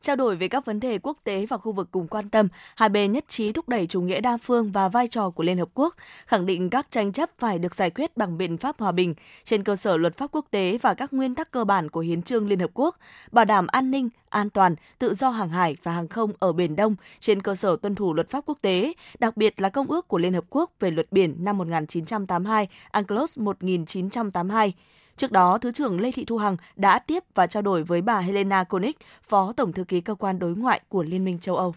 Trao 0.01 0.17
đổi 0.17 0.37
về 0.37 0.49
các 0.49 0.65
vấn 0.65 0.81
đề 0.81 0.99
quốc 1.03 1.19
tế 1.25 1.47
và 1.47 1.57
khu 1.57 1.73
vực 1.73 1.89
cùng 1.91 2.09
quan 2.09 2.31
tâm, 2.31 2.49
hai 2.77 2.89
bên 2.89 3.13
nhất 3.13 3.25
trí 3.29 3.53
thúc 3.53 3.69
đẩy 3.69 3.87
chủ 3.87 4.01
nghĩa 4.01 4.21
đa 4.21 4.37
phương 4.37 4.73
và 4.73 4.89
vai 4.89 5.09
trò 5.09 5.31
của 5.31 5.43
Liên 5.43 5.59
Hợp 5.59 5.69
Quốc, 5.75 5.95
khẳng 6.27 6.47
định 6.47 6.71
các 6.71 6.87
tranh 6.91 7.13
chấp 7.13 7.31
phải 7.39 7.59
được 7.59 7.75
giải 7.75 7.91
quyết 7.91 8.17
bằng 8.17 8.39
biện 8.39 8.57
pháp 8.57 8.79
hòa 8.79 8.93
bình 8.93 9.15
trên 9.45 9.65
cơ 9.65 9.77
sở 9.77 9.97
luật 9.97 10.17
pháp 10.17 10.31
quốc 10.33 10.47
tế 10.51 10.79
và 10.83 10.95
các 10.95 11.13
nguyên 11.13 11.35
tắc 11.35 11.51
cơ 11.51 11.65
bản 11.65 11.91
của 11.91 12.01
Hiến 12.01 12.23
trương 12.23 12.49
Liên 12.49 12.59
Hợp 12.59 12.71
Quốc, 12.75 12.97
bảo 13.33 13.45
đảm 13.45 13.67
an 13.67 13.91
ninh, 13.91 14.09
an 14.29 14.51
toàn, 14.51 14.75
tự 14.99 15.15
do 15.15 15.31
hàng 15.31 15.49
hải 15.49 15.77
và 15.83 15.93
hàng 15.93 16.09
không 16.09 16.33
ở 16.39 16.53
Biển 16.53 16.77
Đông 16.77 16.95
trên 17.21 17.43
cơ 17.43 17.55
sở 17.55 17.77
tuân 17.77 17.95
thủ 17.95 18.15
luật 18.15 18.31
pháp 18.31 18.45
quốc 18.47 18.59
tế, 18.63 18.93
đặc 19.19 19.37
biệt 19.37 19.61
là 19.61 19.69
Công 19.69 19.87
ước 19.87 20.09
của 20.09 20.19
Liên 20.19 20.35
Hợp 20.35 20.45
Quốc 20.51 20.71
về 20.81 20.91
luật 20.91 21.07
biển 21.11 21.35
năm 21.39 21.59
1982, 21.59 22.69
UNCLOS 22.93 23.39
1982. 23.39 24.75
Trước 25.17 25.33
đó, 25.33 25.59
Thứ 25.59 25.73
trưởng 25.73 26.01
Lê 26.01 26.13
Thị 26.13 26.25
Thu 26.25 26.37
Hằng 26.37 26.57
đã 26.77 26.99
tiếp 26.99 27.25
và 27.35 27.47
trao 27.47 27.63
đổi 27.63 27.83
với 27.83 28.03
bà 28.03 28.19
Helena 28.19 28.65
Koenig, 28.65 28.97
Phó 29.29 29.53
Tổng 29.53 29.73
Thư 29.73 29.85
ký 29.85 30.01
Cơ 30.01 30.15
quan 30.15 30.39
Đối 30.39 30.57
ngoại 30.57 30.81
của 30.89 31.03
Liên 31.03 31.25
minh 31.25 31.39
châu 31.39 31.57
Âu. 31.57 31.75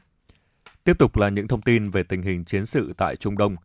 Tiếp 0.83 0.97
tục 0.99 1.17
là 1.17 1.29
những 1.29 1.47
thông 1.47 1.61
tin 1.61 1.89
về 1.89 2.03
tình 2.03 2.21
hình 2.21 2.45
chiến 2.45 2.65
sự 2.65 2.93
tại 2.97 3.15
Trung 3.15 3.37
Đông. 3.37 3.55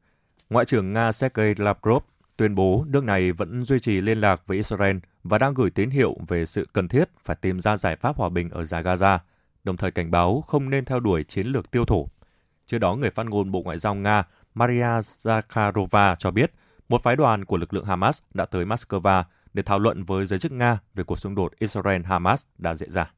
Ngoại 0.51 0.65
trưởng 0.65 0.93
Nga 0.93 1.13
Sergei 1.13 1.55
Lavrov 1.57 2.03
tuyên 2.37 2.55
bố 2.55 2.85
nước 2.89 3.05
này 3.05 3.33
vẫn 3.33 3.65
duy 3.65 3.81
trì 3.81 4.01
liên 4.01 4.19
lạc 4.19 4.43
với 4.47 4.57
Israel 4.57 4.97
và 5.25 5.39
đang 5.39 5.55
gửi 5.55 5.71
tín 5.71 5.91
hiệu 5.91 6.17
về 6.29 6.47
sự 6.47 6.67
cần 6.73 6.89
thiết 6.89 7.05
phải 7.25 7.37
tìm 7.37 7.61
ra 7.61 7.77
giải 7.77 7.97
pháp 7.97 8.17
hòa 8.17 8.29
bình 8.29 8.51
ở 8.51 8.65
giải 8.65 8.83
Gaza, 8.83 9.19
đồng 9.65 9.77
thời 9.77 9.91
cảnh 9.91 10.11
báo 10.11 10.41
không 10.47 10.71
nên 10.71 10.85
theo 10.85 11.01
đuổi 11.01 11.25
chiến 11.25 11.47
lược 11.47 11.71
tiêu 11.71 11.85
thổ 11.85 12.09
Trước 12.67 12.79
đó, 12.79 12.95
người 12.95 13.11
phát 13.11 13.27
ngôn 13.27 13.51
Bộ 13.51 13.63
Ngoại 13.63 13.79
giao 13.79 13.95
Nga 13.95 14.25
Maria 14.55 15.01
Zakharova 15.01 16.17
cho 16.19 16.31
biết 16.31 16.53
một 16.89 17.03
phái 17.03 17.17
đoàn 17.17 17.45
của 17.45 17.57
lực 17.57 17.75
lượng 17.75 17.85
Hamas 17.85 18.23
đã 18.35 18.47
tới 18.47 18.65
Moscow 18.65 19.25
để 19.55 19.63
thảo 19.63 19.79
luận 19.79 20.05
với 20.05 20.27
giới 20.27 20.39
chức 20.39 20.53
Nga 20.53 20.79
về 20.95 21.05
cuộc 21.05 21.19
xung 21.19 21.35
đột 21.35 21.53
Israel-Hamas 21.61 22.45
đã 22.59 22.75
diễn 22.75 22.91
ra. 22.91 23.11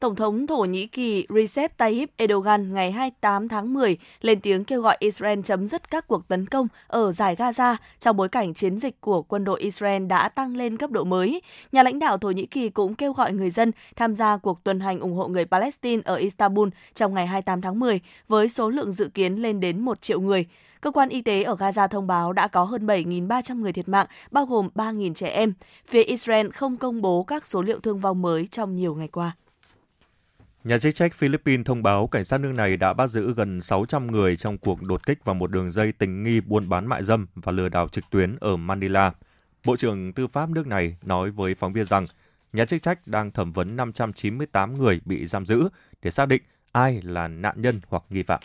Tổng 0.00 0.16
thống 0.16 0.46
Thổ 0.46 0.64
Nhĩ 0.64 0.86
Kỳ 0.86 1.26
Recep 1.28 1.76
Tayyip 1.76 2.10
Erdogan 2.16 2.74
ngày 2.74 2.92
28 2.92 3.48
tháng 3.48 3.72
10 3.74 3.96
lên 4.20 4.40
tiếng 4.40 4.64
kêu 4.64 4.82
gọi 4.82 4.96
Israel 5.00 5.40
chấm 5.44 5.66
dứt 5.66 5.90
các 5.90 6.06
cuộc 6.06 6.28
tấn 6.28 6.46
công 6.46 6.68
ở 6.86 7.12
giải 7.12 7.36
Gaza 7.36 7.76
trong 7.98 8.16
bối 8.16 8.28
cảnh 8.28 8.54
chiến 8.54 8.78
dịch 8.78 9.00
của 9.00 9.22
quân 9.22 9.44
đội 9.44 9.60
Israel 9.60 10.06
đã 10.06 10.28
tăng 10.28 10.56
lên 10.56 10.76
cấp 10.76 10.90
độ 10.90 11.04
mới. 11.04 11.42
Nhà 11.72 11.82
lãnh 11.82 11.98
đạo 11.98 12.18
Thổ 12.18 12.30
Nhĩ 12.30 12.46
Kỳ 12.46 12.68
cũng 12.68 12.94
kêu 12.94 13.12
gọi 13.12 13.32
người 13.32 13.50
dân 13.50 13.72
tham 13.96 14.14
gia 14.14 14.36
cuộc 14.36 14.64
tuần 14.64 14.80
hành 14.80 15.00
ủng 15.00 15.12
hộ 15.12 15.28
người 15.28 15.44
Palestine 15.44 16.02
ở 16.04 16.14
Istanbul 16.14 16.68
trong 16.94 17.14
ngày 17.14 17.26
28 17.26 17.60
tháng 17.60 17.80
10 17.80 18.00
với 18.28 18.48
số 18.48 18.70
lượng 18.70 18.92
dự 18.92 19.08
kiến 19.14 19.34
lên 19.34 19.60
đến 19.60 19.80
1 19.80 20.02
triệu 20.02 20.20
người. 20.20 20.46
Cơ 20.80 20.90
quan 20.90 21.08
y 21.08 21.22
tế 21.22 21.42
ở 21.42 21.54
Gaza 21.54 21.88
thông 21.88 22.06
báo 22.06 22.32
đã 22.32 22.48
có 22.48 22.64
hơn 22.64 22.86
7.300 22.86 23.60
người 23.60 23.72
thiệt 23.72 23.88
mạng, 23.88 24.06
bao 24.30 24.46
gồm 24.46 24.68
3.000 24.74 25.14
trẻ 25.14 25.28
em. 25.28 25.52
Phía 25.88 26.02
Israel 26.02 26.48
không 26.50 26.76
công 26.76 27.02
bố 27.02 27.22
các 27.22 27.46
số 27.46 27.62
liệu 27.62 27.80
thương 27.80 28.00
vong 28.00 28.22
mới 28.22 28.46
trong 28.46 28.74
nhiều 28.74 28.94
ngày 28.94 29.08
qua. 29.08 29.36
Nhà 30.68 30.78
chức 30.78 30.94
trách 30.94 31.14
Philippines 31.14 31.66
thông 31.66 31.82
báo 31.82 32.06
cảnh 32.06 32.24
sát 32.24 32.38
nước 32.38 32.52
này 32.52 32.76
đã 32.76 32.92
bắt 32.92 33.06
giữ 33.06 33.34
gần 33.34 33.60
600 33.60 34.06
người 34.06 34.36
trong 34.36 34.58
cuộc 34.58 34.82
đột 34.82 35.06
kích 35.06 35.24
vào 35.24 35.34
một 35.34 35.50
đường 35.50 35.70
dây 35.70 35.92
tình 35.92 36.22
nghi 36.22 36.40
buôn 36.40 36.68
bán 36.68 36.86
mại 36.86 37.02
dâm 37.02 37.26
và 37.34 37.52
lừa 37.52 37.68
đảo 37.68 37.88
trực 37.88 38.04
tuyến 38.10 38.36
ở 38.40 38.56
Manila. 38.56 39.12
Bộ 39.64 39.76
trưởng 39.76 40.12
Tư 40.12 40.26
pháp 40.26 40.50
nước 40.50 40.66
này 40.66 40.96
nói 41.02 41.30
với 41.30 41.54
phóng 41.54 41.72
viên 41.72 41.84
rằng, 41.84 42.06
nhà 42.52 42.64
chức 42.64 42.82
trách 42.82 43.06
đang 43.06 43.30
thẩm 43.30 43.52
vấn 43.52 43.76
598 43.76 44.78
người 44.78 45.00
bị 45.04 45.26
giam 45.26 45.46
giữ 45.46 45.68
để 46.02 46.10
xác 46.10 46.28
định 46.28 46.42
ai 46.72 47.00
là 47.02 47.28
nạn 47.28 47.62
nhân 47.62 47.80
hoặc 47.88 48.02
nghi 48.10 48.22
phạm. 48.22 48.40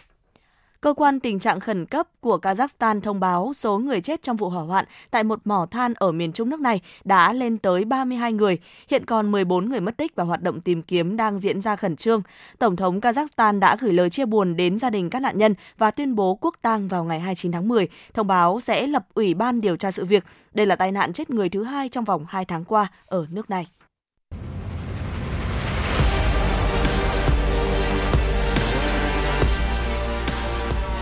Cơ 0.84 0.94
quan 0.94 1.20
tình 1.20 1.40
trạng 1.40 1.60
khẩn 1.60 1.86
cấp 1.86 2.08
của 2.22 2.38
Kazakhstan 2.42 3.02
thông 3.02 3.20
báo 3.20 3.54
số 3.56 3.78
người 3.78 4.02
chết 4.02 4.22
trong 4.22 4.38
vụ 4.38 4.50
hỏa 4.50 4.64
hoạn 4.64 4.86
tại 5.12 5.24
một 5.24 5.40
mỏ 5.46 5.68
than 5.72 5.94
ở 5.94 6.12
miền 6.12 6.34
trung 6.34 6.50
nước 6.50 6.60
này 6.60 6.82
đã 7.04 7.34
lên 7.34 7.58
tới 7.58 7.86
32 7.86 8.34
người. 8.34 8.58
Hiện 8.88 9.06
còn 9.06 9.32
14 9.32 9.70
người 9.70 9.80
mất 9.80 9.98
tích 9.98 10.16
và 10.16 10.24
hoạt 10.24 10.42
động 10.42 10.62
tìm 10.62 10.82
kiếm 10.82 11.18
đang 11.18 11.40
diễn 11.40 11.62
ra 11.62 11.76
khẩn 11.76 11.96
trương. 11.96 12.22
Tổng 12.60 12.76
thống 12.76 13.00
Kazakhstan 13.00 13.60
đã 13.60 13.78
gửi 13.80 13.94
lời 13.94 14.10
chia 14.10 14.26
buồn 14.26 14.56
đến 14.56 14.80
gia 14.80 14.90
đình 14.90 15.10
các 15.10 15.20
nạn 15.20 15.38
nhân 15.38 15.54
và 15.78 15.92
tuyên 15.92 16.16
bố 16.16 16.38
quốc 16.42 16.56
tang 16.62 16.88
vào 16.88 17.04
ngày 17.04 17.20
29 17.20 17.52
tháng 17.52 17.68
10, 17.68 17.88
thông 18.14 18.28
báo 18.28 18.60
sẽ 18.60 18.88
lập 18.88 19.06
ủy 19.14 19.34
ban 19.34 19.62
điều 19.62 19.78
tra 19.78 19.92
sự 19.92 20.06
việc. 20.06 20.24
Đây 20.54 20.66
là 20.66 20.76
tai 20.76 20.92
nạn 20.92 21.14
chết 21.14 21.30
người 21.30 21.50
thứ 21.50 21.64
hai 21.64 21.90
trong 21.90 22.06
vòng 22.06 22.26
2 22.28 22.46
tháng 22.46 22.66
qua 22.66 22.88
ở 23.06 23.26
nước 23.32 23.50
này. 23.50 23.68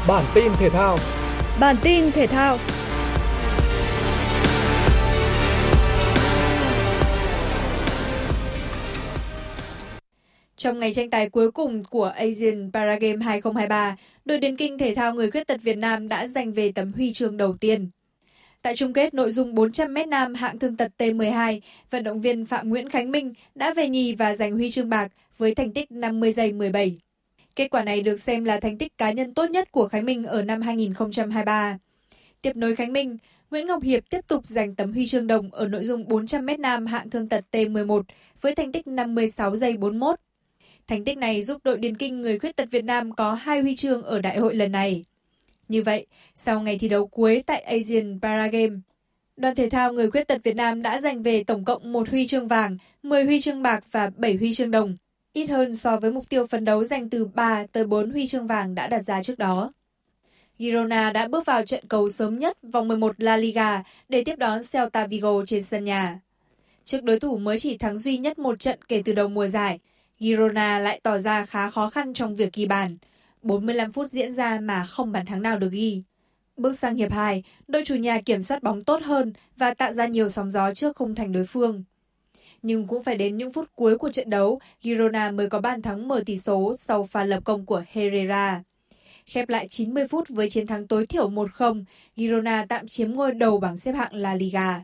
Bản 0.08 0.26
tin 0.34 0.52
thể 0.60 0.70
thao. 0.70 0.98
Bản 1.60 1.76
tin 1.84 2.12
thể 2.12 2.28
thao. 2.28 2.58
Trong 10.58 10.80
ngày 10.80 10.94
tranh 10.94 11.10
tài 11.10 11.30
cuối 11.30 11.52
cùng 11.52 11.84
của 11.84 12.06
Asian 12.06 12.72
Paragame 12.74 13.26
2023, 13.26 13.96
đội 14.26 14.38
điền 14.38 14.56
kinh 14.56 14.78
thể 14.78 14.96
thao 14.96 15.14
người 15.14 15.32
khuyết 15.32 15.48
tật 15.48 15.62
Việt 15.62 15.78
Nam 15.78 16.08
đã 16.08 16.28
giành 16.28 16.52
về 16.52 16.72
tấm 16.76 16.94
huy 16.94 17.14
chương 17.14 17.38
đầu 17.38 17.56
tiên. 17.60 17.90
Tại 18.62 18.76
chung 18.76 18.94
kết 18.94 19.14
nội 19.14 19.32
dung 19.32 19.56
400m 19.56 20.10
nam 20.10 20.34
hạng 20.34 20.60
thương 20.60 20.78
tật 20.78 20.92
T12, 20.98 21.60
vận 21.90 22.04
động 22.04 22.22
viên 22.22 22.46
Phạm 22.46 22.70
Nguyễn 22.70 22.90
Khánh 22.90 23.12
Minh 23.12 23.34
đã 23.56 23.74
về 23.74 23.90
nhì 23.90 24.16
và 24.16 24.36
giành 24.36 24.54
huy 24.54 24.72
chương 24.72 24.90
bạc 24.90 25.12
với 25.38 25.56
thành 25.56 25.74
tích 25.74 25.92
50 25.92 26.32
giây 26.32 26.52
17. 26.52 26.98
Kết 27.56 27.68
quả 27.68 27.84
này 27.84 28.02
được 28.02 28.20
xem 28.20 28.44
là 28.44 28.60
thành 28.60 28.78
tích 28.78 28.98
cá 28.98 29.12
nhân 29.12 29.34
tốt 29.34 29.50
nhất 29.50 29.72
của 29.72 29.88
Khánh 29.88 30.06
Minh 30.06 30.24
ở 30.24 30.42
năm 30.42 30.62
2023. 30.62 31.78
Tiếp 32.42 32.56
nối 32.56 32.76
Khánh 32.76 32.94
Minh, 32.94 33.18
Nguyễn 33.52 33.68
Ngọc 33.68 33.84
Hiệp 33.84 34.04
tiếp 34.10 34.28
tục 34.28 34.46
giành 34.46 34.76
tấm 34.76 34.94
huy 34.94 35.08
chương 35.08 35.28
đồng 35.28 35.52
ở 35.52 35.68
nội 35.68 35.86
dung 35.86 36.06
400m 36.06 36.60
nam 36.60 36.86
hạng 36.86 37.10
thương 37.10 37.30
tật 37.30 37.46
T11 37.52 38.02
với 38.42 38.56
thành 38.56 38.72
tích 38.72 38.88
56 38.88 39.56
giây 39.56 39.78
41. 39.78 40.20
Thành 40.88 41.04
tích 41.04 41.18
này 41.18 41.44
giúp 41.44 41.62
đội 41.64 41.78
điền 41.78 41.98
kinh 41.98 42.22
người 42.22 42.40
khuyết 42.40 42.56
tật 42.56 42.72
Việt 42.72 42.84
Nam 42.84 43.16
có 43.16 43.34
hai 43.34 43.62
huy 43.62 43.76
chương 43.76 44.04
ở 44.04 44.22
đại 44.22 44.38
hội 44.38 44.56
lần 44.56 44.72
này. 44.72 45.06
Như 45.68 45.84
vậy, 45.84 46.06
sau 46.36 46.62
ngày 46.62 46.78
thi 46.78 46.90
đấu 46.90 47.08
cuối 47.08 47.44
tại 47.46 47.62
Asian 47.62 48.20
Paragame, 48.22 48.76
đoàn 49.38 49.56
thể 49.56 49.70
thao 49.70 49.94
người 49.94 50.12
khuyết 50.12 50.28
tật 50.28 50.44
Việt 50.44 50.56
Nam 50.56 50.82
đã 50.82 51.00
giành 51.00 51.24
về 51.24 51.44
tổng 51.44 51.66
cộng 51.66 51.92
một 51.92 52.10
huy 52.10 52.28
chương 52.28 52.48
vàng, 52.48 52.78
10 53.04 53.26
huy 53.26 53.42
chương 53.42 53.62
bạc 53.62 53.84
và 53.92 54.12
7 54.18 54.36
huy 54.36 54.54
chương 54.54 54.72
đồng, 54.72 54.98
ít 55.34 55.46
hơn 55.46 55.76
so 55.76 55.98
với 55.98 56.12
mục 56.12 56.30
tiêu 56.30 56.48
phấn 56.48 56.66
đấu 56.66 56.84
giành 56.84 57.10
từ 57.10 57.26
3 57.26 57.66
tới 57.72 57.84
4 57.84 58.12
huy 58.12 58.28
chương 58.28 58.48
vàng 58.48 58.76
đã 58.76 58.88
đặt 58.88 59.02
ra 59.02 59.24
trước 59.24 59.38
đó. 59.38 59.74
Girona 60.60 61.12
đã 61.12 61.28
bước 61.28 61.46
vào 61.46 61.66
trận 61.66 61.84
cầu 61.88 62.10
sớm 62.10 62.40
nhất 62.40 62.58
vòng 62.72 62.88
11 62.88 63.16
La 63.18 63.38
Liga 63.38 63.84
để 64.10 64.24
tiếp 64.24 64.36
đón 64.36 64.60
Celta 64.72 65.08
Vigo 65.08 65.46
trên 65.46 65.64
sân 65.64 65.86
nhà. 65.86 66.20
Trước 66.86 67.04
đối 67.04 67.20
thủ 67.20 67.38
mới 67.38 67.60
chỉ 67.60 67.78
thắng 67.78 67.98
duy 67.98 68.18
nhất 68.18 68.40
một 68.40 68.60
trận 68.60 68.80
kể 68.88 69.02
từ 69.06 69.14
đầu 69.14 69.28
mùa 69.28 69.48
giải, 69.48 69.80
Girona 70.20 70.80
lại 70.80 71.00
tỏ 71.04 71.18
ra 71.18 71.46
khá 71.46 71.70
khó 71.70 71.90
khăn 71.90 72.14
trong 72.14 72.36
việc 72.36 72.54
ghi 72.54 72.66
bàn. 72.66 72.98
45 73.42 73.92
phút 73.92 74.08
diễn 74.08 74.32
ra 74.32 74.60
mà 74.60 74.86
không 74.86 75.12
bàn 75.12 75.26
thắng 75.26 75.42
nào 75.42 75.60
được 75.60 75.72
ghi. 75.72 76.04
Bước 76.58 76.80
sang 76.80 76.96
hiệp 76.96 77.12
2, 77.12 77.44
đội 77.68 77.84
chủ 77.86 77.96
nhà 77.96 78.22
kiểm 78.22 78.42
soát 78.42 78.64
bóng 78.64 78.84
tốt 78.84 79.02
hơn 79.04 79.34
và 79.58 79.74
tạo 79.74 79.94
ra 79.94 80.08
nhiều 80.08 80.30
sóng 80.30 80.52
gió 80.52 80.74
trước 80.74 80.96
khung 80.96 81.16
thành 81.16 81.32
đối 81.32 81.46
phương 81.46 81.84
nhưng 82.62 82.88
cũng 82.88 83.04
phải 83.04 83.16
đến 83.16 83.38
những 83.38 83.52
phút 83.52 83.70
cuối 83.76 83.98
của 83.98 84.12
trận 84.12 84.30
đấu, 84.30 84.60
Girona 84.82 85.32
mới 85.32 85.50
có 85.50 85.62
bàn 85.62 85.82
thắng 85.82 86.08
mở 86.08 86.24
tỷ 86.26 86.38
số 86.38 86.76
sau 86.78 87.04
pha 87.04 87.24
lập 87.24 87.44
công 87.44 87.66
của 87.66 87.84
Herrera. 87.88 88.64
Khép 89.26 89.50
lại 89.50 89.68
90 89.68 90.08
phút 90.08 90.30
với 90.30 90.50
chiến 90.50 90.68
thắng 90.68 90.88
tối 90.88 91.06
thiểu 91.06 91.30
1-0, 91.30 91.84
Girona 92.16 92.66
tạm 92.70 92.88
chiếm 92.88 93.12
ngôi 93.12 93.32
đầu 93.34 93.60
bảng 93.60 93.78
xếp 93.78 93.92
hạng 93.92 94.14
La 94.14 94.36
Liga. 94.36 94.84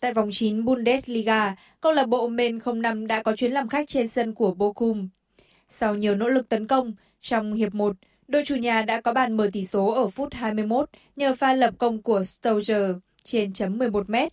Tại 0.00 0.14
vòng 0.14 0.28
9 0.32 0.64
Bundesliga, 0.64 1.56
câu 1.80 1.92
lạc 1.92 2.08
bộ 2.08 2.28
Men 2.28 2.58
05 2.74 3.06
đã 3.06 3.22
có 3.22 3.36
chuyến 3.36 3.52
làm 3.52 3.68
khách 3.68 3.88
trên 3.88 4.08
sân 4.08 4.34
của 4.34 4.54
Bochum. 4.54 5.08
Sau 5.68 5.94
nhiều 5.94 6.14
nỗ 6.14 6.28
lực 6.28 6.48
tấn 6.48 6.66
công, 6.66 6.94
trong 7.20 7.54
hiệp 7.54 7.74
1, 7.74 7.96
đội 8.28 8.44
chủ 8.44 8.56
nhà 8.56 8.82
đã 8.82 9.00
có 9.00 9.12
bàn 9.12 9.36
mở 9.36 9.50
tỷ 9.52 9.64
số 9.64 9.86
ở 9.86 10.08
phút 10.08 10.34
21 10.34 10.90
nhờ 11.16 11.34
pha 11.34 11.52
lập 11.52 11.74
công 11.78 12.02
của 12.02 12.24
Stoger 12.24 12.96
trên 13.24 13.52
chấm 13.52 13.78
11 13.78 14.10
mét. 14.10 14.32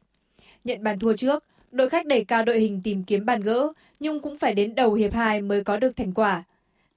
Nhận 0.63 0.83
bàn 0.83 0.99
thua 0.99 1.13
trước, 1.13 1.43
Đội 1.73 1.89
khách 1.89 2.05
đẩy 2.05 2.25
cao 2.25 2.45
đội 2.45 2.59
hình 2.59 2.81
tìm 2.83 3.03
kiếm 3.03 3.25
bàn 3.25 3.41
gỡ, 3.41 3.73
nhưng 3.99 4.19
cũng 4.19 4.37
phải 4.37 4.53
đến 4.53 4.75
đầu 4.75 4.93
hiệp 4.93 5.13
2 5.13 5.41
mới 5.41 5.63
có 5.63 5.77
được 5.77 5.97
thành 5.97 6.11
quả. 6.13 6.43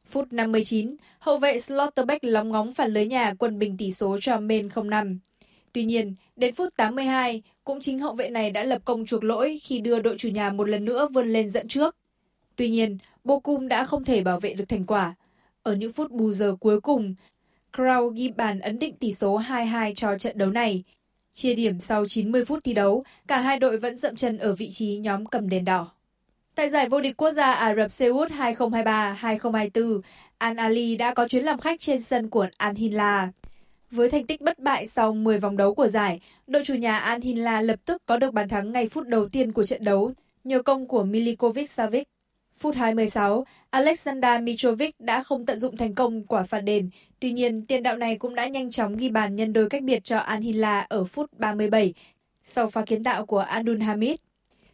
Phút 0.06 0.32
59, 0.32 0.96
hậu 1.18 1.38
vệ 1.38 1.58
Slotterbeck 1.58 2.24
lóng 2.24 2.48
ngóng 2.52 2.74
phản 2.74 2.92
lưới 2.92 3.06
nhà 3.06 3.34
quân 3.38 3.58
bình 3.58 3.76
tỷ 3.76 3.92
số 3.92 4.18
cho 4.20 4.40
Men 4.40 4.68
05. 4.84 5.18
Tuy 5.72 5.84
nhiên, 5.84 6.14
đến 6.36 6.54
phút 6.54 6.68
82, 6.76 7.42
cũng 7.64 7.80
chính 7.80 7.98
hậu 7.98 8.14
vệ 8.14 8.28
này 8.28 8.50
đã 8.50 8.64
lập 8.64 8.82
công 8.84 9.06
chuộc 9.06 9.24
lỗi 9.24 9.58
khi 9.62 9.80
đưa 9.80 10.00
đội 10.00 10.16
chủ 10.18 10.28
nhà 10.28 10.50
một 10.50 10.68
lần 10.68 10.84
nữa 10.84 11.08
vươn 11.12 11.28
lên 11.28 11.48
dẫn 11.48 11.68
trước. 11.68 11.96
Tuy 12.56 12.68
nhiên, 12.70 12.98
Bokum 13.24 13.68
đã 13.68 13.84
không 13.84 14.04
thể 14.04 14.24
bảo 14.24 14.40
vệ 14.40 14.54
được 14.54 14.68
thành 14.68 14.86
quả. 14.86 15.14
Ở 15.62 15.74
những 15.74 15.92
phút 15.92 16.10
bù 16.10 16.32
giờ 16.32 16.56
cuối 16.60 16.80
cùng, 16.80 17.14
Crow 17.72 18.08
ghi 18.08 18.30
bàn 18.30 18.60
ấn 18.60 18.78
định 18.78 18.96
tỷ 18.96 19.12
số 19.12 19.38
2-2 19.38 19.94
cho 19.94 20.18
trận 20.18 20.38
đấu 20.38 20.50
này, 20.50 20.82
Chia 21.36 21.54
điểm 21.54 21.80
sau 21.80 22.06
90 22.06 22.44
phút 22.44 22.58
thi 22.64 22.74
đấu, 22.74 23.04
cả 23.26 23.40
hai 23.40 23.58
đội 23.58 23.78
vẫn 23.78 23.96
dậm 23.96 24.16
chân 24.16 24.38
ở 24.38 24.54
vị 24.54 24.70
trí 24.70 24.96
nhóm 24.96 25.26
cầm 25.26 25.48
đèn 25.48 25.64
đỏ. 25.64 25.90
Tại 26.54 26.68
giải 26.68 26.88
vô 26.88 27.00
địch 27.00 27.16
quốc 27.16 27.30
gia 27.30 27.52
Ả 27.52 27.74
Rập 27.74 27.90
Xê 27.90 28.08
Út 28.08 28.30
2023-2024, 28.30 30.00
Al 30.38 30.58
Ali 30.58 30.96
đã 30.96 31.14
có 31.14 31.28
chuyến 31.28 31.44
làm 31.44 31.58
khách 31.58 31.80
trên 31.80 32.00
sân 32.00 32.30
của 32.30 32.46
Al 32.56 32.76
Hilal. 32.76 33.28
Với 33.90 34.10
thành 34.10 34.26
tích 34.26 34.40
bất 34.40 34.58
bại 34.58 34.86
sau 34.86 35.12
10 35.12 35.38
vòng 35.38 35.56
đấu 35.56 35.74
của 35.74 35.88
giải, 35.88 36.20
đội 36.46 36.64
chủ 36.64 36.74
nhà 36.74 36.98
Al 36.98 37.20
Hilal 37.22 37.64
lập 37.64 37.80
tức 37.84 38.02
có 38.06 38.16
được 38.16 38.34
bàn 38.34 38.48
thắng 38.48 38.72
ngay 38.72 38.88
phút 38.88 39.06
đầu 39.06 39.28
tiên 39.28 39.52
của 39.52 39.64
trận 39.64 39.84
đấu 39.84 40.12
nhờ 40.44 40.62
công 40.62 40.86
của 40.86 41.04
Milikovic 41.04 41.70
Savic. 41.70 42.08
Phút 42.56 42.74
26, 42.74 43.44
Alexander 43.70 44.42
Mitrovic 44.42 45.00
đã 45.00 45.22
không 45.22 45.46
tận 45.46 45.58
dụng 45.58 45.76
thành 45.76 45.94
công 45.94 46.24
quả 46.26 46.42
phạt 46.42 46.60
đền. 46.60 46.90
Tuy 47.20 47.32
nhiên, 47.32 47.66
tiền 47.66 47.82
đạo 47.82 47.96
này 47.96 48.18
cũng 48.18 48.34
đã 48.34 48.48
nhanh 48.48 48.70
chóng 48.70 48.96
ghi 48.96 49.08
bàn 49.08 49.36
nhân 49.36 49.52
đôi 49.52 49.68
cách 49.68 49.82
biệt 49.82 50.04
cho 50.04 50.18
Al 50.18 50.40
Hilal 50.40 50.84
ở 50.88 51.04
phút 51.04 51.32
37 51.38 51.94
sau 52.42 52.70
pha 52.70 52.82
kiến 52.82 53.04
tạo 53.04 53.26
của 53.26 53.38
Andun 53.38 53.80
Hamid. 53.80 54.16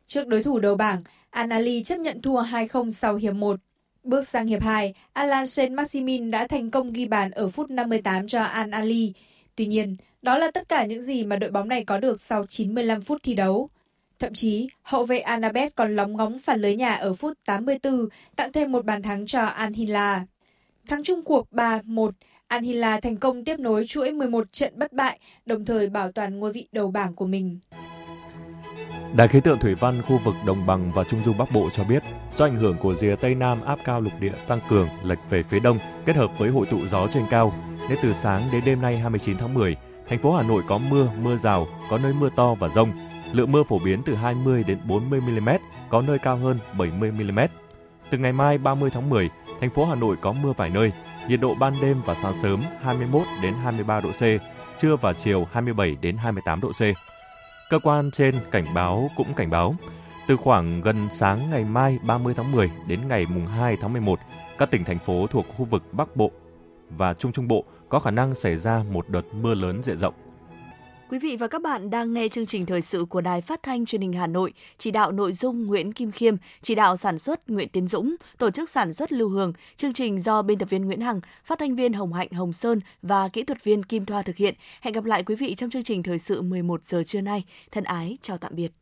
Trước 0.07 0.27
đối 0.27 0.43
thủ 0.43 0.61
đầu 0.61 0.75
bảng, 0.75 1.03
Anali 1.31 1.83
chấp 1.83 1.97
nhận 1.97 2.23
thua 2.23 2.43
2-0 2.43 2.91
sau 2.91 3.17
hiệp 3.17 3.35
1. 3.35 3.61
Bước 4.05 4.29
sang 4.29 4.47
hiệp 4.47 4.63
2, 4.63 4.95
Alan 5.13 5.47
Saint 5.47 5.73
Maximin 5.73 6.31
đã 6.31 6.47
thành 6.47 6.71
công 6.71 6.93
ghi 6.93 7.07
bàn 7.07 7.31
ở 7.31 7.49
phút 7.49 7.71
58 7.71 8.29
cho 8.29 8.43
An 8.43 8.71
Ali. 8.71 9.13
Tuy 9.57 9.67
nhiên, 9.67 9.97
đó 10.23 10.39
là 10.39 10.51
tất 10.51 10.69
cả 10.69 10.85
những 10.85 11.03
gì 11.03 11.25
mà 11.25 11.37
đội 11.37 11.51
bóng 11.51 11.69
này 11.69 11.85
có 11.85 11.99
được 11.99 12.21
sau 12.21 12.47
95 12.47 13.01
phút 13.01 13.23
thi 13.23 13.35
đấu. 13.35 13.71
Thậm 14.23 14.35
chí, 14.35 14.69
hậu 14.83 15.05
vệ 15.05 15.19
Anabet 15.19 15.75
còn 15.75 15.97
lóng 15.97 16.17
ngóng 16.17 16.39
phản 16.39 16.61
lưới 16.61 16.77
nhà 16.77 16.95
ở 16.95 17.15
phút 17.15 17.39
84, 17.47 18.09
tặng 18.37 18.53
thêm 18.53 18.73
một 18.73 18.85
bàn 18.85 19.03
thắng 19.03 19.27
cho 19.27 19.45
Al 19.45 19.73
Hilal. 19.73 20.19
Thắng 20.89 21.03
chung 21.05 21.23
cuộc 21.23 21.49
3-1, 21.53 22.11
Al 22.47 22.63
Hilal 22.63 23.01
thành 23.01 23.17
công 23.17 23.45
tiếp 23.45 23.61
nối 23.61 23.87
chuỗi 23.87 24.13
11 24.13 24.53
trận 24.53 24.79
bất 24.79 24.93
bại, 24.93 25.21
đồng 25.47 25.65
thời 25.65 25.89
bảo 25.89 26.13
toàn 26.13 26.39
ngôi 26.39 26.53
vị 26.53 26.69
đầu 26.73 26.91
bảng 26.91 27.15
của 27.15 27.27
mình. 27.27 27.59
Đài 29.17 29.29
khí 29.29 29.41
tượng 29.41 29.59
thủy 29.59 29.75
văn 29.75 30.03
khu 30.03 30.19
vực 30.25 30.35
đồng 30.47 30.67
bằng 30.67 30.93
và 30.95 31.05
trung 31.05 31.25
du 31.25 31.33
Bắc 31.33 31.53
Bộ 31.53 31.71
cho 31.73 31.85
biết, 31.85 32.03
do 32.35 32.45
ảnh 32.45 32.57
hưởng 32.57 32.77
của 32.79 32.95
rìa 32.95 33.17
Tây 33.17 33.35
Nam 33.35 33.65
áp 33.65 33.79
cao 33.85 34.01
lục 34.01 34.13
địa 34.21 34.35
tăng 34.49 34.61
cường 34.69 34.89
lệch 35.05 35.31
về 35.31 35.43
phía 35.43 35.61
đông 35.61 35.79
kết 36.07 36.17
hợp 36.17 36.39
với 36.39 36.51
hội 36.51 36.67
tụ 36.71 36.87
gió 36.87 37.07
trên 37.07 37.25
cao, 37.31 37.53
nên 37.89 37.99
từ 38.03 38.13
sáng 38.13 38.49
đến 38.53 38.63
đêm 38.67 38.83
nay 38.83 38.99
29 38.99 39.39
tháng 39.39 39.55
10, 39.55 39.77
thành 40.09 40.19
phố 40.19 40.33
Hà 40.33 40.43
Nội 40.43 40.63
có 40.69 40.79
mưa, 40.79 41.09
mưa 41.23 41.37
rào, 41.37 41.67
có 41.91 41.99
nơi 41.99 42.13
mưa 42.13 42.29
to 42.37 42.55
và 42.55 42.69
rông, 42.69 42.93
Lượng 43.33 43.53
mưa 43.53 43.63
phổ 43.63 43.79
biến 43.79 44.03
từ 44.03 44.15
20 44.15 44.65
đến 44.65 44.79
40 44.85 45.21
mm, 45.21 45.49
có 45.89 46.03
nơi 46.03 46.19
cao 46.19 46.37
hơn 46.37 46.59
70 46.79 47.11
mm. 47.11 47.39
Từ 48.11 48.19
ngày 48.19 48.33
mai 48.33 48.59
30 48.59 48.91
tháng 48.91 49.11
10, 49.11 49.31
thành 49.61 49.71
phố 49.71 49.85
Hà 49.85 49.95
Nội 49.95 50.17
có 50.21 50.33
mưa 50.33 50.53
vài 50.57 50.71
nơi, 50.71 50.93
nhiệt 51.29 51.41
độ 51.41 51.55
ban 51.55 51.75
đêm 51.83 51.97
và 52.05 52.15
sáng 52.15 52.35
sớm 52.35 52.63
21 52.81 53.23
đến 53.43 53.55
23 53.55 54.01
độ 54.01 54.11
C, 54.11 54.23
trưa 54.79 54.97
và 54.97 55.13
chiều 55.13 55.47
27 55.53 55.97
đến 56.01 56.17
28 56.17 56.61
độ 56.61 56.73
C. 56.73 56.81
Cơ 57.71 57.79
quan 57.79 58.11
trên 58.11 58.41
cảnh 58.51 58.67
báo 58.75 59.11
cũng 59.17 59.35
cảnh 59.35 59.51
báo, 59.51 59.75
từ 60.27 60.37
khoảng 60.37 60.81
gần 60.81 61.09
sáng 61.11 61.51
ngày 61.51 61.65
mai 61.65 61.99
30 62.03 62.35
tháng 62.37 62.53
10 62.53 62.71
đến 62.87 63.09
ngày 63.09 63.27
mùng 63.29 63.47
2 63.47 63.77
tháng 63.81 63.93
11, 63.93 64.19
các 64.59 64.71
tỉnh 64.71 64.85
thành 64.85 64.99
phố 64.99 65.27
thuộc 65.27 65.47
khu 65.57 65.65
vực 65.65 65.83
Bắc 65.95 66.17
Bộ 66.17 66.31
và 66.91 67.15
Trung 67.15 67.33
Trung 67.33 67.49
Bộ 67.49 67.65
có 67.89 67.99
khả 67.99 68.11
năng 68.11 68.35
xảy 68.35 68.57
ra 68.57 68.85
một 68.91 69.09
đợt 69.09 69.35
mưa 69.35 69.55
lớn 69.55 69.83
diện 69.83 69.97
rộng. 69.97 70.15
Quý 71.13 71.19
vị 71.19 71.37
và 71.37 71.47
các 71.49 71.63
bạn 71.63 71.91
đang 71.91 72.13
nghe 72.13 72.29
chương 72.29 72.47
trình 72.47 72.67
thời 72.67 72.83
sự 72.83 73.05
của 73.05 73.21
Đài 73.21 73.41
Phát 73.41 73.63
thanh 73.63 73.87
Truyền 73.87 74.01
hình 74.01 74.13
Hà 74.13 74.27
Nội, 74.27 74.53
chỉ 74.79 74.91
đạo 74.91 75.13
nội 75.13 75.33
dung 75.33 75.67
Nguyễn 75.67 75.93
Kim 75.93 76.13
Khiêm, 76.13 76.37
chỉ 76.63 76.75
đạo 76.75 76.97
sản 76.97 77.19
xuất 77.19 77.51
Nguyễn 77.51 77.69
Tiến 77.69 77.89
Dũng, 77.89 78.17
tổ 78.39 78.51
chức 78.51 78.71
sản 78.71 78.93
xuất 78.93 79.13
Lưu 79.13 79.29
Hường, 79.29 79.53
chương 79.77 79.93
trình 79.93 80.21
do 80.21 80.43
biên 80.43 80.59
tập 80.59 80.71
viên 80.71 80.87
Nguyễn 80.87 81.01
Hằng, 81.01 81.21
phát 81.45 81.59
thanh 81.59 81.77
viên 81.77 81.93
Hồng 81.93 82.13
Hạnh 82.13 82.33
Hồng 82.33 82.53
Sơn 82.53 82.81
và 83.03 83.29
kỹ 83.29 83.43
thuật 83.43 83.65
viên 83.65 83.83
Kim 83.83 84.05
Thoa 84.05 84.23
thực 84.23 84.37
hiện. 84.37 84.55
Hẹn 84.81 84.95
gặp 84.95 85.05
lại 85.05 85.23
quý 85.23 85.35
vị 85.35 85.55
trong 85.55 85.71
chương 85.71 85.83
trình 85.83 86.03
thời 86.03 86.19
sự 86.19 86.43
11 86.43 86.87
giờ 86.87 87.03
trưa 87.07 87.21
nay. 87.21 87.45
Thân 87.71 87.85
ái 87.85 88.17
chào 88.23 88.39
tạm 88.39 88.53
biệt. 88.55 88.73